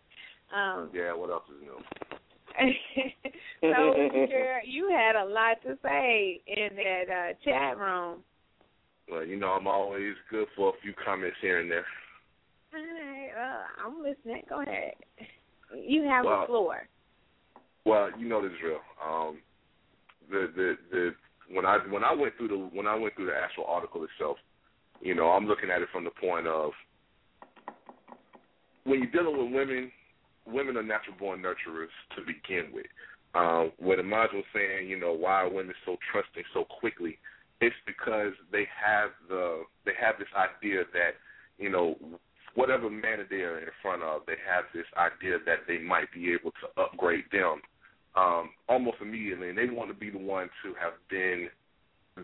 Um, 0.54 0.90
Yeah, 0.94 1.14
what 1.14 1.30
else 1.30 1.44
is 1.56 1.62
new? 1.62 1.80
so, 3.62 3.94
Secure, 3.96 4.62
you 4.66 4.90
had 4.90 5.16
a 5.16 5.24
lot 5.24 5.62
to 5.64 5.78
say 5.82 6.42
in 6.48 6.76
that 6.76 7.06
uh, 7.10 7.34
chat 7.46 7.78
room. 7.78 8.24
Well, 9.10 9.26
you 9.26 9.38
know, 9.38 9.52
I'm 9.52 9.68
always 9.68 10.16
good 10.30 10.48
for 10.58 10.70
a 10.70 10.82
few 10.82 10.94
comments 11.06 11.38
here 11.42 11.62
and 11.62 11.72
there. 11.72 11.86
All 12.74 12.80
right, 12.80 13.30
well, 13.36 13.62
I'm 13.86 14.04
listening. 14.04 14.44
Go 14.48 14.62
ahead. 14.62 14.94
You 15.76 16.04
have 16.04 16.26
Well, 16.26 16.42
the 16.42 16.48
floor. 16.48 16.88
Well, 17.86 18.10
you 18.18 18.28
know 18.28 18.42
this 18.42 18.52
real. 18.64 18.80
Um, 19.04 19.40
the 20.30 20.52
the 20.56 20.78
the 20.92 21.16
when 21.52 21.66
I 21.66 21.78
when 21.90 22.04
I 22.04 22.14
went 22.14 22.38
through 22.38 22.50
the 22.50 22.58
when 22.58 22.88
I 22.88 22.96
went 22.96 23.16
through 23.16 23.28
the 23.28 23.36
actual 23.36 23.66
article 23.66 24.06
itself, 24.06 24.38
you 25.02 25.16
know, 25.16 25.30
I'm 25.30 25.48
looking 25.48 25.70
at 25.70 25.82
it 25.82 25.90
from 25.92 26.04
the 26.04 26.12
point 26.12 26.48
of 26.48 26.72
when 28.84 29.00
you're 29.00 29.12
dealing 29.12 29.38
with 29.38 29.54
women, 29.54 29.92
women 30.46 30.78
are 30.78 30.84
natural 30.84 31.16
born 31.18 31.42
nurturers 31.42 31.94
to 32.16 32.22
begin 32.26 32.74
with. 32.74 32.88
Um, 33.36 33.72
where 33.78 33.98
the 33.98 34.04
module 34.04 34.42
saying, 34.54 34.90
you 34.90 35.00
know, 35.00 35.14
why 35.14 35.44
are 35.44 35.50
women 35.50 35.76
so 35.86 35.98
trusting 36.12 36.44
so 36.52 36.66
quickly? 36.66 37.20
It's 37.62 37.76
because 37.86 38.34
they 38.52 38.68
have 38.84 39.12
the 39.28 39.64
they 39.86 39.92
have 40.00 40.16
this 40.18 40.30
idea 40.36 40.84
that, 40.94 41.12
you 41.60 41.70
know, 41.70 41.96
whatever 42.56 42.90
man 42.90 43.26
they 43.30 43.42
are 43.42 43.60
in 43.60 43.70
front 43.82 44.04
of, 44.04 44.22
they 44.26 44.38
have 44.48 44.66
this 44.74 44.86
idea 44.98 45.38
that 45.46 45.68
they 45.68 45.78
might 45.78 46.12
be 46.14 46.34
able 46.34 46.52
to 46.52 46.82
upgrade 46.82 47.26
them 47.32 47.62
um, 48.16 48.50
almost 48.68 48.98
immediately, 49.02 49.50
and 49.50 49.58
they 49.58 49.70
want 49.70 49.90
to 49.90 49.96
be 49.96 50.10
the 50.10 50.18
one 50.18 50.50
to 50.64 50.74
have 50.80 50.94
been 51.10 51.48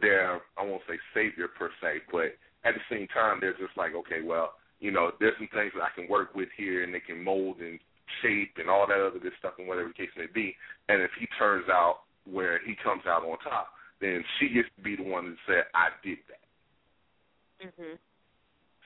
their 0.02 0.42
I 0.58 0.66
won't 0.66 0.82
say 0.88 0.98
savior 1.14 1.48
per 1.48 1.70
se, 1.82 2.02
but 2.12 2.36
at 2.66 2.74
the 2.74 2.82
same 2.90 3.08
time, 3.08 3.38
they're 3.40 3.54
just 3.54 3.78
like, 3.78 3.94
okay, 3.94 4.22
well, 4.24 4.54
you 4.80 4.92
know, 4.92 5.12
there's 5.20 5.38
some 5.38 5.48
things 5.54 5.72
that 5.76 5.84
I 5.84 5.94
can 5.96 6.10
work 6.10 6.36
with 6.36 6.50
here, 6.58 6.84
and 6.84 6.94
they 6.94 7.00
can 7.00 7.24
mold 7.24 7.60
and 7.60 7.80
shape 8.22 8.54
and 8.58 8.70
all 8.70 8.88
that 8.88 9.00
other 9.00 9.20
good 9.20 9.34
stuff, 9.40 9.54
and 9.58 9.68
whatever 9.68 9.90
the 9.90 9.94
case 9.94 10.10
may 10.18 10.26
be. 10.34 10.56
And 10.90 11.02
if 11.02 11.12
he 11.20 11.28
turns 11.38 11.70
out 11.70 12.00
where 12.26 12.60
he 12.66 12.76
comes 12.84 13.04
out 13.08 13.24
on 13.24 13.38
top, 13.40 13.70
then 14.02 14.24
she 14.40 14.50
gets 14.50 14.68
to 14.76 14.84
be 14.84 14.96
the 14.96 15.04
one 15.04 15.26
that 15.30 15.38
said, 15.48 15.64
I 15.74 15.90
did 16.04 16.18
that. 16.28 17.72
hmm 17.78 17.96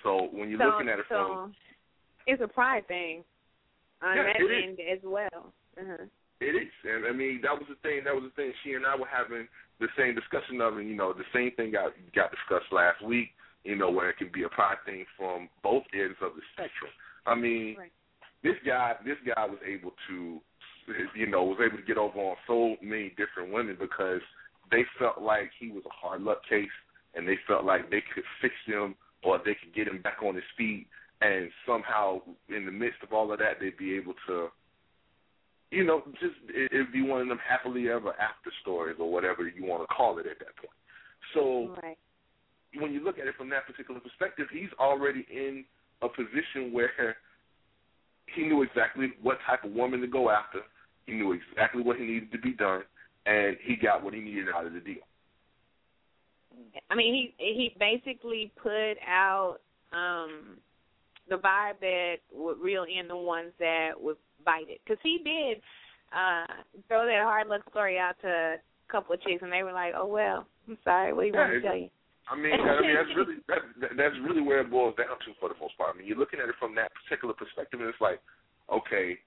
So 0.04 0.30
when 0.32 0.50
you're 0.50 0.60
so, 0.60 0.66
looking 0.66 0.90
at 0.90 1.00
it 1.00 1.06
from 1.08 1.54
it's 2.28 2.42
a 2.42 2.48
pride 2.48 2.88
thing 2.88 3.24
on 4.02 4.16
Yeah, 4.16 4.24
that 4.24 4.42
it 4.42 4.46
is. 4.46 4.64
end 4.64 4.80
as 4.80 5.00
well. 5.04 5.54
Uh-huh. 5.80 6.06
It 6.40 6.56
is, 6.56 6.72
and 6.86 7.06
I 7.06 7.12
mean 7.12 7.42
that 7.44 7.52
was 7.52 7.68
the 7.68 7.76
thing. 7.84 8.02
That 8.06 8.16
was 8.16 8.24
the 8.24 8.36
thing. 8.36 8.54
She 8.64 8.74
and 8.74 8.86
I 8.86 8.96
were 8.96 9.10
having 9.12 9.48
the 9.80 9.88
same 9.98 10.16
discussion 10.16 10.62
of, 10.62 10.78
and 10.78 10.88
you 10.88 10.96
know, 10.96 11.12
the 11.12 11.28
same 11.34 11.52
thing 11.56 11.72
got 11.72 11.92
got 12.16 12.32
discussed 12.32 12.72
last 12.72 13.04
week. 13.04 13.30
You 13.66 13.76
know, 13.76 13.92
where 13.92 14.10
it 14.10 14.18
can 14.18 14.32
be 14.32 14.44
a 14.44 14.50
pride 14.50 14.80
thing 14.86 15.04
from 15.18 15.50
both 15.64 15.84
ends 15.94 16.16
of 16.22 16.32
the 16.36 16.42
spectrum. 16.54 16.92
I 17.26 17.36
mean, 17.36 17.76
Right. 17.78 17.92
this 18.42 18.56
guy, 18.66 18.96
this 19.04 19.18
guy 19.28 19.46
was 19.46 19.60
able 19.68 19.92
to, 20.08 20.40
you 21.14 21.28
know, 21.28 21.44
was 21.44 21.60
able 21.60 21.76
to 21.78 21.84
get 21.84 21.98
over 21.98 22.18
on 22.18 22.38
so 22.48 22.78
many 22.82 23.10
different 23.20 23.52
women 23.52 23.76
because 23.78 24.22
they 24.72 24.86
felt 24.98 25.22
like 25.22 25.52
he 25.60 25.72
was 25.72 25.84
a 25.86 25.92
hard 25.92 26.22
luck 26.22 26.40
case, 26.48 26.72
and 27.16 27.28
they 27.28 27.36
felt 27.48 27.66
like 27.66 27.90
they 27.90 28.02
could 28.16 28.24
fix 28.42 28.56
him 28.66 28.96
or 29.24 29.38
they 29.40 29.56
could 29.56 29.74
get 29.76 29.88
him 29.88 30.02
back 30.02 30.24
on 30.24 30.36
his 30.36 30.44
feet, 30.58 30.88
and 31.22 31.50
somehow 31.68 32.22
in 32.48 32.66
the 32.66 32.72
midst 32.72 33.04
of 33.04 33.14
all 33.14 33.32
of 33.32 33.40
that, 33.40 33.60
they'd 33.60 33.78
be 33.78 33.96
able 33.96 34.14
to 34.28 34.50
you 35.72 35.84
know, 35.84 36.02
just 36.20 36.36
it, 36.50 36.72
it'd 36.74 36.92
be 36.92 37.02
one 37.02 37.22
of 37.22 37.28
them 37.28 37.40
happily 37.48 37.90
ever 37.90 38.10
after 38.14 38.52
stories 38.62 38.98
or 39.00 39.12
whatever 39.12 39.48
you 39.48 39.66
want 39.66 39.88
to 39.88 39.94
call 39.94 40.18
it 40.18 40.26
at 40.26 40.40
that 40.40 40.56
point. 40.58 40.74
So 41.34 41.76
Right. 41.84 41.98
when 42.76 42.92
you 42.94 43.04
look 43.04 43.20
at 43.20 43.28
it 43.28 43.36
from 43.38 43.50
that 43.50 43.68
particular 43.68 44.00
perspective, 44.00 44.48
he's 44.52 44.72
already 44.80 45.26
in 45.30 45.66
a 46.02 46.10
position 46.10 46.72
where 46.72 47.18
he 48.34 48.44
knew 48.44 48.64
exactly 48.64 49.14
what 49.22 49.38
type 49.46 49.64
of 49.64 49.72
woman 49.72 50.02
to 50.02 50.08
go 50.08 50.30
after. 50.30 50.62
He 51.06 51.14
knew 51.14 51.34
exactly 51.34 51.84
what 51.84 51.98
he 51.98 52.06
needed 52.06 52.32
to 52.32 52.40
be 52.40 52.54
done, 52.54 52.84
and 53.26 53.58
he 53.62 53.76
got 53.76 54.04
what 54.04 54.14
he 54.14 54.22
needed 54.22 54.48
out 54.54 54.66
of 54.66 54.74
the 54.74 54.80
deal. 54.80 55.06
I 56.90 56.96
mean, 56.96 57.14
he 57.14 57.34
he 57.38 57.76
basically 57.80 58.52
put 58.62 58.96
out 59.08 59.58
um 59.94 60.58
the 61.30 61.36
vibe 61.38 61.80
that 61.82 62.16
would 62.34 62.60
reel 62.60 62.84
in 62.86 63.08
the 63.08 63.16
ones 63.16 63.52
that 63.60 63.92
would 64.00 64.18
bite 64.46 64.70
it, 64.70 64.82
because 64.84 65.00
he 65.04 65.20
did 65.24 65.62
uh 66.12 66.46
throw 66.88 67.06
that 67.06 67.24
hard 67.24 67.48
luck 67.48 67.62
story 67.70 67.98
out 68.00 68.16
to 68.22 68.28
a 68.28 68.58
couple 68.92 69.14
of 69.14 69.22
chicks, 69.22 69.42
and 69.44 69.52
they 69.52 69.64
were 69.64 69.74
like, 69.74 69.94
"Oh 69.96 70.08
well, 70.08 70.48
I'm 70.68 70.78
sorry, 70.84 71.14
what 71.14 71.22
do 71.22 71.28
you 71.28 71.34
Yeah, 71.34 71.40
want 71.40 71.54
to 71.54 71.62
tell 71.62 71.78
you?" 71.78 71.90
I 72.30 72.36
mean, 72.36 72.54
I 72.54 72.82
mean 72.82 72.94
that's 72.96 73.16
really 73.16 73.36
that, 73.48 73.62
that- 73.82 73.98
that's 73.98 74.16
really 74.26 74.42
where 74.42 74.62
it 74.62 74.70
boils 74.70 74.96
down 74.98 75.18
to 75.26 75.34
for 75.40 75.50
the 75.50 75.56
most 75.62 75.78
part. 75.78 75.94
I 75.94 75.98
mean, 75.98 76.08
you're 76.08 76.18
looking 76.18 76.40
at 76.40 76.50
it 76.50 76.56
from 76.60 76.76
that 76.76 76.92
particular 76.94 77.34
perspective, 77.34 77.80
and 77.80 77.90
it's 77.90 78.02
like, 78.02 78.22
okay, 78.72 79.18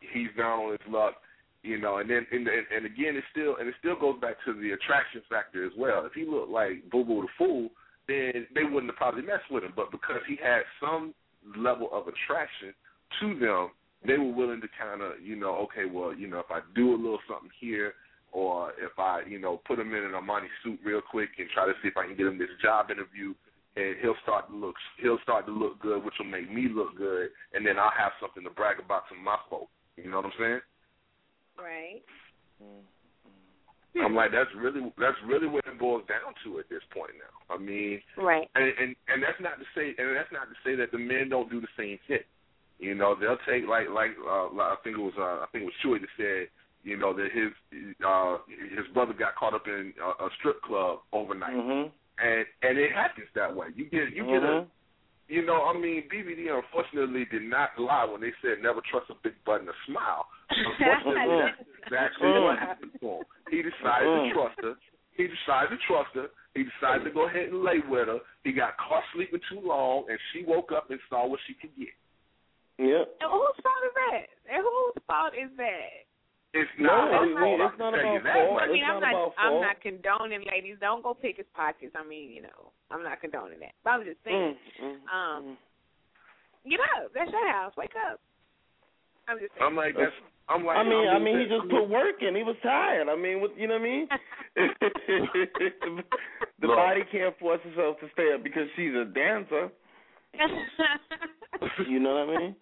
he's 0.00 0.30
down 0.36 0.66
on 0.66 0.70
his 0.72 0.86
luck, 0.90 1.21
you 1.62 1.78
know, 1.78 1.98
and 1.98 2.10
then 2.10 2.26
and, 2.32 2.48
and, 2.48 2.86
again, 2.86 3.16
it 3.16 3.24
still 3.30 3.56
and 3.56 3.68
it 3.68 3.74
still 3.78 3.98
goes 3.98 4.20
back 4.20 4.36
to 4.44 4.52
the 4.52 4.72
attraction 4.72 5.22
factor 5.30 5.64
as 5.64 5.72
well. 5.78 6.04
If 6.04 6.12
he 6.12 6.24
looked 6.24 6.50
like 6.50 6.90
Boo 6.90 7.04
Boo 7.04 7.22
the 7.22 7.28
Fool, 7.38 7.70
then 8.08 8.46
they 8.54 8.64
wouldn't 8.64 8.90
have 8.90 8.96
probably 8.96 9.22
messed 9.22 9.50
with 9.50 9.62
him. 9.62 9.72
But 9.74 9.90
because 9.90 10.20
he 10.26 10.36
had 10.42 10.62
some 10.80 11.14
level 11.56 11.88
of 11.92 12.08
attraction 12.08 12.74
to 13.20 13.38
them, 13.38 13.70
they 14.06 14.18
were 14.18 14.32
willing 14.32 14.60
to 14.60 14.68
kind 14.74 15.02
of, 15.02 15.22
you 15.22 15.36
know, 15.36 15.54
okay, 15.70 15.86
well, 15.86 16.12
you 16.14 16.26
know, 16.26 16.40
if 16.40 16.50
I 16.50 16.60
do 16.74 16.94
a 16.94 16.98
little 16.98 17.22
something 17.28 17.50
here, 17.60 17.94
or 18.32 18.70
if 18.80 18.98
I, 18.98 19.22
you 19.28 19.38
know, 19.38 19.60
put 19.66 19.78
him 19.78 19.94
in 19.94 20.02
an 20.02 20.12
Armani 20.12 20.50
suit 20.64 20.80
real 20.84 21.00
quick 21.00 21.30
and 21.38 21.48
try 21.54 21.66
to 21.66 21.74
see 21.82 21.88
if 21.88 21.96
I 21.96 22.06
can 22.06 22.16
get 22.16 22.26
him 22.26 22.38
this 22.38 22.50
job 22.62 22.90
interview, 22.90 23.34
and 23.76 23.96
he'll 24.02 24.18
start 24.22 24.50
to 24.50 24.56
look, 24.56 24.74
he'll 25.00 25.22
start 25.22 25.46
to 25.46 25.52
look 25.52 25.80
good, 25.80 26.04
which 26.04 26.14
will 26.18 26.26
make 26.26 26.50
me 26.50 26.68
look 26.74 26.96
good, 26.96 27.30
and 27.54 27.64
then 27.64 27.78
I'll 27.78 27.94
have 27.96 28.12
something 28.20 28.42
to 28.42 28.50
brag 28.50 28.80
about 28.80 29.08
to 29.08 29.14
my 29.14 29.36
folks. 29.48 29.70
You 29.96 30.10
know 30.10 30.16
what 30.16 30.26
I'm 30.26 30.32
saying? 30.38 30.60
Right. 31.62 32.02
I'm 33.94 34.14
like, 34.16 34.32
that's 34.32 34.50
really, 34.56 34.80
that's 34.98 35.16
really 35.26 35.46
what 35.46 35.64
it 35.66 35.78
boils 35.78 36.02
down 36.08 36.32
to 36.44 36.58
at 36.58 36.68
this 36.68 36.82
point 36.92 37.12
now. 37.20 37.54
I 37.54 37.58
mean, 37.58 38.00
Right. 38.16 38.48
and 38.54 38.64
and 38.80 38.96
and 39.08 39.22
that's 39.22 39.38
not 39.40 39.58
to 39.58 39.66
say 39.76 39.94
and 39.98 40.16
that's 40.16 40.32
not 40.32 40.48
to 40.48 40.56
say 40.64 40.74
that 40.76 40.90
the 40.92 40.98
men 40.98 41.28
don't 41.28 41.50
do 41.50 41.60
the 41.60 41.68
same 41.76 41.98
thing. 42.08 42.24
You 42.78 42.94
know, 42.94 43.14
they'll 43.14 43.38
take 43.46 43.68
like 43.68 43.88
like 43.90 44.10
uh, 44.26 44.48
I 44.58 44.76
think 44.82 44.96
it 44.96 45.02
was 45.02 45.14
uh, 45.18 45.44
I 45.44 45.46
think 45.52 45.64
it 45.64 45.70
was 45.70 45.78
Chewy 45.84 46.00
that 46.00 46.08
said 46.16 46.48
you 46.82 46.96
know 46.96 47.12
that 47.12 47.28
his 47.32 47.52
uh, 48.04 48.38
his 48.48 48.86
brother 48.94 49.12
got 49.12 49.36
caught 49.36 49.54
up 49.54 49.68
in 49.68 49.92
a, 50.02 50.24
a 50.24 50.28
strip 50.38 50.62
club 50.62 51.00
overnight, 51.12 51.54
Mhm. 51.54 51.92
and 52.18 52.46
and 52.62 52.78
it 52.78 52.92
happens 52.92 53.28
that 53.34 53.54
way. 53.54 53.68
You 53.76 53.84
get 53.84 54.10
you 54.12 54.24
get 54.24 54.42
a 54.42 54.64
Mhm. 54.64 54.66
You 55.32 55.40
know, 55.40 55.64
I 55.64 55.72
mean, 55.72 56.04
BBD 56.12 56.52
unfortunately 56.52 57.24
did 57.32 57.48
not 57.48 57.72
lie 57.80 58.04
when 58.04 58.20
they 58.20 58.36
said 58.44 58.60
never 58.60 58.84
trust 58.84 59.08
a 59.08 59.16
big 59.24 59.32
butt 59.48 59.64
and 59.64 59.72
a 59.72 59.78
smile. 59.88 60.28
Unfortunately, 60.52 61.56
that's 61.88 62.12
exactly 62.12 62.36
what 62.36 62.60
happened 62.60 62.92
to 63.00 63.06
him. 63.16 63.24
He 63.48 63.64
decided 63.64 64.12
to 64.12 64.28
mm. 64.28 64.32
trust 64.36 64.60
her. 64.60 64.76
He 65.16 65.24
decided 65.24 65.72
to 65.72 65.80
trust 65.88 66.12
her. 66.20 66.28
He 66.52 66.68
decided 66.68 67.08
to 67.08 67.12
go 67.16 67.24
ahead 67.24 67.48
and 67.48 67.64
lay 67.64 67.80
with 67.80 68.12
her. 68.12 68.20
He 68.44 68.52
got 68.52 68.76
caught 68.76 69.08
sleeping 69.16 69.40
too 69.48 69.64
long, 69.64 70.04
and 70.12 70.20
she 70.36 70.44
woke 70.44 70.68
up 70.68 70.92
and 70.92 71.00
saw 71.08 71.24
what 71.24 71.40
she 71.48 71.56
could 71.56 71.72
get. 71.80 71.96
Yep. 72.76 73.24
And 73.24 73.28
whose 73.32 73.56
fault 73.64 73.82
is 73.88 73.94
that? 73.96 74.24
And 74.52 74.60
whose 74.60 75.00
fault 75.08 75.32
is 75.32 75.48
that? 75.56 76.11
It's 76.54 76.68
No, 76.78 76.88
not 76.88 77.08
her 77.12 77.24
it- 77.24 77.38
fault. 77.40 77.60
it's 77.64 77.78
not 77.78 77.94
about 77.96 78.24
that 78.24 78.34
fault. 78.34 78.60
I 78.60 78.66
mean, 78.68 78.76
It's 78.76 78.84
I'm 78.92 79.00
not 79.00 79.12
not. 79.12 79.34
I'm 79.38 79.60
not 79.62 79.80
condoning, 79.80 80.44
ladies. 80.52 80.76
Don't 80.80 81.02
go 81.02 81.14
pick 81.14 81.38
his 81.38 81.46
pockets. 81.54 81.96
I 81.96 82.04
mean, 82.04 82.30
you 82.30 82.42
know, 82.42 82.72
I'm 82.90 83.02
not 83.02 83.20
condoning 83.20 83.60
that. 83.60 83.72
But 83.82 83.90
I'm 83.90 84.04
just 84.04 84.18
saying, 84.22 84.56
Mm, 84.82 84.84
mm, 84.84 84.96
um, 85.08 85.56
mm. 85.56 85.56
get 86.68 86.80
up. 86.96 87.12
That's 87.14 87.30
your 87.32 87.48
house. 87.50 87.72
Wake 87.76 87.96
up. 88.10 88.20
I'm 89.28 89.38
just 89.38 89.52
saying. 89.54 89.64
I'm 89.64 89.76
like 89.76 89.94
that's. 89.96 90.12
I'm 90.50 90.66
like. 90.66 90.76
I 90.76 90.82
mean, 90.84 91.08
I 91.08 91.14
I'm 91.16 91.24
mean, 91.24 91.38
he 91.40 91.46
just 91.48 91.70
put 91.70 91.88
work 91.88 92.20
in. 92.20 92.36
He 92.36 92.42
was 92.42 92.56
tired. 92.62 93.08
I 93.08 93.16
mean, 93.16 93.40
what 93.40 93.56
you 93.56 93.66
know 93.66 93.78
what 93.80 93.82
I 93.82 93.84
mean? 93.84 94.08
the 96.60 96.66
Look. 96.66 96.76
body 96.76 97.00
can't 97.10 97.38
force 97.38 97.60
itself 97.64 97.98
to 98.00 98.08
stay 98.12 98.32
up 98.34 98.42
because 98.42 98.68
she's 98.76 98.92
a 98.94 99.04
dancer. 99.06 99.70
You 101.88 102.00
know 102.00 102.14
what 102.26 102.34
I 102.36 102.38
mean? 102.40 102.56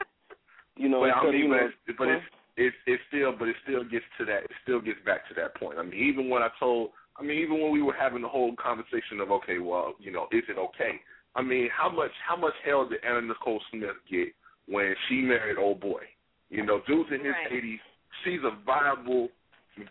You 0.76 0.88
know, 0.90 1.00
But 1.00 1.10
I 1.16 1.30
mean, 1.30 1.40
you 1.40 1.48
but 1.48 1.56
know, 1.56 1.70
but 1.98 2.08
it's 2.08 2.24
it's 2.60 2.76
it's 2.86 3.02
still, 3.08 3.32
but 3.32 3.48
it 3.48 3.56
still 3.64 3.82
gets 3.84 4.04
to 4.18 4.24
that. 4.26 4.44
It 4.44 4.56
still 4.62 4.80
gets 4.80 5.00
back 5.04 5.26
to 5.28 5.34
that 5.40 5.56
point. 5.56 5.78
I 5.78 5.82
mean, 5.82 5.98
even 5.98 6.28
when 6.28 6.42
I 6.42 6.48
told, 6.60 6.90
I 7.16 7.22
mean, 7.22 7.38
even 7.38 7.60
when 7.60 7.72
we 7.72 7.80
were 7.80 7.96
having 7.98 8.20
the 8.22 8.28
whole 8.28 8.54
conversation 8.56 9.20
of, 9.20 9.30
okay, 9.30 9.58
well, 9.58 9.94
you 9.98 10.12
know, 10.12 10.28
is 10.30 10.44
it 10.48 10.58
okay? 10.58 11.00
I 11.34 11.42
mean, 11.42 11.68
how 11.72 11.88
much 11.90 12.10
how 12.26 12.36
much 12.36 12.52
hell 12.64 12.88
did 12.88 13.02
Anna 13.04 13.22
Nicole 13.22 13.62
Smith 13.70 13.96
get 14.10 14.28
when 14.66 14.94
she 15.08 15.22
married 15.22 15.56
old 15.58 15.80
boy? 15.80 16.02
You 16.50 16.66
know, 16.66 16.80
dude's 16.86 17.10
in 17.10 17.24
his 17.24 17.32
Right. 17.32 17.52
eighties. 17.52 17.80
She's 18.24 18.40
a 18.44 18.50
viable, 18.66 19.28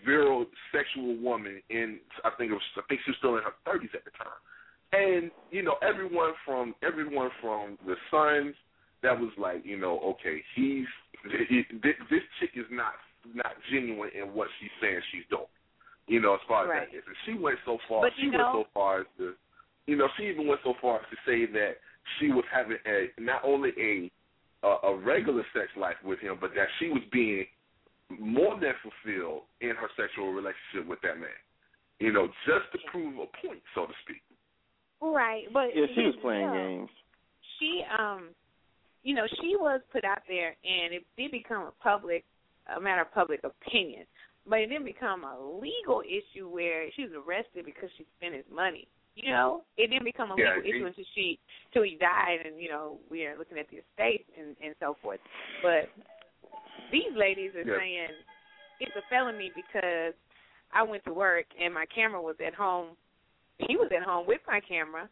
virile, 0.06 0.46
sexual 0.72 1.16
woman. 1.18 1.62
In 1.70 2.00
I 2.24 2.30
think 2.38 2.52
it 2.52 2.54
was, 2.54 2.62
I 2.78 2.82
think 2.88 3.02
she 3.04 3.12
was 3.12 3.18
still 3.18 3.38
in 3.38 3.44
her 3.44 3.56
thirties 3.66 3.90
at 3.96 4.06
the 4.06 4.12
time. 4.12 4.40
And 4.92 5.32
you 5.50 5.64
know, 5.64 5.76
everyone 5.82 6.34
from 6.46 6.76
everyone 6.84 7.32
from 7.42 7.78
the 7.86 7.96
sons 8.12 8.54
that 9.02 9.18
was 9.18 9.32
like, 9.38 9.66
you 9.66 9.78
know, 9.78 10.00
okay, 10.12 10.44
he's 10.56 10.86
he, 11.09 11.09
this, 11.24 11.96
this 12.10 12.24
chick 12.40 12.52
is 12.56 12.66
not 12.72 12.94
not 13.36 13.54
genuine 13.72 14.10
in 14.16 14.34
what 14.34 14.48
she's 14.60 14.72
saying 14.82 15.00
she's 15.12 15.28
doing. 15.30 15.50
You 16.08 16.20
know, 16.20 16.34
as 16.36 16.42
far 16.48 16.64
as 16.64 16.70
Right. 16.70 16.90
that 16.90 16.98
is, 16.98 17.04
and 17.06 17.16
she 17.26 17.34
went 17.38 17.60
so 17.66 17.78
far. 17.88 18.02
But 18.02 18.14
she 18.18 18.28
you 18.28 18.32
went 18.32 18.50
so 18.54 18.66
far 18.74 19.02
as 19.02 19.08
to, 19.18 19.34
you 19.86 19.96
know, 19.96 20.08
she 20.18 20.24
even 20.24 20.48
went 20.48 20.62
so 20.64 20.74
far 20.82 20.98
as 20.98 21.06
to 21.12 21.18
say 21.26 21.46
that 21.52 21.78
she 22.18 22.32
was 22.32 22.46
having 22.52 22.78
a 22.88 23.12
not 23.20 23.44
only 23.44 23.72
a 23.78 24.10
a, 24.66 24.92
a 24.92 24.98
regular 24.98 25.44
sex 25.54 25.68
life 25.78 25.96
with 26.04 26.20
him, 26.20 26.38
but 26.42 26.52
that 26.56 26.68
she 26.80 26.90
was 26.90 27.02
being 27.12 27.46
more 28.18 28.60
than 28.60 28.74
fulfilled 28.82 29.44
in 29.62 29.70
her 29.70 29.88
sexual 29.96 30.32
relationship 30.34 30.88
with 30.88 31.00
that 31.02 31.20
man. 31.20 31.30
You 32.00 32.12
know, 32.12 32.28
just 32.48 32.72
to 32.74 32.80
prove 32.92 33.16
a 33.16 33.28
point, 33.46 33.62
so 33.76 33.86
to 33.86 33.94
speak. 34.04 34.22
right, 35.02 35.44
but 35.54 35.76
yeah, 35.76 35.86
she 35.94 36.02
was 36.02 36.16
here's 36.16 36.16
the 36.16 36.22
playing 36.22 36.52
games. 36.52 36.90
She, 37.60 37.84
um, 37.98 38.30
you 39.04 39.16
know, 39.16 39.26
she 39.42 39.56
was 39.56 39.82
put 39.92 40.04
out 40.04 40.22
there, 40.28 40.56
and 40.64 40.94
it 40.94 41.04
did 41.18 41.32
become 41.32 41.64
a 41.64 41.84
public, 41.84 42.24
a 42.76 42.80
matter 42.80 43.02
of 43.02 43.14
public 43.14 43.42
opinion. 43.44 44.06
But 44.48 44.60
it 44.60 44.68
didn't 44.68 44.86
become 44.86 45.24
a 45.24 45.38
legal 45.40 46.02
issue 46.02 46.50
where 46.50 46.90
she 46.96 47.04
was 47.04 47.12
arrested 47.14 47.66
because 47.66 47.90
she 47.98 48.06
spent 48.18 48.34
his 48.36 48.46
money. 48.54 48.88
You 49.16 49.32
know, 49.32 49.64
it 49.78 49.90
didn't 49.90 50.06
become 50.06 50.32
a 50.32 50.36
legal 50.36 50.64
issue 50.64 50.86
until 50.86 51.04
she, 51.14 51.40
till 51.74 51.84
he 51.84 51.98
died, 52.00 52.46
and 52.46 52.60
you 52.62 52.70
know, 52.70 53.00
we 53.12 53.26
are 53.26 53.38
looking 53.38 53.58
at 53.58 53.68
the 53.70 53.78
estate 53.78 54.26
and 54.40 54.56
and 54.64 54.76
so 54.80 54.96
forth. 55.02 55.20
But 55.62 55.90
these 56.92 57.12
ladies 57.16 57.52
are 57.56 57.68
Yeah. 57.68 57.78
saying 57.78 58.08
it's 58.80 58.96
a 58.96 59.02
felony 59.10 59.52
because 59.56 60.14
I 60.72 60.84
went 60.84 61.04
to 61.06 61.14
work 61.14 61.46
and 61.60 61.74
my 61.74 61.86
camera 61.88 62.22
was 62.22 62.36
at 62.40 62.54
home. 62.54 62.96
He 63.58 63.76
was 63.76 63.92
at 63.92 64.04
home 64.04 64.26
with 64.26 64.42
my 64.48 64.62
camera 64.62 65.10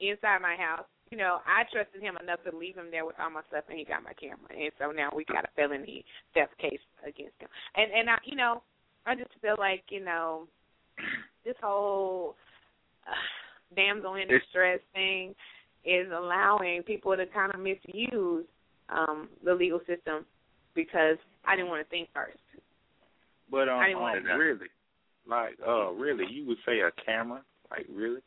inside 0.00 0.40
my 0.40 0.56
house. 0.56 0.86
You 1.10 1.18
know, 1.18 1.38
I 1.46 1.64
trusted 1.70 2.02
him 2.02 2.16
enough 2.22 2.40
to 2.44 2.56
leave 2.56 2.76
him 2.76 2.86
there 2.90 3.04
with 3.04 3.16
all 3.20 3.30
my 3.30 3.42
stuff, 3.48 3.64
and 3.68 3.78
he 3.78 3.84
got 3.84 4.02
my 4.02 4.12
camera. 4.14 4.50
And 4.50 4.72
so 4.78 4.90
now 4.90 5.10
we 5.14 5.24
got 5.24 5.44
a 5.44 5.48
felony 5.54 6.04
theft 6.32 6.56
case 6.58 6.80
against 7.06 7.38
him. 7.38 7.48
And 7.76 7.92
and 7.92 8.10
I, 8.10 8.18
you 8.24 8.36
know, 8.36 8.62
I 9.06 9.14
just 9.14 9.30
feel 9.40 9.56
like 9.58 9.84
you 9.90 10.04
know, 10.04 10.48
this 11.44 11.54
whole 11.62 12.36
uh, 13.06 13.74
damsel 13.76 14.14
in 14.14 14.28
distress 14.28 14.80
thing 14.92 15.34
is 15.84 16.06
allowing 16.10 16.82
people 16.82 17.14
to 17.16 17.26
kind 17.26 17.52
of 17.54 17.60
misuse 17.60 18.46
um 18.88 19.28
the 19.44 19.54
legal 19.54 19.80
system 19.86 20.24
because 20.74 21.16
I 21.46 21.56
didn't 21.56 21.68
want 21.68 21.84
to 21.84 21.90
think 21.90 22.08
first. 22.12 22.38
But 23.50 23.68
um, 23.68 23.78
I 23.78 23.86
didn't 23.86 23.96
um, 23.96 24.02
want 24.02 24.24
to- 24.24 24.32
really, 24.32 24.66
like, 25.26 25.56
uh, 25.66 25.92
really, 25.92 26.24
you 26.30 26.46
would 26.46 26.58
say 26.66 26.80
a 26.80 26.90
camera? 27.04 27.42
Like, 27.70 27.86
really? 27.92 28.20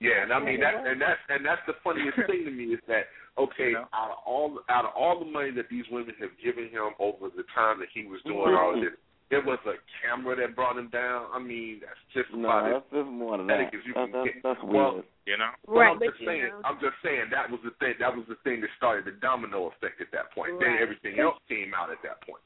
Yeah, 0.00 0.22
and 0.22 0.32
I 0.32 0.38
mean 0.38 0.60
that, 0.62 0.86
and 0.86 1.00
that's 1.02 1.18
and 1.28 1.42
that's 1.44 1.62
the 1.66 1.74
funniest 1.82 2.16
thing 2.30 2.44
to 2.46 2.50
me 2.54 2.70
is 2.78 2.80
that 2.86 3.10
okay, 3.34 3.74
You 3.74 3.82
know? 3.82 3.90
out 3.90 4.14
of 4.14 4.18
all 4.26 4.58
out 4.70 4.84
of 4.86 4.92
all 4.94 5.18
the 5.18 5.26
money 5.26 5.50
that 5.58 5.66
these 5.68 5.84
women 5.90 6.14
have 6.22 6.30
given 6.42 6.70
him 6.70 6.94
over 7.02 7.26
the 7.34 7.42
time 7.54 7.80
that 7.82 7.90
he 7.92 8.06
was 8.06 8.22
doing 8.22 8.54
all 8.54 8.78
of 8.78 8.80
this, 8.80 8.94
it 9.34 9.42
was 9.42 9.58
a 9.66 9.74
camera 10.00 10.38
that 10.38 10.54
brought 10.54 10.78
him 10.78 10.86
down. 10.94 11.26
I 11.34 11.42
mean, 11.42 11.82
that's 11.82 11.98
just 12.14 12.30
No, 12.30 12.46
about 12.46 12.70
that's, 12.70 12.86
that's 12.94 13.10
more 13.10 13.36
than 13.42 13.50
pathetic 13.50 13.74
that. 13.74 13.78
as 13.78 13.84
you 13.90 13.92
That's, 13.98 14.06
can 14.06 14.14
that's, 14.14 14.26
get. 14.30 14.42
that's 14.46 14.62
Well, 14.62 14.92
weird. 15.02 15.10
You 15.26 15.36
know? 15.36 15.52
Well, 15.66 15.76
right, 15.82 15.92
I'm 15.92 16.00
just 16.00 16.22
saying. 16.24 16.46
know, 16.48 16.62
I'm 16.64 16.78
just 16.80 16.98
saying 17.04 17.24
that 17.34 17.46
was 17.50 17.60
the 17.66 17.74
thing. 17.82 17.94
That 17.98 18.14
was 18.14 18.24
the 18.30 18.38
thing 18.46 18.62
that 18.62 18.70
started 18.78 19.02
the 19.04 19.18
domino 19.18 19.68
effect 19.74 19.98
at 20.00 20.14
that 20.14 20.30
point. 20.30 20.56
Then 20.62 20.78
everything 20.80 21.18
else 21.18 21.36
came 21.50 21.74
out 21.74 21.90
at 21.90 21.98
that 22.06 22.22
point. 22.22 22.40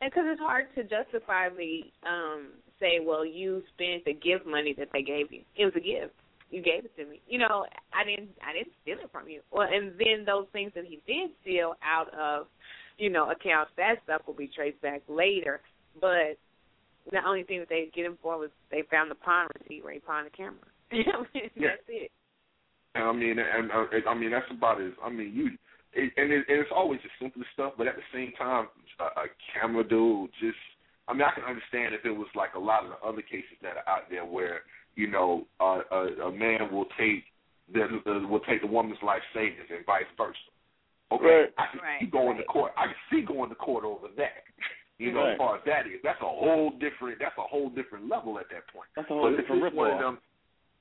And 0.00 0.08
because 0.08 0.24
it's 0.32 0.40
hard 0.40 0.72
to 0.74 0.82
justifiably 0.88 1.92
um 2.08 2.56
say, 2.80 3.04
well, 3.04 3.20
you 3.28 3.60
spent 3.76 4.08
the 4.08 4.16
gift 4.16 4.48
money 4.48 4.72
that 4.80 4.88
they 4.96 5.04
gave 5.04 5.28
you. 5.30 5.44
It 5.60 5.68
was 5.68 5.76
a 5.76 5.84
gift. 5.84 6.16
You 6.50 6.62
gave 6.62 6.84
it 6.84 6.96
to 6.96 7.06
me. 7.06 7.20
You 7.28 7.38
know, 7.38 7.64
I 7.94 8.04
didn't. 8.04 8.30
I 8.42 8.52
didn't 8.52 8.74
steal 8.82 8.98
it 8.98 9.10
from 9.12 9.28
you. 9.28 9.40
Well, 9.52 9.68
and 9.70 9.92
then 9.98 10.24
those 10.26 10.46
things 10.52 10.72
that 10.74 10.84
he 10.84 11.00
did 11.06 11.30
steal 11.42 11.74
out 11.82 12.12
of, 12.12 12.46
you 12.98 13.08
know, 13.08 13.30
accounts, 13.30 13.70
that 13.76 13.96
stuff 14.04 14.22
will 14.26 14.34
be 14.34 14.50
traced 14.54 14.82
back 14.82 15.02
later. 15.08 15.60
But 16.00 16.38
the 17.10 17.18
only 17.24 17.44
thing 17.44 17.60
that 17.60 17.68
they 17.68 17.88
get 17.94 18.04
him 18.04 18.18
for 18.20 18.38
was 18.38 18.50
they 18.70 18.82
found 18.90 19.10
the 19.10 19.14
pawn 19.14 19.46
receipt 19.60 19.84
where 19.84 19.94
he 19.94 20.00
pawned 20.00 20.26
the 20.26 20.36
camera. 20.36 20.58
Yeah. 21.54 21.70
that's 21.70 21.86
it. 21.88 22.10
And 22.96 23.04
I 23.04 23.12
mean, 23.12 23.38
and 23.38 23.70
uh, 23.70 24.10
I 24.10 24.14
mean 24.14 24.32
that's 24.32 24.50
about 24.50 24.82
as 24.82 24.90
I 25.04 25.08
mean 25.08 25.32
you, 25.32 25.46
it, 25.92 26.12
and, 26.16 26.32
it, 26.32 26.44
and 26.48 26.58
it's 26.58 26.74
always 26.74 26.98
the 27.02 27.10
simplest 27.22 27.50
stuff. 27.54 27.74
But 27.78 27.86
at 27.86 27.94
the 27.94 28.08
same 28.12 28.32
time, 28.36 28.66
a, 28.98 29.04
a 29.04 29.26
camera 29.54 29.84
dude 29.84 30.30
just. 30.40 30.58
I 31.08 31.12
mean, 31.12 31.22
I 31.22 31.34
can 31.34 31.42
understand 31.42 31.94
if 31.94 32.04
it 32.06 32.14
was 32.14 32.30
like 32.36 32.54
a 32.54 32.58
lot 32.62 32.84
of 32.84 32.90
the 32.90 33.00
other 33.02 33.22
cases 33.22 33.58
that 33.62 33.74
are 33.74 33.88
out 33.90 34.06
there 34.10 34.24
where 34.24 34.62
you 34.96 35.08
know 35.10 35.46
uh, 35.60 35.80
a, 35.90 36.28
a 36.28 36.32
man 36.32 36.72
will 36.72 36.86
take 36.98 37.24
the, 37.72 38.00
the 38.04 38.26
will 38.26 38.40
take 38.40 38.60
the 38.60 38.66
woman's 38.66 38.98
life 39.02 39.22
savings 39.34 39.68
and 39.70 39.84
vice 39.86 40.04
versa. 40.16 40.38
Okay, 41.12 41.24
Right. 41.26 41.50
I 41.58 41.66
can 41.72 41.80
Right, 41.80 42.00
see 42.00 42.06
going 42.06 42.36
to 42.38 42.44
court. 42.44 42.72
I 42.76 42.86
can 42.86 43.00
see 43.10 43.22
going 43.22 43.50
to 43.50 43.56
court 43.56 43.84
over 43.84 44.08
that. 44.16 44.44
You 44.98 45.12
know, 45.12 45.24
Right. 45.24 45.32
as 45.32 45.38
far 45.38 45.56
as 45.56 45.62
that 45.64 45.86
is, 45.86 45.98
that's 46.04 46.20
a 46.20 46.28
whole 46.28 46.70
different. 46.78 47.18
That's 47.18 47.36
a 47.38 47.42
whole 47.42 47.70
different 47.70 48.08
level 48.08 48.38
at 48.38 48.46
that 48.50 48.68
point. 48.68 48.88
That's 48.94 49.10
a 49.10 49.14
whole 49.14 49.30
But 49.30 49.36
different 49.40 49.64
it's 49.64 49.74
one 49.74 49.90
of 49.92 49.98
them, 49.98 50.18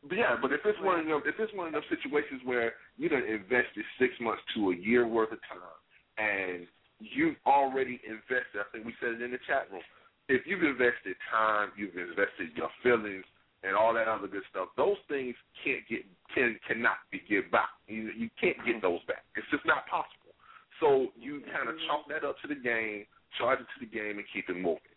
but 0.07 0.17
yeah, 0.17 0.35
but 0.41 0.51
if 0.51 0.61
it's 0.65 0.79
one 0.81 0.99
of 0.99 1.05
them, 1.05 1.21
if 1.25 1.35
it's 1.39 1.53
one 1.53 1.67
of 1.67 1.73
them 1.73 1.83
situations 1.89 2.41
where 2.45 2.73
you 2.97 3.09
done 3.09 3.23
invested 3.23 3.83
six 3.97 4.13
months 4.21 4.43
to 4.55 4.71
a 4.71 4.75
year 4.75 5.07
worth 5.07 5.31
of 5.31 5.39
time, 5.47 5.79
and 6.17 6.67
you've 6.99 7.35
already 7.47 7.99
invested, 8.07 8.59
I 8.59 8.67
think 8.71 8.85
we 8.85 8.93
said 8.99 9.15
it 9.15 9.21
in 9.21 9.31
the 9.31 9.39
chat 9.47 9.67
room. 9.71 9.81
If 10.27 10.45
you've 10.45 10.63
invested 10.63 11.15
time, 11.31 11.71
you've 11.75 11.95
invested 11.97 12.55
your 12.55 12.69
feelings 12.83 13.25
and 13.63 13.75
all 13.75 13.93
that 13.93 14.07
other 14.07 14.27
good 14.27 14.43
stuff. 14.49 14.69
Those 14.77 14.97
things 15.07 15.35
can't 15.63 15.83
get 15.89 16.05
can 16.33 16.59
cannot 16.67 17.03
be 17.11 17.21
give 17.27 17.51
back. 17.51 17.69
You 17.87 18.11
you 18.15 18.29
can't 18.39 18.57
get 18.65 18.79
mm-hmm. 18.79 18.87
those 18.87 19.03
back. 19.07 19.25
It's 19.35 19.47
just 19.51 19.65
not 19.65 19.87
possible. 19.87 20.33
So 20.79 21.11
you 21.19 21.41
kind 21.51 21.67
of 21.67 21.75
mm-hmm. 21.75 21.87
chalk 21.87 22.07
that 22.09 22.23
up 22.23 22.39
to 22.41 22.47
the 22.47 22.55
game, 22.55 23.05
charge 23.37 23.59
it 23.59 23.67
to 23.67 23.79
the 23.83 23.91
game, 23.91 24.17
and 24.17 24.25
keep 24.31 24.47
it 24.47 24.55
moving. 24.55 24.95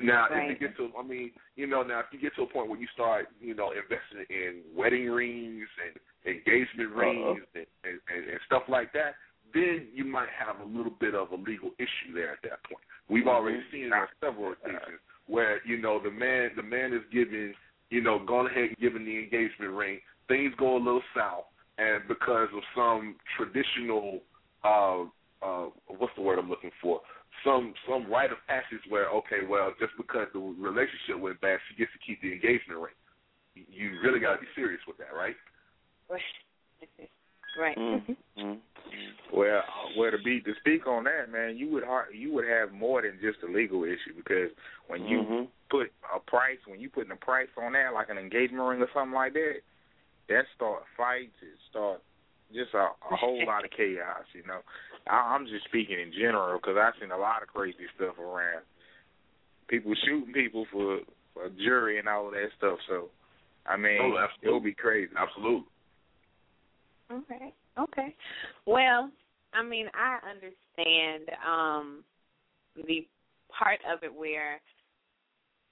Now, 0.00 0.28
Right. 0.30 0.50
if 0.50 0.60
you 0.60 0.68
get 0.68 0.76
to, 0.78 0.90
I 0.98 1.02
mean, 1.02 1.30
you 1.56 1.66
know, 1.66 1.82
now 1.82 2.00
if 2.00 2.06
you 2.10 2.18
get 2.18 2.34
to 2.36 2.42
a 2.42 2.46
point 2.46 2.70
where 2.70 2.80
you 2.80 2.88
start, 2.94 3.28
you 3.38 3.54
know, 3.54 3.72
investing 3.72 4.24
in 4.30 4.62
wedding 4.74 5.10
rings 5.10 5.68
and 5.84 6.00
engagement 6.24 6.90
uh-huh. 6.92 7.00
rings 7.00 7.44
and, 7.54 7.66
and, 7.84 8.00
and, 8.08 8.30
and 8.30 8.40
stuff 8.46 8.62
like 8.68 8.94
that, 8.94 9.20
then 9.52 9.88
you 9.92 10.04
might 10.04 10.30
have 10.32 10.60
a 10.60 10.64
little 10.64 10.94
bit 11.00 11.14
of 11.14 11.32
a 11.32 11.36
legal 11.36 11.70
issue 11.78 12.14
there 12.14 12.32
at 12.32 12.40
that 12.42 12.64
point. 12.64 12.84
We've 13.08 13.26
already 13.26 13.58
mm-hmm. 13.58 13.76
seen 13.76 13.84
it 13.86 13.92
on 13.92 14.08
several 14.20 14.52
occasions 14.52 15.04
where 15.26 15.60
you 15.66 15.80
know 15.80 16.00
the 16.02 16.10
man, 16.10 16.50
the 16.56 16.62
man 16.62 16.92
is 16.92 17.02
giving, 17.12 17.52
you 17.90 18.00
know, 18.00 18.24
gone 18.24 18.46
ahead 18.46 18.64
and 18.64 18.76
giving 18.78 19.04
the 19.04 19.18
engagement 19.18 19.72
ring. 19.72 19.98
Things 20.28 20.52
go 20.58 20.76
a 20.76 20.78
little 20.78 21.02
south, 21.14 21.44
and 21.78 22.02
because 22.08 22.48
of 22.54 22.62
some 22.74 23.16
traditional, 23.36 24.20
uh, 24.64 25.02
uh, 25.42 25.70
what's 25.98 26.14
the 26.16 26.22
word 26.22 26.38
I'm 26.38 26.48
looking 26.48 26.70
for? 26.80 27.00
some 27.44 27.74
some 27.88 28.10
rite 28.10 28.32
of 28.32 28.38
passage 28.46 28.84
where 28.88 29.08
okay, 29.08 29.46
well, 29.48 29.72
just 29.80 29.92
because 29.96 30.26
the 30.32 30.40
relationship 30.40 31.18
went 31.18 31.40
bad, 31.40 31.58
she 31.68 31.76
gets 31.76 31.92
to 31.92 31.98
keep 32.04 32.20
the 32.22 32.32
engagement 32.32 32.80
ring. 32.80 32.98
You 33.54 33.98
really 34.02 34.20
got 34.20 34.34
to 34.34 34.40
be 34.40 34.46
serious 34.54 34.80
with 34.86 34.96
that, 34.98 35.14
right? 35.16 35.36
Right. 37.60 37.76
Right. 37.76 38.16
Mm-hmm. 38.38 38.54
Well, 39.32 39.62
well 39.96 40.10
to 40.10 40.18
be 40.18 40.40
to 40.40 40.52
speak 40.60 40.86
on 40.86 41.04
that, 41.04 41.30
man, 41.30 41.56
you 41.56 41.70
would 41.70 41.84
har 41.84 42.06
you 42.12 42.32
would 42.32 42.48
have 42.48 42.72
more 42.72 43.02
than 43.02 43.18
just 43.20 43.38
a 43.46 43.52
legal 43.52 43.84
issue 43.84 44.16
because 44.16 44.50
when 44.88 45.06
you 45.06 45.22
Mhm. 45.22 45.48
put 45.68 45.92
a 46.14 46.18
price, 46.18 46.58
when 46.66 46.80
you 46.80 46.88
putting 46.90 47.12
a 47.12 47.16
price 47.16 47.48
on 47.56 47.72
that, 47.72 47.92
like 47.92 48.08
an 48.08 48.18
engagement 48.18 48.66
ring 48.66 48.82
or 48.82 48.90
something 48.92 49.14
like 49.14 49.34
that, 49.34 49.60
that 50.28 50.46
start 50.56 50.82
fights, 50.96 51.36
it 51.42 51.58
start 51.68 52.02
just 52.52 52.74
a, 52.74 52.90
a 53.10 53.16
whole 53.16 53.44
lot 53.46 53.64
of 53.64 53.70
chaos. 53.70 54.24
You 54.32 54.42
know, 54.44 54.60
I, 55.06 55.34
I'm 55.34 55.46
just 55.46 55.64
speaking 55.66 56.00
in 56.00 56.12
general 56.12 56.58
because 56.58 56.76
I've 56.76 56.98
seen 57.00 57.12
a 57.12 57.18
lot 57.18 57.42
of 57.42 57.48
crazy 57.48 57.86
stuff 57.94 58.18
around. 58.18 58.64
People 59.68 59.94
shooting 59.94 60.32
people 60.32 60.66
for, 60.72 61.00
for 61.34 61.48
jury 61.50 61.98
and 62.00 62.08
all 62.08 62.26
of 62.26 62.32
that 62.32 62.50
stuff. 62.58 62.78
So, 62.88 63.10
I 63.66 63.76
mean, 63.76 64.00
Oh, 64.00 64.18
absolutely. 64.18 64.48
it'll 64.48 64.60
be 64.60 64.74
crazy. 64.74 65.12
Absolutely. 65.16 65.66
Okay. 67.10 67.52
Okay. 67.78 68.14
Well, 68.66 69.10
I 69.52 69.62
mean, 69.62 69.86
I 69.94 70.18
understand 70.28 71.30
um 71.46 72.04
the 72.76 73.06
part 73.56 73.80
of 73.92 74.02
it 74.02 74.14
where 74.14 74.60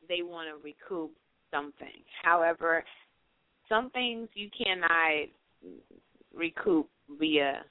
they 0.08 0.22
want 0.22 0.48
to 0.48 0.62
recoup 0.62 1.12
something. 1.50 2.02
However, 2.22 2.84
some 3.68 3.90
things 3.90 4.28
you 4.34 4.48
cannot 4.56 5.28
recoup 6.34 6.88
via 7.18 7.62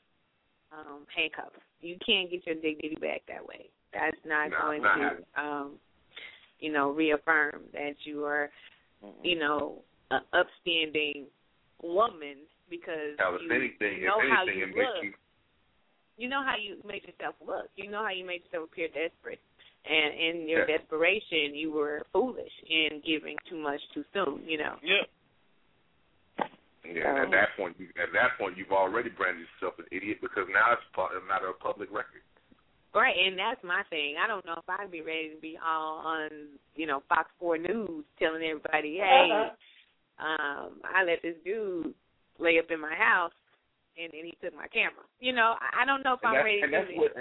um 0.72 1.06
handcuffs. 1.16 1.60
You 1.82 1.98
can't 2.06 2.30
get 2.32 2.46
your 2.46 2.56
dignity 2.56 2.98
back 3.00 3.22
that 3.28 3.46
way. 3.46 3.70
That's 3.94 4.18
not 4.26 4.50
No, 4.50 4.58
going 4.62 4.82
not 4.82 4.96
to 4.98 5.42
um 5.42 5.72
you 6.60 6.72
know, 6.72 6.92
reaffirm 6.92 7.62
that 7.74 7.94
you 8.04 8.24
are 8.24 8.50
you 9.22 9.38
know, 9.38 9.82
an 10.12 10.22
upstanding 10.34 11.26
woman 11.84 12.38
because 12.70 13.18
Now, 13.18 13.36
if 13.36 13.42
you 13.42 13.52
anything, 13.52 14.04
know 14.06 14.20
if 14.22 14.30
how 14.32 14.42
anything, 14.44 14.60
you 14.60 14.66
it 14.66 14.76
look. 14.76 15.04
you 15.04 15.14
You 16.18 16.30
know 16.30 16.44
how 16.44 16.56
you 16.58 16.78
make 16.86 17.06
yourself 17.06 17.36
look. 17.46 17.70
You 17.76 17.90
know 17.92 18.04
how 18.04 18.10
you 18.10 18.26
make 18.26 18.44
yourself 18.46 18.70
appear 18.72 18.88
desperate. 18.90 19.40
And 19.86 20.14
in 20.20 20.50
your 20.50 20.68
Yeah. 20.68 20.78
desperation, 20.78 21.56
you 21.56 21.72
were 21.72 22.06
foolish 22.12 22.52
in 22.68 23.00
giving 23.06 23.38
too 23.50 23.58
much 23.58 23.80
too 23.94 24.04
soon. 24.14 24.44
You 24.48 24.58
know. 24.58 24.80
Yeah. 24.82 25.04
Yeah, 26.86 27.24
at 27.24 27.32
that 27.32 27.50
point, 27.58 27.76
you, 27.78 27.88
at 28.02 28.14
that 28.14 28.38
point, 28.40 28.56
you've 28.58 28.72
already 28.72 29.10
branded 29.10 29.46
yourself 29.60 29.78
an 29.78 29.86
idiot 29.92 30.20
because 30.22 30.48
now 30.48 30.72
it's 30.72 30.84
pu- 30.94 31.02
a 31.18 31.22
matter 31.28 31.50
of 31.50 31.60
public 31.60 31.92
record. 31.92 32.22
Right, 32.96 33.14
and 33.18 33.38
that's 33.38 33.62
my 33.62 33.84
thing. 33.90 34.16
I 34.18 34.26
don't 34.26 34.46
know 34.46 34.56
if 34.58 34.70
I'd 34.70 34.90
be 34.90 35.02
ready 35.02 35.36
to 35.36 35.42
be 35.42 35.58
all 35.64 35.98
on, 35.98 36.30
you 36.76 36.88
know, 36.88 37.04
Fox 37.10 37.30
Four 37.40 37.58
News 37.58 38.06
telling 38.18 38.42
everybody, 38.42 38.98
"Hey, 38.98 39.52
um, 40.18 40.80
I 40.86 41.04
let 41.04 41.22
this 41.22 41.36
dude 41.44 41.94
lay 42.40 42.60
up 42.60 42.70
in 42.72 42.80
my 42.82 42.96
house, 42.96 43.34
and 43.98 44.12
then 44.14 44.26
he 44.26 44.38
took 44.44 44.56
my 44.56 44.68
camera." 44.68 45.06
You 45.20 45.34
know, 45.34 45.56
I 45.60 45.84
I 45.84 45.86
don't 45.86 46.04
know 46.04 46.14
if 46.14 46.20
and 46.24 46.30
I'm 46.30 46.36
that's, 46.36 46.46
ready 46.46 46.62
and 46.62 46.72
to 46.72 46.78
that's 46.78 46.90
do 46.92 46.98
what, 46.98 47.12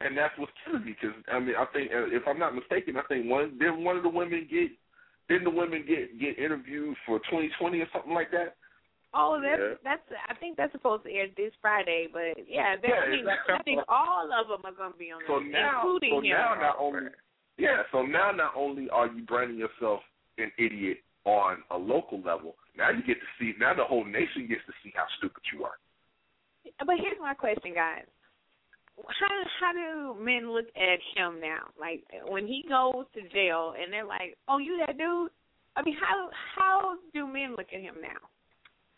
and 0.00 0.16
that's 0.16 0.36
what's 0.38 0.52
killing 0.64 0.84
me 0.84 0.96
because 0.98 1.16
I 1.32 1.38
mean, 1.40 1.54
I 1.58 1.66
think 1.72 1.90
uh, 1.92 2.06
if 2.14 2.22
I'm 2.26 2.38
not 2.38 2.54
mistaken, 2.54 2.96
I 2.96 3.02
think 3.08 3.26
one 3.30 3.58
didn't 3.58 3.84
one 3.84 3.96
of 3.96 4.02
the 4.02 4.08
women 4.08 4.46
get 4.50 4.70
didn't 5.28 5.44
the 5.44 5.50
women 5.50 5.84
get 5.86 6.18
get 6.18 6.38
interviewed 6.38 6.96
for 7.04 7.18
2020 7.30 7.80
or 7.80 7.88
something 7.92 8.14
like 8.14 8.30
that? 8.32 8.56
Oh, 9.14 9.40
that's 9.40 9.60
Yeah. 9.60 9.74
that's. 9.82 10.02
I 10.28 10.34
think 10.34 10.56
that's 10.56 10.72
supposed 10.72 11.04
to 11.04 11.10
air 11.10 11.28
this 11.36 11.52
Friday, 11.60 12.08
but 12.12 12.36
yeah, 12.46 12.76
that, 12.76 12.88
Yeah, 12.88 13.00
I 13.00 13.08
mean, 13.08 13.20
exactly. 13.20 13.54
I 13.54 13.62
think 13.62 13.80
all 13.88 14.28
of 14.32 14.48
them 14.48 14.60
are 14.64 14.76
going 14.76 14.92
to 14.92 14.98
be 14.98 15.10
on 15.10 15.22
So 15.26 15.40
there, 15.40 15.48
now, 15.48 15.80
including 15.80 16.10
so 16.12 16.20
him. 16.20 16.30
now 16.36 16.54
not 16.60 16.76
only 16.78 17.08
yeah, 17.56 17.82
so 17.90 18.02
now 18.02 18.30
not 18.30 18.52
only 18.54 18.88
are 18.90 19.08
you 19.08 19.22
branding 19.24 19.58
yourself 19.58 20.00
an 20.36 20.52
idiot 20.58 20.98
on 21.28 21.58
a 21.70 21.76
local 21.76 22.18
level, 22.22 22.56
now 22.76 22.90
you 22.90 23.02
get 23.04 23.20
to 23.20 23.28
see 23.38 23.52
now 23.60 23.74
the 23.74 23.84
whole 23.84 24.04
nation 24.04 24.48
gets 24.48 24.64
to 24.66 24.72
see 24.82 24.92
how 24.94 25.04
stupid 25.18 25.42
you 25.52 25.64
are. 25.64 25.76
But 26.80 26.96
here's 27.00 27.20
my 27.20 27.34
question, 27.34 27.74
guys. 27.74 28.04
How 28.98 29.34
how 29.60 29.72
do 29.72 30.24
men 30.24 30.50
look 30.50 30.66
at 30.74 30.98
him 31.14 31.40
now? 31.40 31.70
Like 31.78 32.02
when 32.26 32.46
he 32.46 32.64
goes 32.68 33.06
to 33.14 33.22
jail 33.30 33.74
and 33.78 33.92
they're 33.92 34.04
like, 34.04 34.36
"Oh, 34.48 34.58
you 34.58 34.82
that 34.84 34.98
dude?" 34.98 35.30
I 35.76 35.82
mean, 35.82 35.96
how 36.00 36.30
how 36.56 36.96
do 37.14 37.26
men 37.26 37.54
look 37.56 37.68
at 37.72 37.80
him 37.80 37.94
now? 38.02 38.18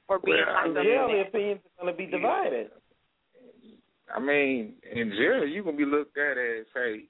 For 0.07 0.19
being 0.19 0.41
Well, 0.41 0.73
like 0.73 0.87
yeah, 0.87 1.05
a 1.05 1.09
the 1.09 1.29
opinions 1.29 1.61
are 1.79 1.85
going 1.85 1.95
to 1.95 1.99
be 1.99 2.07
divided. 2.07 2.71
I 4.09 4.19
mean, 4.19 4.75
in 4.91 5.11
jail, 5.11 5.47
you're 5.47 5.63
gonna 5.63 5.77
be 5.77 5.85
looked 5.85 6.19
at 6.19 6.37
as, 6.37 6.67
hey, 6.75 7.05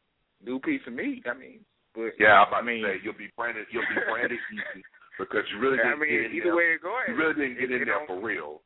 new 0.44 0.58
piece 0.60 0.82
of 0.86 0.92
meat. 0.92 1.24
I 1.30 1.32
mean, 1.38 1.60
but 1.94 2.12
Yeah, 2.18 2.42
I'm 2.44 2.48
about 2.48 2.62
I 2.62 2.66
mean, 2.66 2.82
to 2.82 2.88
say 2.88 3.00
you'll 3.02 3.16
be 3.18 3.30
branded 3.36 3.66
you'll 3.72 3.88
be 3.88 4.00
branded 4.04 4.38
easy 4.52 4.82
because 5.20 5.44
you 5.52 5.60
really 5.60 5.76
didn't 5.76 6.00
mean, 6.00 6.10
get 6.10 6.32
in 6.32 6.36
either 6.40 6.50
there. 6.50 6.56
way 6.56 6.72
it 6.74 6.82
goes, 6.82 7.04
you 7.06 7.14
really 7.14 7.36
didn't 7.36 7.60
get 7.60 7.70
in 7.70 7.84
there 7.84 8.00
for 8.08 8.16
real. 8.18 8.64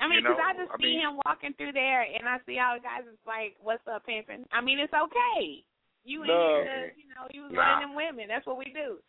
I 0.00 0.08
mean, 0.08 0.20
You 0.24 0.32
because 0.32 0.40
I 0.40 0.52
just 0.56 0.70
I 0.72 0.76
see 0.80 0.96
mean- 0.96 1.00
him 1.00 1.16
walking 1.24 1.52
through 1.56 1.72
there, 1.72 2.02
and 2.04 2.24
I 2.28 2.38
see 2.48 2.56
all 2.60 2.76
the 2.76 2.84
guys. 2.84 3.04
It's 3.04 3.26
like, 3.26 3.56
"What's 3.60 3.84
up, 3.88 4.04
pimping?" 4.06 4.44
I 4.52 4.60
mean, 4.60 4.78
it's 4.78 4.92
okay. 4.94 5.64
You 6.04 6.22
in 6.22 6.28
No. 6.28 6.62
here 6.64 6.94
you 6.96 7.04
know, 7.12 7.28
you 7.32 7.42
was 7.44 7.52
Nah. 7.52 7.60
running 7.60 7.88
them 7.88 7.94
women. 7.96 8.28
That's 8.28 8.46
what 8.46 8.56
we 8.56 8.72
do. 8.72 9.00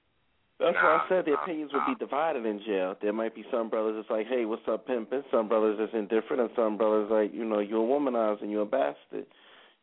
That's 0.59 0.75
why 0.75 0.99
I 0.99 1.07
said 1.09 1.25
the 1.25 1.31
nah, 1.31 1.41
opinions 1.41 1.71
would 1.73 1.85
be 1.87 1.95
divided 1.95 2.45
in 2.45 2.59
jail. 2.59 2.95
There 3.01 3.13
might 3.13 3.33
be 3.33 3.43
some 3.49 3.69
brothers 3.69 3.95
that's 3.95 4.09
like, 4.11 4.27
hey, 4.27 4.45
what's 4.45 4.67
up, 4.67 4.85
pimping? 4.85 5.23
Some 5.31 5.47
brothers 5.47 5.77
that's 5.79 5.93
indifferent, 5.93 6.41
and 6.41 6.51
some 6.55 6.77
brothers 6.77 7.09
like, 7.09 7.33
you 7.33 7.45
know, 7.45 7.59
you're 7.59 7.81
a 7.83 7.87
womanizer 7.87 8.41
and 8.41 8.51
you're 8.51 8.61
a 8.63 8.65
bastard. 8.65 9.25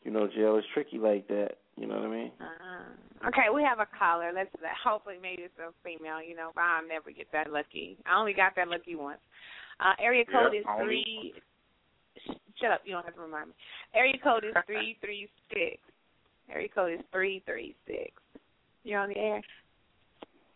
You 0.05 0.13
know, 0.13 0.29
jail 0.29 0.57
is 0.57 0.65
tricky 0.75 0.99
like 0.99 1.27
that. 1.29 1.59
You 1.77 1.87
know 1.87 1.97
what 1.97 2.07
I 2.07 2.11
mean? 2.11 2.33
Uh, 2.39 2.45
okay, 3.27 3.49
we 3.55 3.63
have 3.63 3.81
a 3.81 3.89
caller. 3.99 4.31
Let's 4.35 4.51
hopefully 4.85 5.17
maybe 5.21 5.43
it's 5.43 5.59
a 5.59 5.73
female. 5.83 6.23
You 6.23 6.37
know, 6.37 6.51
but 6.55 6.63
I'll 6.63 6.87
never 6.87 7.11
get 7.11 7.27
that 7.33 7.51
lucky. 7.51 7.97
I 8.07 8.19
only 8.19 8.33
got 8.35 8.55
that 8.57 8.69
lucky 8.69 8.95
once. 8.95 9.21
Uh, 9.81 9.95
area 10.03 10.25
code 10.25 10.53
Yep, 10.53 10.61
is 10.61 10.67
only 10.69 10.85
three. 10.85 11.35
Shut 12.61 12.71
up! 12.73 12.81
You 12.85 12.93
don't 12.93 13.05
have 13.05 13.15
to 13.15 13.21
remind 13.21 13.49
me. 13.49 13.55
Area 13.95 14.15
code 14.23 14.45
is 14.45 14.55
three 14.67 14.97
three 15.01 15.29
six. 15.51 15.79
Area 16.51 16.69
code 16.69 16.93
is 16.95 17.01
three 17.13 17.43
three 17.47 17.75
six. 17.87 18.11
You're 18.85 19.01
on 19.01 19.11
the 19.11 19.19
air. 19.19 19.41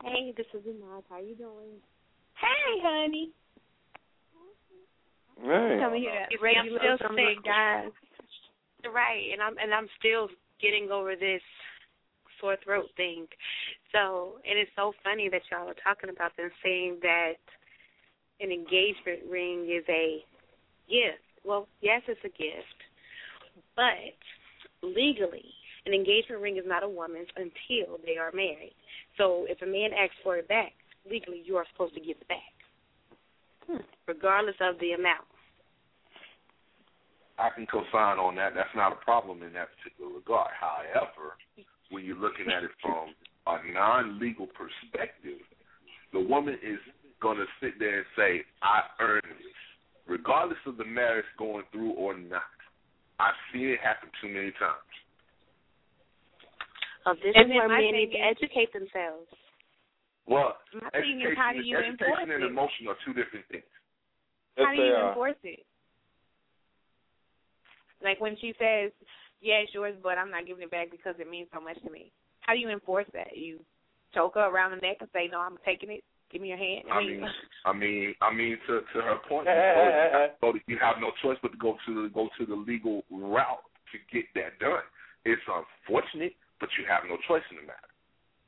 Hey, 0.03 0.35
this 0.37 0.47
is 0.55 0.63
Imad. 0.67 1.03
How 1.09 1.21
you 1.21 1.35
doing? 1.37 1.79
Hey, 2.35 2.81
honey. 2.83 3.31
Right. 5.43 5.79
Come 5.81 5.95
here. 5.95 6.27
Get 6.31 6.43
ready, 6.43 6.57
You 6.69 6.79
I'm 6.79 6.99
still 6.99 7.09
some 7.09 7.17
sick. 7.17 7.45
guys. 7.45 7.91
Right, 8.93 9.31
and 9.33 9.41
I'm 9.41 9.57
and 9.59 9.73
I'm 9.73 9.89
still 9.99 10.29
getting 10.61 10.91
over 10.91 11.15
this 11.15 11.43
sore 12.43 12.57
throat 12.65 12.91
thing. 12.97 13.27
So, 13.95 14.43
and 14.45 14.59
it's 14.59 14.71
so 14.75 14.93
funny 15.05 15.31
that 15.31 15.43
y'all 15.51 15.71
are 15.71 15.79
talking 15.79 16.11
about 16.11 16.37
them 16.37 16.51
saying 16.63 16.99
that 17.03 17.39
an 18.41 18.51
engagement 18.51 19.31
ring 19.31 19.71
is 19.71 19.85
a 19.89 20.21
gift. 20.91 21.23
Well, 21.47 21.69
yes, 21.81 22.03
it's 22.09 22.21
a 22.25 22.29
gift, 22.29 22.79
but 23.77 24.19
legally, 24.83 25.47
an 25.87 25.95
engagement 25.95 26.43
ring 26.43 26.57
is 26.57 26.67
not 26.67 26.83
a 26.83 26.89
woman's 26.89 27.29
until 27.37 27.99
they 28.05 28.19
are 28.19 28.31
married. 28.33 28.75
So, 29.17 29.47
if 29.49 29.63
a 29.63 29.67
man 29.67 29.91
asks 29.95 30.19
for 30.23 30.37
it 30.37 30.49
back, 30.49 30.73
legally, 31.09 31.43
you 31.45 31.57
are 31.57 31.67
supposed 31.73 31.95
to 31.95 32.01
give 32.01 32.17
it 32.21 32.29
back, 32.29 32.55
hmm. 33.67 33.83
regardless 34.07 34.57
of 34.61 34.79
the 34.81 34.93
amount. 34.93 35.27
I 37.39 37.51
can 37.51 37.67
co-sign 37.67 38.19
on 38.19 38.37
that. 38.37 38.53
That's 38.55 38.71
not 38.77 38.93
a 38.93 39.01
problem 39.03 39.43
in 39.43 39.53
that 39.55 39.69
particular 39.75 40.15
regard. 40.15 40.51
However, 40.55 41.35
when 41.93 42.05
you're 42.05 42.17
looking 42.17 42.49
at 42.49 42.65
it 42.65 42.73
from 42.81 43.13
a 43.47 43.73
non-legal 43.73 44.49
perspective, 44.57 45.39
the 46.13 46.21
woman 46.21 46.55
is 46.65 46.81
going 47.21 47.37
to 47.37 47.47
sit 47.61 47.79
there 47.79 47.99
and 47.99 48.07
say, 48.17 48.45
"I 48.63 48.83
earned 48.99 49.29
this," 49.39 49.61
regardless 50.07 50.59
of 50.67 50.77
the 50.77 50.85
marriage 50.85 51.29
going 51.39 51.65
through 51.71 51.93
or 51.93 52.17
not. 52.17 52.43
I've 53.21 53.39
seen 53.53 53.69
it 53.69 53.81
happen 53.81 54.11
too 54.21 54.29
many 54.29 54.51
times. 54.53 54.93
Oh, 57.05 57.15
this 57.15 57.35
And 57.35 57.47
is 57.47 57.49
then 57.51 57.57
where 57.57 57.69
my 57.69 57.81
men 57.81 57.93
need 57.93 58.13
to 58.13 58.19
educate 58.19 58.73
themselves. 58.73 59.29
Well, 60.27 60.57
My 60.73 60.91
thing 60.91 61.21
is, 61.21 61.37
how 61.37 61.53
do 61.53 61.61
you 61.61 61.77
education 61.77 61.99
enforce 61.99 62.19
and 62.23 62.31
it? 62.31 62.43
emotion 62.43 62.89
are 62.89 62.97
two 63.05 63.13
different 63.13 63.47
things. 63.49 63.67
How 64.57 64.71
do 64.71 64.83
you 64.83 64.97
enforce 64.97 65.37
it? 65.43 65.67
Like 68.03 68.21
when 68.21 68.37
she 68.41 68.55
says, 68.59 68.93
"Yeah, 69.43 69.57
it's 69.57 69.75
yours, 69.75 69.95
but 70.03 70.17
I'm 70.17 70.31
not 70.31 70.47
giving 70.47 70.63
it 70.63 70.71
back 70.71 70.91
because 70.91 71.15
it 71.19 71.29
means 71.29 71.49
so 71.53 71.61
much 71.61 71.77
to 71.83 71.91
me." 71.91 72.11
How 72.41 72.55
do 72.55 72.61
you 72.61 72.71
enforce 72.71 73.07
that? 73.13 73.37
You 73.37 73.61
choke 74.15 74.35
her 74.35 74.47
around 74.47 74.71
the 74.71 74.77
neck 74.79 74.99
and 75.01 75.11
say, 75.13 75.29
"No, 75.29 75.41
I'm 75.41 75.59
taking 75.65 75.91
it. 75.91 76.05
Give 76.31 76.41
me 76.41 76.49
your 76.49 76.59
hand." 76.59 76.85
I 76.91 77.01
mean, 77.01 77.29
I 77.67 77.73
mean, 77.73 78.15
I 78.23 78.33
mean, 78.33 78.59
to 78.67 78.81
to 78.81 78.99
her 79.03 79.19
point, 79.29 79.47
you, 79.47 79.55
know, 80.43 80.55
you 80.67 80.79
have 80.79 80.97
no 81.01 81.11
choice 81.23 81.39
but 81.43 81.53
to 81.53 81.59
go 81.59 81.77
to 81.87 82.03
the 82.03 82.09
go 82.09 82.29
to 82.39 82.47
the 82.47 82.55
legal 82.55 83.05
route 83.11 83.65
to 83.93 83.99
get 84.11 84.25
that 84.35 84.59
done. 84.59 84.83
It's 85.25 85.43
unfortunate, 85.47 86.35
but 86.61 86.71
you 86.79 86.85
have 86.89 87.05
no 87.09 87.17
choice 87.29 87.45
in 87.51 87.57
the 87.57 87.63
matter 87.63 87.93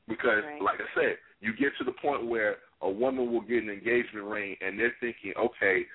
because, 0.08 0.42
Right. 0.44 0.62
like 0.62 0.80
I 0.80 0.88
said, 0.94 1.18
you 1.40 1.52
get 1.54 1.76
to 1.78 1.84
the 1.84 1.92
point 1.92 2.26
where 2.26 2.58
a 2.80 2.90
woman 2.90 3.32
will 3.32 3.40
get 3.42 3.62
an 3.62 3.70
engagement 3.70 4.26
ring 4.26 4.56
and 4.60 4.78
they're 4.78 4.96
thinking, 5.00 5.32
okay, 5.36 5.86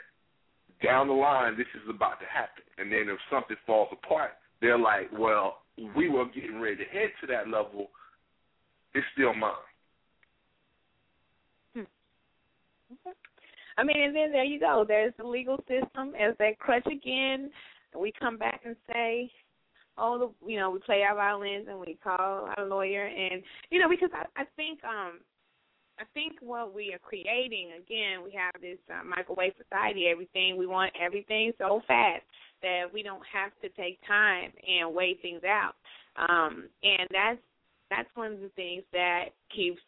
down 0.82 1.08
the 1.08 1.14
line 1.14 1.58
this 1.58 1.68
is 1.76 1.90
about 1.90 2.20
to 2.20 2.26
happen, 2.26 2.64
and 2.78 2.92
then 2.92 3.10
if 3.10 3.20
something 3.30 3.58
falls 3.66 3.90
apart, 3.92 4.32
they're 4.62 4.78
like, 4.78 5.10
well, 5.18 5.60
we 5.96 6.10
were 6.10 6.26
getting 6.26 6.60
ready 6.60 6.78
to 6.78 6.84
head 6.86 7.10
to 7.22 7.28
that 7.28 7.48
level. 7.48 7.90
It's 8.94 9.06
still 9.14 9.34
mine. 9.34 9.54
I 13.78 13.84
mean, 13.84 14.02
and 14.02 14.14
then 14.14 14.34
there 14.34 14.44
you 14.44 14.60
go. 14.60 14.84
There's 14.86 15.14
the 15.18 15.24
legal 15.24 15.58
system 15.60 16.14
as 16.20 16.36
that 16.40 16.60
crutch 16.60 16.86
again. 16.86 17.50
We 17.98 18.12
come 18.20 18.38
back 18.38 18.62
and 18.66 18.76
say, 18.92 19.32
oh, 19.98 20.34
the, 20.42 20.52
you 20.52 20.60
know, 20.60 20.70
we 20.70 20.80
play 20.80 21.04
our 21.04 21.16
violins 21.16 21.68
and 21.70 21.80
we 21.80 21.98
call 22.04 22.50
our 22.58 22.66
lawyer, 22.66 23.06
and 23.06 23.42
you 23.70 23.80
know, 23.80 23.88
because 23.88 24.10
I, 24.14 24.26
I 24.42 24.46
think, 24.58 24.84
um, 24.84 25.20
I 26.00 26.06
think 26.14 26.38
what 26.42 26.74
we 26.74 26.94
are 26.94 27.00
creating 27.00 27.72
again, 27.78 28.24
we 28.24 28.32
have 28.32 28.62
this 28.62 28.80
uh, 28.90 29.04
microwave 29.04 29.54
society. 29.62 30.08
Everything 30.08 30.58
we 30.58 30.66
want, 30.66 30.94
everything 31.00 31.52
so 31.58 31.82
fast 31.88 32.24
that 32.62 32.86
we 32.94 33.04
don't 33.04 33.24
have 33.32 33.52
to 33.62 33.70
take 33.70 34.00
time 34.08 34.52
and 34.66 34.96
weigh 34.96 35.18
things 35.22 35.42
out. 35.44 35.76
Um, 36.16 36.70
and 36.84 37.08
that's 37.12 37.40
that's 37.90 38.10
one 38.16 38.34
of 38.34 38.40
the 38.40 38.52
things 38.56 38.84
that 38.94 39.30
keeps 39.54 39.82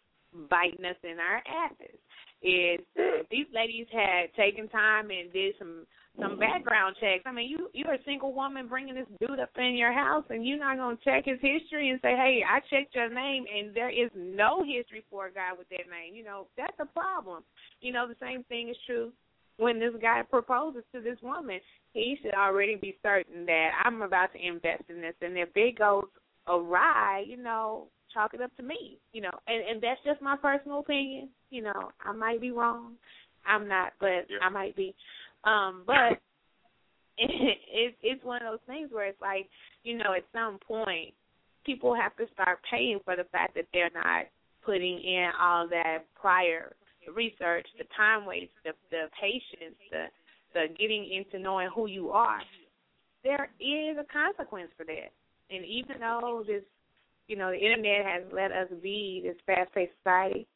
biting 0.50 0.84
us 0.86 0.98
in 1.04 1.18
our 1.20 1.42
asses. 1.48 1.96
Is 2.44 2.86
if 2.96 3.30
these 3.32 3.48
ladies 3.54 3.88
had 3.92 4.34
taken 4.36 4.68
time 4.68 5.12
and 5.12 5.32
did 5.32 5.56
some 5.60 5.86
some 6.20 6.38
background 6.38 6.96
checks. 7.00 7.24
I 7.26 7.32
mean, 7.32 7.50
you 7.50 7.70
you're 7.74 7.94
a 7.94 8.04
single 8.06 8.34
woman 8.34 8.68
bringing 8.68 8.96
this 8.96 9.08
dude 9.20 9.40
up 9.40 9.50
in 9.58 9.76
your 9.76 9.94
house, 9.94 10.26
and 10.30 10.46
you're 10.46 10.60
not 10.60 10.78
gonna 10.78 10.98
check 11.04 11.26
his 11.26 11.40
history 11.42 11.90
and 11.90 12.00
say, 12.02 12.16
"Hey, 12.16 12.44
I 12.48 12.60
checked 12.70 12.96
your 12.96 13.10
name, 13.10 13.46
and 13.54 13.74
there 13.74 13.90
is 13.90 14.10
no 14.16 14.64
history 14.64 15.04
for 15.10 15.28
a 15.28 15.32
guy 15.32 15.54
with 15.54 15.70
that 15.70 15.90
name." 15.90 16.14
You 16.14 16.24
know, 16.24 16.48
that's 16.58 16.78
a 16.80 16.86
problem. 16.86 17.44
You 17.80 17.94
know, 17.94 18.08
the 18.08 18.16
same 18.20 18.44
thing 18.46 18.70
is 18.70 18.78
true 18.86 19.12
when 19.58 19.80
this 19.80 19.94
guy 20.02 20.22
proposes 20.24 20.84
to 20.94 21.02
this 21.02 21.22
woman. 21.22 21.60
He 21.94 22.18
should 22.22 22.34
already 22.34 22.76
be 22.76 22.98
certain 23.02 23.46
that 23.46 23.82
I'm 23.84 24.02
about 24.02 24.34
to 24.34 24.40
invest 24.46 24.84
in 24.90 25.02
this, 25.02 25.16
and 25.22 25.38
if 25.38 25.50
it 25.56 25.78
goes 25.78 26.06
awry, 26.48 27.24
you 27.28 27.38
know, 27.38 27.88
chalk 28.14 28.34
it 28.34 28.42
up 28.42 28.56
to 28.58 28.64
me. 28.64 28.98
You 29.14 29.22
know, 29.22 29.40
and 29.48 29.64
and 29.66 29.82
that's 29.82 30.02
just 30.04 30.22
my 30.22 30.36
personal 30.36 30.80
opinion. 30.80 31.30
You 31.50 31.64
know, 31.64 31.92
I 32.04 32.12
might 32.12 32.42
be 32.42 32.52
wrong. 32.52 32.96
I'm 33.46 33.68
not, 33.68 33.94
but 34.00 34.30
yeah. 34.30 34.38
I 34.42 34.50
might 34.50 34.76
be. 34.76 34.94
Um, 35.44 35.84
but 35.86 36.22
it, 37.18 37.32
it 37.72 37.96
it's 38.02 38.24
one 38.24 38.42
of 38.42 38.52
those 38.52 38.68
things 38.68 38.90
where 38.92 39.08
it's 39.08 39.22
like, 39.22 39.50
you 39.84 39.98
know, 39.98 40.14
at 40.16 40.26
some 40.34 40.60
point, 40.66 41.14
people 41.66 41.96
have 41.96 42.16
to 42.18 42.26
start 42.34 42.60
paying 42.70 43.00
for 43.04 43.16
the 43.16 43.26
fact 43.32 43.56
that 43.56 43.68
they're 43.74 43.92
not 43.94 44.26
putting 44.66 45.00
in 45.00 45.30
all 45.40 45.68
that 45.68 46.00
prior 46.20 46.74
research, 47.16 47.66
the 47.78 47.86
time 47.96 48.26
waste, 48.26 48.52
the 48.64 48.72
the 48.90 49.06
patience, 49.20 49.78
the 49.92 50.06
the 50.54 50.68
getting 50.78 51.10
into 51.12 51.40
knowing 51.40 51.70
who 51.74 51.88
you 51.88 52.10
are. 52.10 52.42
There 53.24 53.50
is 53.60 53.98
a 53.98 54.06
consequence 54.12 54.70
for 54.76 54.86
that. 54.86 55.12
And 55.50 55.66
even 55.66 56.00
though 56.00 56.44
this, 56.46 56.64
you 57.28 57.36
know, 57.36 57.52
the 57.52 57.58
internet 57.58 58.06
has 58.06 58.24
let 58.34 58.52
us 58.52 58.68
be 58.82 59.22
this 59.24 59.36
fast-paced 59.46 59.92
society, 60.04 60.48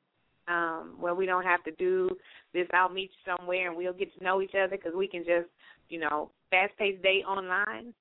um, 0.48 0.96
where 1.00 1.16
we 1.16 1.26
don't 1.26 1.44
have 1.44 1.64
to 1.64 1.72
do 1.72 2.10
this. 2.54 2.68
I'll 2.74 2.90
meet 2.90 3.12
you 3.12 3.34
somewhere 3.38 3.68
and 3.68 3.78
we'll 3.78 3.94
get 3.94 4.16
to 4.18 4.24
know 4.24 4.42
each 4.42 4.56
other 4.56 4.76
because 4.78 4.94
we 4.96 5.08
can 5.08 5.24
just, 5.24 5.50
you 5.90 6.00
know, 6.00 6.32
fast-paced 6.52 7.02
date 7.02 7.24
online. 7.26 7.94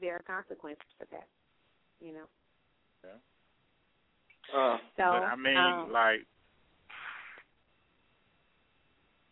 There 0.00 0.14
are 0.14 0.22
consequences 0.22 0.84
for 0.98 1.06
that, 1.10 1.26
you 2.00 2.12
know. 2.12 2.26
Yeah. 3.04 4.58
Uh, 4.58 4.76
So, 4.96 5.02
but 5.10 5.22
I 5.22 5.36
mean, 5.36 5.56
um, 5.56 5.92
like, 5.92 6.20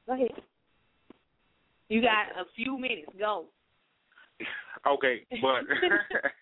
go 0.06 0.14
ahead. 0.14 0.30
You 1.88 2.00
got 2.00 2.40
a 2.40 2.44
few 2.54 2.78
minutes. 2.78 3.10
Go. 3.18 3.46
okay, 4.86 5.26
but 5.42 5.64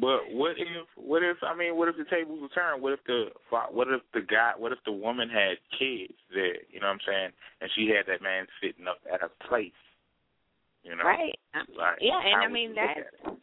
but 0.00 0.30
what 0.30 0.52
if 0.58 0.86
what 0.96 1.22
if 1.22 1.36
I 1.42 1.56
mean 1.56 1.76
what 1.76 1.88
if 1.88 1.96
the 1.96 2.04
tables 2.04 2.40
were 2.40 2.48
turned? 2.48 2.82
What 2.82 2.92
if 2.92 3.00
the 3.06 3.28
what 3.70 3.88
if 3.88 4.02
the 4.12 4.20
guy 4.20 4.52
what 4.56 4.72
if 4.72 4.78
the 4.84 4.92
woman 4.92 5.28
had 5.28 5.56
kids 5.78 6.14
that 6.30 6.66
you 6.70 6.80
know 6.80 6.86
what 6.86 6.98
I'm 7.00 7.06
saying, 7.06 7.30
and 7.60 7.70
she 7.74 7.88
had 7.94 8.06
that 8.06 8.22
man 8.22 8.46
sitting 8.62 8.86
up 8.86 8.98
at 9.12 9.20
her 9.20 9.30
place, 9.48 9.72
you 10.82 10.96
know? 10.96 11.04
Right. 11.04 11.38
Um, 11.54 11.66
like, 11.76 11.98
yeah, 12.00 12.20
and 12.24 12.42
I 12.42 12.48
mean 12.48 12.74
that's 12.74 13.36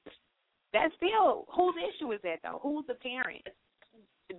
that's 0.74 0.94
still 0.96 1.46
whose 1.56 1.76
issue 1.78 2.12
is 2.12 2.20
that 2.24 2.40
though? 2.44 2.60
Who's 2.62 2.86
the 2.88 2.96
parent? 2.96 3.48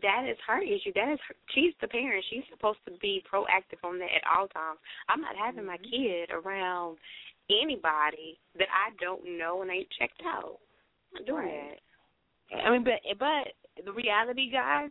that 0.00 0.24
is 0.24 0.38
her 0.46 0.62
issue. 0.62 0.92
That 0.94 1.12
is 1.12 1.20
her, 1.28 1.34
she's 1.54 1.74
the 1.80 1.88
parent. 1.88 2.24
She's 2.30 2.44
supposed 2.50 2.78
to 2.86 2.92
be 3.02 3.22
proactive 3.30 3.84
on 3.84 3.98
that 3.98 4.08
at 4.16 4.24
all 4.24 4.48
times. 4.48 4.78
I'm 5.08 5.20
not 5.20 5.36
having 5.36 5.66
my 5.66 5.76
mm-hmm. 5.76 5.90
kid 5.92 6.30
around 6.32 6.96
anybody 7.50 8.38
that 8.56 8.68
I 8.72 8.94
don't 9.00 9.36
know 9.36 9.62
and 9.62 9.70
ain't 9.70 9.88
checked 9.98 10.22
out. 10.24 10.58
I'm 11.12 11.20
not 11.20 11.26
doing 11.26 11.46
Right. 11.46 11.70
that. 11.76 11.80
I 12.64 12.70
mean, 12.70 12.84
but 12.84 13.00
but 13.18 13.84
the 13.84 13.92
reality, 13.92 14.50
guys, 14.50 14.90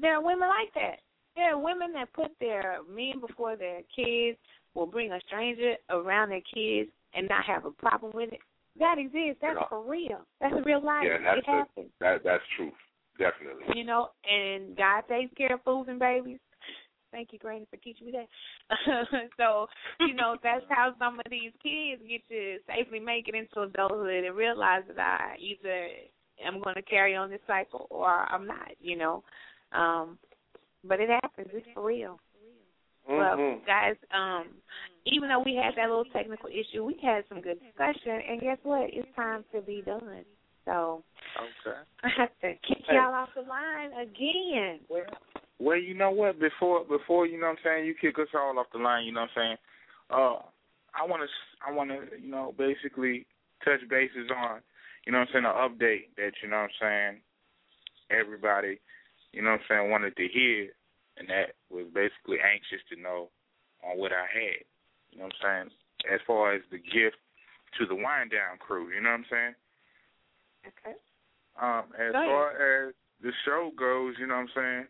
there 0.00 0.16
are 0.16 0.22
women 0.22 0.48
like 0.48 0.72
that. 0.74 1.00
There 1.36 1.54
are 1.54 1.58
women 1.58 1.92
that 1.94 2.12
put 2.12 2.30
their 2.40 2.78
men 2.88 3.20
before 3.20 3.56
their 3.56 3.80
kids, 3.94 4.38
will 4.74 4.86
bring 4.86 5.12
a 5.12 5.20
stranger 5.26 5.74
around 5.90 6.30
their 6.30 6.42
kids 6.52 6.90
and 7.14 7.28
not 7.28 7.44
have 7.44 7.64
a 7.64 7.70
problem 7.70 8.12
with 8.14 8.32
it. 8.32 8.40
That 8.78 8.98
exists. 8.98 9.40
That's 9.40 9.58
Yeah. 9.60 9.68
for 9.68 9.80
real. 9.82 10.26
That's 10.40 10.64
real 10.64 10.80
life. 10.80 11.04
Yeah, 11.04 11.18
that's 11.18 11.38
it 11.38 11.46
happens. 11.46 11.92
That 12.00 12.22
that's 12.24 12.44
true. 12.56 12.72
definitely. 13.18 13.78
You 13.78 13.84
know, 13.84 14.10
and 14.28 14.76
God 14.76 15.02
takes 15.08 15.32
care 15.34 15.54
of 15.54 15.62
fools 15.62 15.86
and 15.88 16.00
babies. 16.00 16.40
Thank 17.14 17.32
you, 17.32 17.38
Granny, 17.38 17.64
for 17.70 17.76
teaching 17.76 18.06
me 18.08 18.12
that. 18.12 18.26
so, 19.36 19.68
you 20.00 20.14
know, 20.14 20.36
that's 20.42 20.64
how 20.68 20.92
some 20.98 21.20
of 21.20 21.26
these 21.30 21.52
kids 21.62 22.02
get 22.08 22.26
to 22.28 22.56
safely 22.66 22.98
make 22.98 23.28
it 23.28 23.36
into 23.36 23.60
adulthood 23.62 24.24
and 24.24 24.36
realize 24.36 24.82
that 24.96 24.98
I 24.98 25.36
either 25.38 25.86
am 26.44 26.60
going 26.60 26.74
to 26.74 26.82
carry 26.82 27.14
on 27.14 27.30
this 27.30 27.38
cycle 27.46 27.86
or 27.88 28.08
I'm 28.10 28.48
not, 28.48 28.72
you 28.80 28.96
know. 28.98 29.22
Um, 29.70 30.18
but 30.82 30.98
it 30.98 31.08
happens. 31.08 31.48
It's 31.52 31.66
for 31.72 31.84
real. 31.84 32.18
mhm. 33.08 33.16
Well, 33.16 33.60
guys, 33.64 33.94
um, 34.12 34.48
even 35.06 35.28
though 35.28 35.42
we 35.44 35.54
had 35.54 35.74
that 35.76 35.88
little 35.88 36.04
technical 36.06 36.48
issue, 36.48 36.82
we 36.84 36.98
had 37.00 37.22
some 37.28 37.40
good 37.40 37.60
discussion. 37.60 38.20
And 38.28 38.40
guess 38.40 38.58
what? 38.64 38.90
It's 38.92 39.06
time 39.14 39.44
to 39.54 39.60
be 39.60 39.82
done. 39.86 40.24
So 40.64 41.02
Okay. 41.36 41.78
I 42.02 42.08
have 42.16 42.30
to 42.42 42.54
kick 42.66 42.84
Hey. 42.86 42.94
y'all 42.94 43.12
off 43.14 43.30
the 43.34 43.42
line 43.42 43.92
again. 43.94 44.80
Well, 44.88 45.04
well, 45.58 45.76
you 45.76 45.94
know 45.94 46.10
what? 46.10 46.38
Before 46.38 46.84
before 46.84 47.26
you 47.26 47.40
know 47.40 47.48
what 47.48 47.58
I'm 47.58 47.64
saying, 47.64 47.86
you 47.86 47.94
kick 47.94 48.18
us 48.18 48.28
all 48.34 48.58
off 48.58 48.70
the 48.72 48.78
line. 48.78 49.04
You 49.04 49.12
know 49.12 49.22
what 49.22 49.30
I'm 49.36 49.42
saying? 49.42 49.56
Uh, 50.10 50.38
I 50.94 51.04
want 51.06 51.22
to 51.22 51.28
I 51.66 51.72
want 51.72 51.90
to 51.90 52.20
you 52.20 52.30
know 52.30 52.54
basically 52.56 53.26
touch 53.64 53.80
bases 53.88 54.30
on 54.30 54.60
you 55.06 55.12
know 55.12 55.18
what 55.18 55.28
I'm 55.28 55.32
saying 55.32 55.44
an 55.44 55.52
update 55.52 56.14
that 56.16 56.32
you 56.42 56.48
know 56.48 56.56
what 56.62 56.70
I'm 56.70 56.80
saying 56.80 57.20
everybody 58.10 58.78
you 59.34 59.42
know 59.42 59.58
what 59.58 59.66
I'm 59.66 59.82
saying 59.82 59.90
wanted 59.90 60.14
to 60.16 60.28
hear, 60.30 60.70
and 61.18 61.26
that 61.28 61.58
was 61.66 61.90
basically 61.90 62.38
anxious 62.38 62.78
to 62.86 63.00
know 63.02 63.34
on 63.82 63.98
what 63.98 64.14
I 64.14 64.30
had. 64.30 64.62
You 65.10 65.18
know 65.18 65.26
what 65.26 65.34
I'm 65.42 65.66
saying? 65.66 66.14
As 66.14 66.20
far 66.22 66.54
as 66.54 66.62
the 66.70 66.78
gift 66.78 67.18
to 67.78 67.86
the 67.86 67.98
wind 67.98 68.30
down 68.30 68.62
crew. 68.62 68.94
You 68.94 69.02
know 69.02 69.10
what 69.10 69.26
I'm 69.26 69.30
saying? 69.30 69.54
Okay. 70.66 70.96
Um, 71.60 71.84
as 71.94 72.12
Go 72.12 72.18
ahead. 72.18 72.30
far 72.30 72.86
as 72.88 72.94
the 73.22 73.32
show 73.44 73.70
goes, 73.78 74.14
you 74.18 74.26
know 74.26 74.34
what 74.34 74.40
I'm 74.40 74.48
saying? 74.54 74.86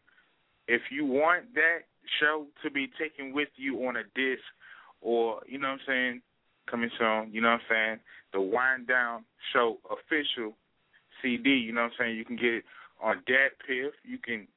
If 0.66 0.83
you 0.91 1.05
want 1.05 1.55
that 1.55 1.85
show 2.20 2.47
to 2.62 2.70
be 2.70 2.89
taken 2.99 3.33
with 3.33 3.49
you 3.57 3.87
on 3.87 3.97
a 3.97 4.05
disc 4.14 4.43
or, 5.01 5.41
you 5.47 5.59
know 5.59 5.68
what 5.68 5.81
I'm 5.81 5.87
saying, 5.87 6.22
coming 6.70 6.91
soon, 6.99 7.31
you 7.33 7.41
know 7.41 7.51
what 7.51 7.61
I'm 7.68 7.68
saying, 7.68 7.99
the 8.33 8.41
Wind 8.41 8.89
Down 8.89 9.25
Show 9.53 9.79
official 9.91 10.57
CD, 11.20 11.51
you 11.51 11.72
know 11.72 11.83
what 11.83 11.93
I'm 11.93 11.99
saying, 11.99 12.16
you 12.16 12.25
can 12.25 12.37
get 12.37 12.55
it 12.55 12.64
on 13.03 13.22
Dat 13.27 13.53
Piff. 13.66 13.93
You 14.03 14.18
can, 14.18 14.49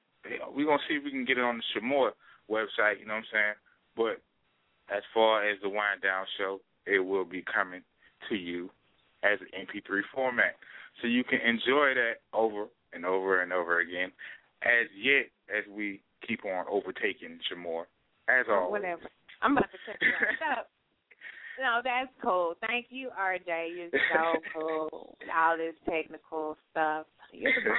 we're 0.56 0.66
going 0.66 0.80
to 0.80 0.84
see 0.88 0.96
if 0.96 1.04
we 1.04 1.12
can 1.12 1.26
get 1.26 1.38
it 1.38 1.44
on 1.44 1.58
the 1.58 1.64
Sh' 1.74 1.84
Moore 1.84 2.14
website, 2.50 3.00
you 3.00 3.06
know 3.06 3.20
what 3.20 3.28
I'm 3.28 3.34
saying? 3.34 3.56
But 3.96 4.96
as 4.96 5.04
far 5.14 5.48
as 5.48 5.58
the 5.62 5.70
Wind 5.70 6.02
Down 6.02 6.26
Show, 6.38 6.62
it 6.86 7.00
will 7.00 7.26
be 7.26 7.44
coming 7.44 7.82
to 8.30 8.36
you 8.36 8.70
as 9.24 9.40
an 9.42 9.68
MP3 9.68 10.02
format 10.14 10.56
so 11.02 11.08
you 11.08 11.24
can 11.24 11.40
enjoy 11.42 11.94
that 11.96 12.16
over 12.34 12.66
and 12.94 13.06
over 13.06 13.42
and 13.42 13.54
over 13.54 13.80
again 13.80 14.12
as 14.64 14.88
yet 14.96 15.28
as 15.56 15.64
we 15.72 16.02
keep 16.26 16.46
on 16.46 16.66
overtaking 16.70 17.40
Sh' 17.48 17.58
Moore. 17.58 17.88
As 18.28 18.46
always. 18.50 18.82
Whatever. 18.82 19.10
I'm 19.42 19.54
about 19.54 19.70
to 19.72 19.78
cut 19.86 20.02
you 20.02 20.08
off. 20.52 20.66
No, 21.60 21.82
that's 21.84 22.10
cool. 22.22 22.54
Thank 22.68 22.88
you, 22.90 23.10
RJ. 23.20 23.76
You're 23.76 23.90
so 24.14 24.40
cool. 24.54 25.16
All 25.36 25.58
this 25.58 25.76
technical 25.90 26.58
stuff. 26.72 27.06
You're 27.32 27.52
the. 27.64 27.72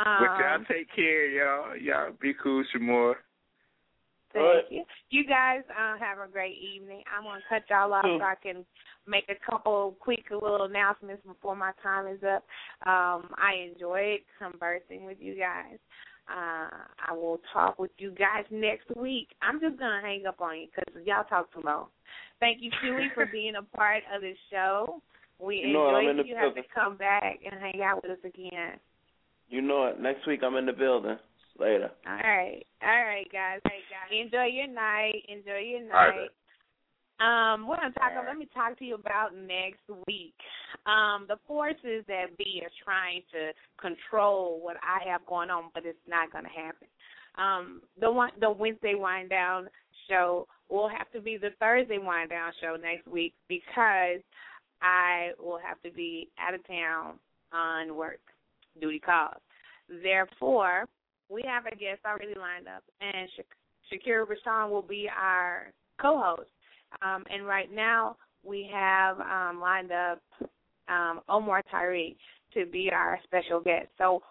Um, 0.00 0.16
but 0.20 0.38
y'all 0.38 0.64
take 0.68 0.88
care, 0.94 1.28
y'all. 1.28 1.76
Y'all 1.76 2.12
be 2.20 2.32
cool, 2.42 2.64
Sh' 2.72 2.80
Moore. 2.80 3.16
Thank 4.32 4.70
you. 4.70 4.84
You 5.10 5.24
guys 5.26 5.60
uh, 5.70 5.98
have 5.98 6.18
a 6.18 6.30
great 6.30 6.56
evening. 6.58 7.02
I'm 7.14 7.24
gonna 7.24 7.40
cut 7.48 7.62
y'all 7.68 7.92
off 7.92 8.04
so 8.04 8.22
I 8.22 8.34
can 8.42 8.64
make 9.06 9.24
a 9.28 9.50
couple 9.50 9.96
quick 10.00 10.24
little 10.30 10.64
announcements 10.64 11.22
before 11.26 11.56
my 11.56 11.72
time 11.82 12.06
is 12.06 12.22
up. 12.22 12.44
Um, 12.86 13.30
I 13.36 13.68
enjoyed 13.72 14.20
conversing 14.38 15.04
with 15.04 15.18
you 15.20 15.34
guys. 15.34 15.78
Uh, 16.28 16.70
I 17.08 17.12
will 17.12 17.40
talk 17.52 17.78
with 17.78 17.90
you 17.98 18.12
guys 18.12 18.44
next 18.50 18.94
week. 18.96 19.28
I'm 19.42 19.60
just 19.60 19.78
gonna 19.78 20.00
hang 20.02 20.26
up 20.26 20.40
on 20.40 20.60
you 20.60 20.66
because 20.74 21.06
y'all 21.06 21.24
talk 21.24 21.52
too 21.52 21.62
long. 21.64 21.86
Thank 22.40 22.58
you, 22.60 22.70
Chewy, 22.82 23.12
for 23.14 23.26
being 23.32 23.54
a 23.56 23.76
part 23.76 24.02
of 24.14 24.22
the 24.22 24.34
show. 24.50 25.02
We 25.38 25.56
You 25.56 25.72
know 25.72 25.86
I'm 25.86 26.08
enjoyed 26.08 26.20
in 26.20 26.26
you. 26.26 26.34
You 26.34 26.40
have 26.40 26.54
to 26.54 26.62
come 26.74 26.96
back 26.96 27.40
and 27.50 27.60
hang 27.60 27.82
out 27.82 28.02
with 28.02 28.12
us 28.12 28.24
again. 28.24 28.78
You 29.48 29.60
know 29.60 29.86
it. 29.86 30.00
Next 30.00 30.26
week 30.26 30.40
I'm 30.44 30.56
in 30.56 30.66
the 30.66 30.72
building. 30.72 31.18
Later. 31.58 31.90
All 32.06 32.14
right. 32.14 32.64
All 32.82 33.04
right, 33.04 33.26
guys. 33.32 33.60
Hey, 33.64 33.80
guys. 33.90 34.24
Enjoy 34.24 34.44
your 34.44 34.68
night. 34.68 35.22
Enjoy 35.28 35.58
your 35.58 35.80
All 35.94 36.08
right, 36.08 36.16
night. 36.16 36.30
Um, 37.20 37.68
we're 37.68 37.76
gonna 37.76 37.92
talk. 37.92 38.12
Let 38.26 38.36
me 38.36 38.48
talk 38.52 38.78
to 38.78 38.84
you 38.84 38.94
about 38.96 39.36
next 39.36 39.82
week. 40.08 40.34
Um, 40.86 41.26
the 41.28 41.36
forces 41.46 42.04
that 42.08 42.36
be 42.36 42.62
are 42.64 42.70
trying 42.82 43.22
to 43.32 43.52
control 43.80 44.60
what 44.60 44.76
I 44.82 45.08
have 45.08 45.24
going 45.26 45.50
on, 45.50 45.70
but 45.74 45.84
it's 45.86 45.98
not 46.08 46.32
gonna 46.32 46.48
happen. 46.48 46.88
Um, 47.36 47.82
the 48.00 48.10
one, 48.10 48.30
the 48.40 48.50
Wednesday 48.50 48.94
wind 48.94 49.30
down 49.30 49.68
show 50.08 50.48
will 50.68 50.88
have 50.88 51.10
to 51.12 51.20
be 51.20 51.36
the 51.36 51.50
Thursday 51.60 51.98
wind 51.98 52.30
down 52.30 52.52
show 52.60 52.76
next 52.80 53.06
week 53.06 53.34
because 53.48 54.20
I 54.80 55.30
will 55.38 55.60
have 55.64 55.80
to 55.82 55.90
be 55.90 56.28
out 56.38 56.54
of 56.54 56.66
town 56.66 57.14
on 57.52 57.94
work 57.94 58.20
duty 58.80 58.98
calls. 58.98 59.40
Therefore, 60.02 60.86
we 61.28 61.42
have 61.46 61.66
a 61.66 61.76
guest 61.76 62.00
already 62.06 62.38
lined 62.38 62.68
up, 62.68 62.82
and 63.00 63.28
Sha- 63.36 63.42
Shakira 63.96 64.26
Rashawn 64.26 64.70
will 64.70 64.82
be 64.82 65.08
our 65.08 65.72
co-host. 66.00 66.50
Um, 67.00 67.24
and 67.32 67.46
right 67.46 67.72
now, 67.72 68.16
we 68.44 68.68
have 68.72 69.18
um, 69.20 69.60
lined 69.60 69.92
up 69.92 70.20
um, 70.88 71.20
Omar 71.28 71.62
Tyree 71.70 72.16
to 72.54 72.66
be 72.66 72.90
our 72.92 73.18
special 73.24 73.60
guest. 73.60 73.88
So 73.98 74.22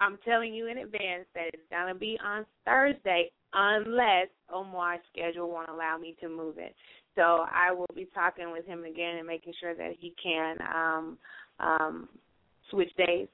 I'm 0.00 0.18
telling 0.24 0.54
you 0.54 0.68
in 0.68 0.78
advance 0.78 1.26
that 1.34 1.48
it's 1.52 1.62
going 1.70 1.92
to 1.92 1.98
be 1.98 2.18
on 2.24 2.46
Thursday 2.64 3.30
unless 3.52 4.28
Omar's 4.52 5.00
schedule 5.12 5.50
won't 5.50 5.68
allow 5.68 5.98
me 5.98 6.16
to 6.20 6.28
move 6.28 6.58
it. 6.58 6.74
So 7.14 7.44
I 7.52 7.72
will 7.72 7.90
be 7.94 8.08
talking 8.14 8.50
with 8.52 8.64
him 8.64 8.84
again 8.84 9.18
and 9.18 9.26
making 9.26 9.52
sure 9.60 9.74
that 9.74 9.92
he 9.98 10.14
can 10.22 10.56
um, 10.74 11.18
um, 11.60 12.08
switch 12.70 12.90
days 12.96 13.28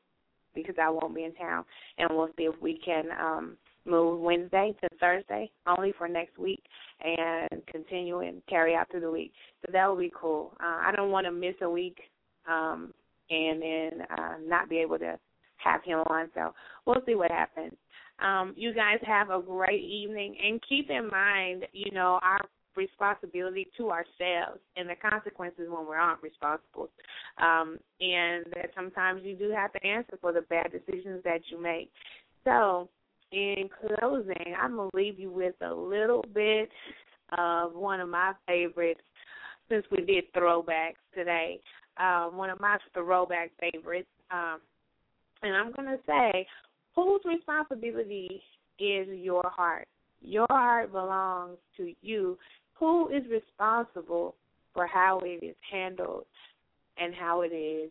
because 0.63 0.77
I 0.81 0.91
won't 0.91 1.15
be 1.15 1.25
in 1.25 1.35
town, 1.35 1.65
and 1.99 2.09
we'll 2.11 2.29
see 2.37 2.45
if 2.45 2.55
we 2.61 2.81
can 2.85 3.05
um, 3.21 3.57
move 3.87 4.21
Wednesday 4.21 4.75
to 4.81 4.89
Thursday 4.99 5.51
only 5.67 5.93
for 5.97 6.09
next 6.09 6.39
week 6.39 6.63
and 7.03 7.49
continue 7.67 8.21
and 8.21 8.43
carry 8.49 8.75
out 8.75 8.91
through 8.91 9.01
the 9.01 9.11
week. 9.11 9.33
So 9.65 9.73
that 9.73 9.87
will 9.87 9.97
be 9.97 10.13
cool. 10.19 10.53
Uh, 10.61 10.81
I 10.87 10.93
don't 10.95 11.11
want 11.11 11.27
to 11.27 11.33
miss 11.33 11.55
a 11.63 11.71
week 11.71 11.99
um, 12.49 12.93
and 13.31 13.63
then 13.63 13.91
uh, 14.17 14.35
not 14.47 14.69
be 14.69 14.79
able 14.79 14.99
to 14.99 15.19
have 15.57 15.83
him 15.85 16.01
on. 16.09 16.29
So 16.35 16.53
we'll 16.87 17.03
see 17.07 17.15
what 17.15 17.31
happens. 17.31 17.75
Um, 18.21 18.55
you 18.57 18.75
guys 18.75 18.99
have 19.07 19.31
a 19.31 19.41
great 19.41 19.83
evening, 19.83 20.37
and 20.45 20.61
keep 20.69 20.91
in 20.91 21.09
mind, 21.09 21.67
you 21.73 21.93
know, 21.93 22.19
our 22.23 22.41
responsibility 22.79 23.67
to 23.77 23.91
ourselves 23.91 24.61
and 24.77 24.89
the 24.89 24.95
consequences 24.95 25.69
when 25.69 25.87
we 25.89 25.97
aren't 25.97 26.23
responsible. 26.23 26.89
Um, 27.39 27.79
and 28.01 28.47
that 28.55 28.71
sometimes 28.75 29.23
you 29.25 29.35
do 29.35 29.51
have 29.51 29.73
to 29.73 29.87
answer 29.87 30.17
for 30.21 30.33
the 30.33 30.43
bad 30.43 30.73
decisions 30.73 31.23
that 31.25 31.41
you 31.51 31.61
make. 31.61 31.91
So, 32.45 32.89
in 33.33 33.69
closing, 33.81 34.55
I'm 34.59 34.77
going 34.77 34.91
to 34.91 34.97
leave 34.97 35.19
you 35.19 35.31
with 35.31 35.55
a 35.61 35.75
little 35.75 36.25
bit 36.33 36.71
of 37.37 37.75
one 37.75 38.01
of 38.01 38.09
my 38.09 38.33
favorites 38.47 39.03
since 39.69 39.85
we 39.91 40.05
did 40.05 40.33
throwbacks 40.33 41.03
today. 41.15 41.61
Um, 41.99 42.37
one 42.37 42.49
of 42.49 42.61
my 42.61 42.79
throwback 42.95 43.51
favorites. 43.61 44.09
Um, 44.31 44.61
and 45.43 45.55
I'm 45.55 45.73
going 45.73 45.89
to 45.89 45.99
say, 46.07 46.47
whose 46.95 47.21
responsibility 47.25 48.41
is 48.79 49.09
your 49.09 49.43
heart? 49.45 49.87
Your 50.21 50.47
heart 50.51 50.93
belongs 50.93 51.59
to 51.77 51.93
you. 52.03 52.39
Who 52.79 53.09
is 53.09 53.23
responsible 53.31 54.35
for 54.75 54.87
how 54.87 55.21
it 55.25 55.45
is 55.45 55.57
handled 55.71 56.25
and 56.97 57.15
how 57.15 57.43
it 57.43 57.49
is 57.49 57.91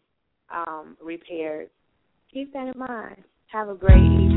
um, 0.50 0.98
repaired? 1.04 1.70
Keep 2.34 2.54
that 2.54 2.74
in 2.74 2.80
mind. 2.80 3.24
Have 3.48 3.70
a 3.70 3.76
great 3.76 3.98
evening. 3.98 4.37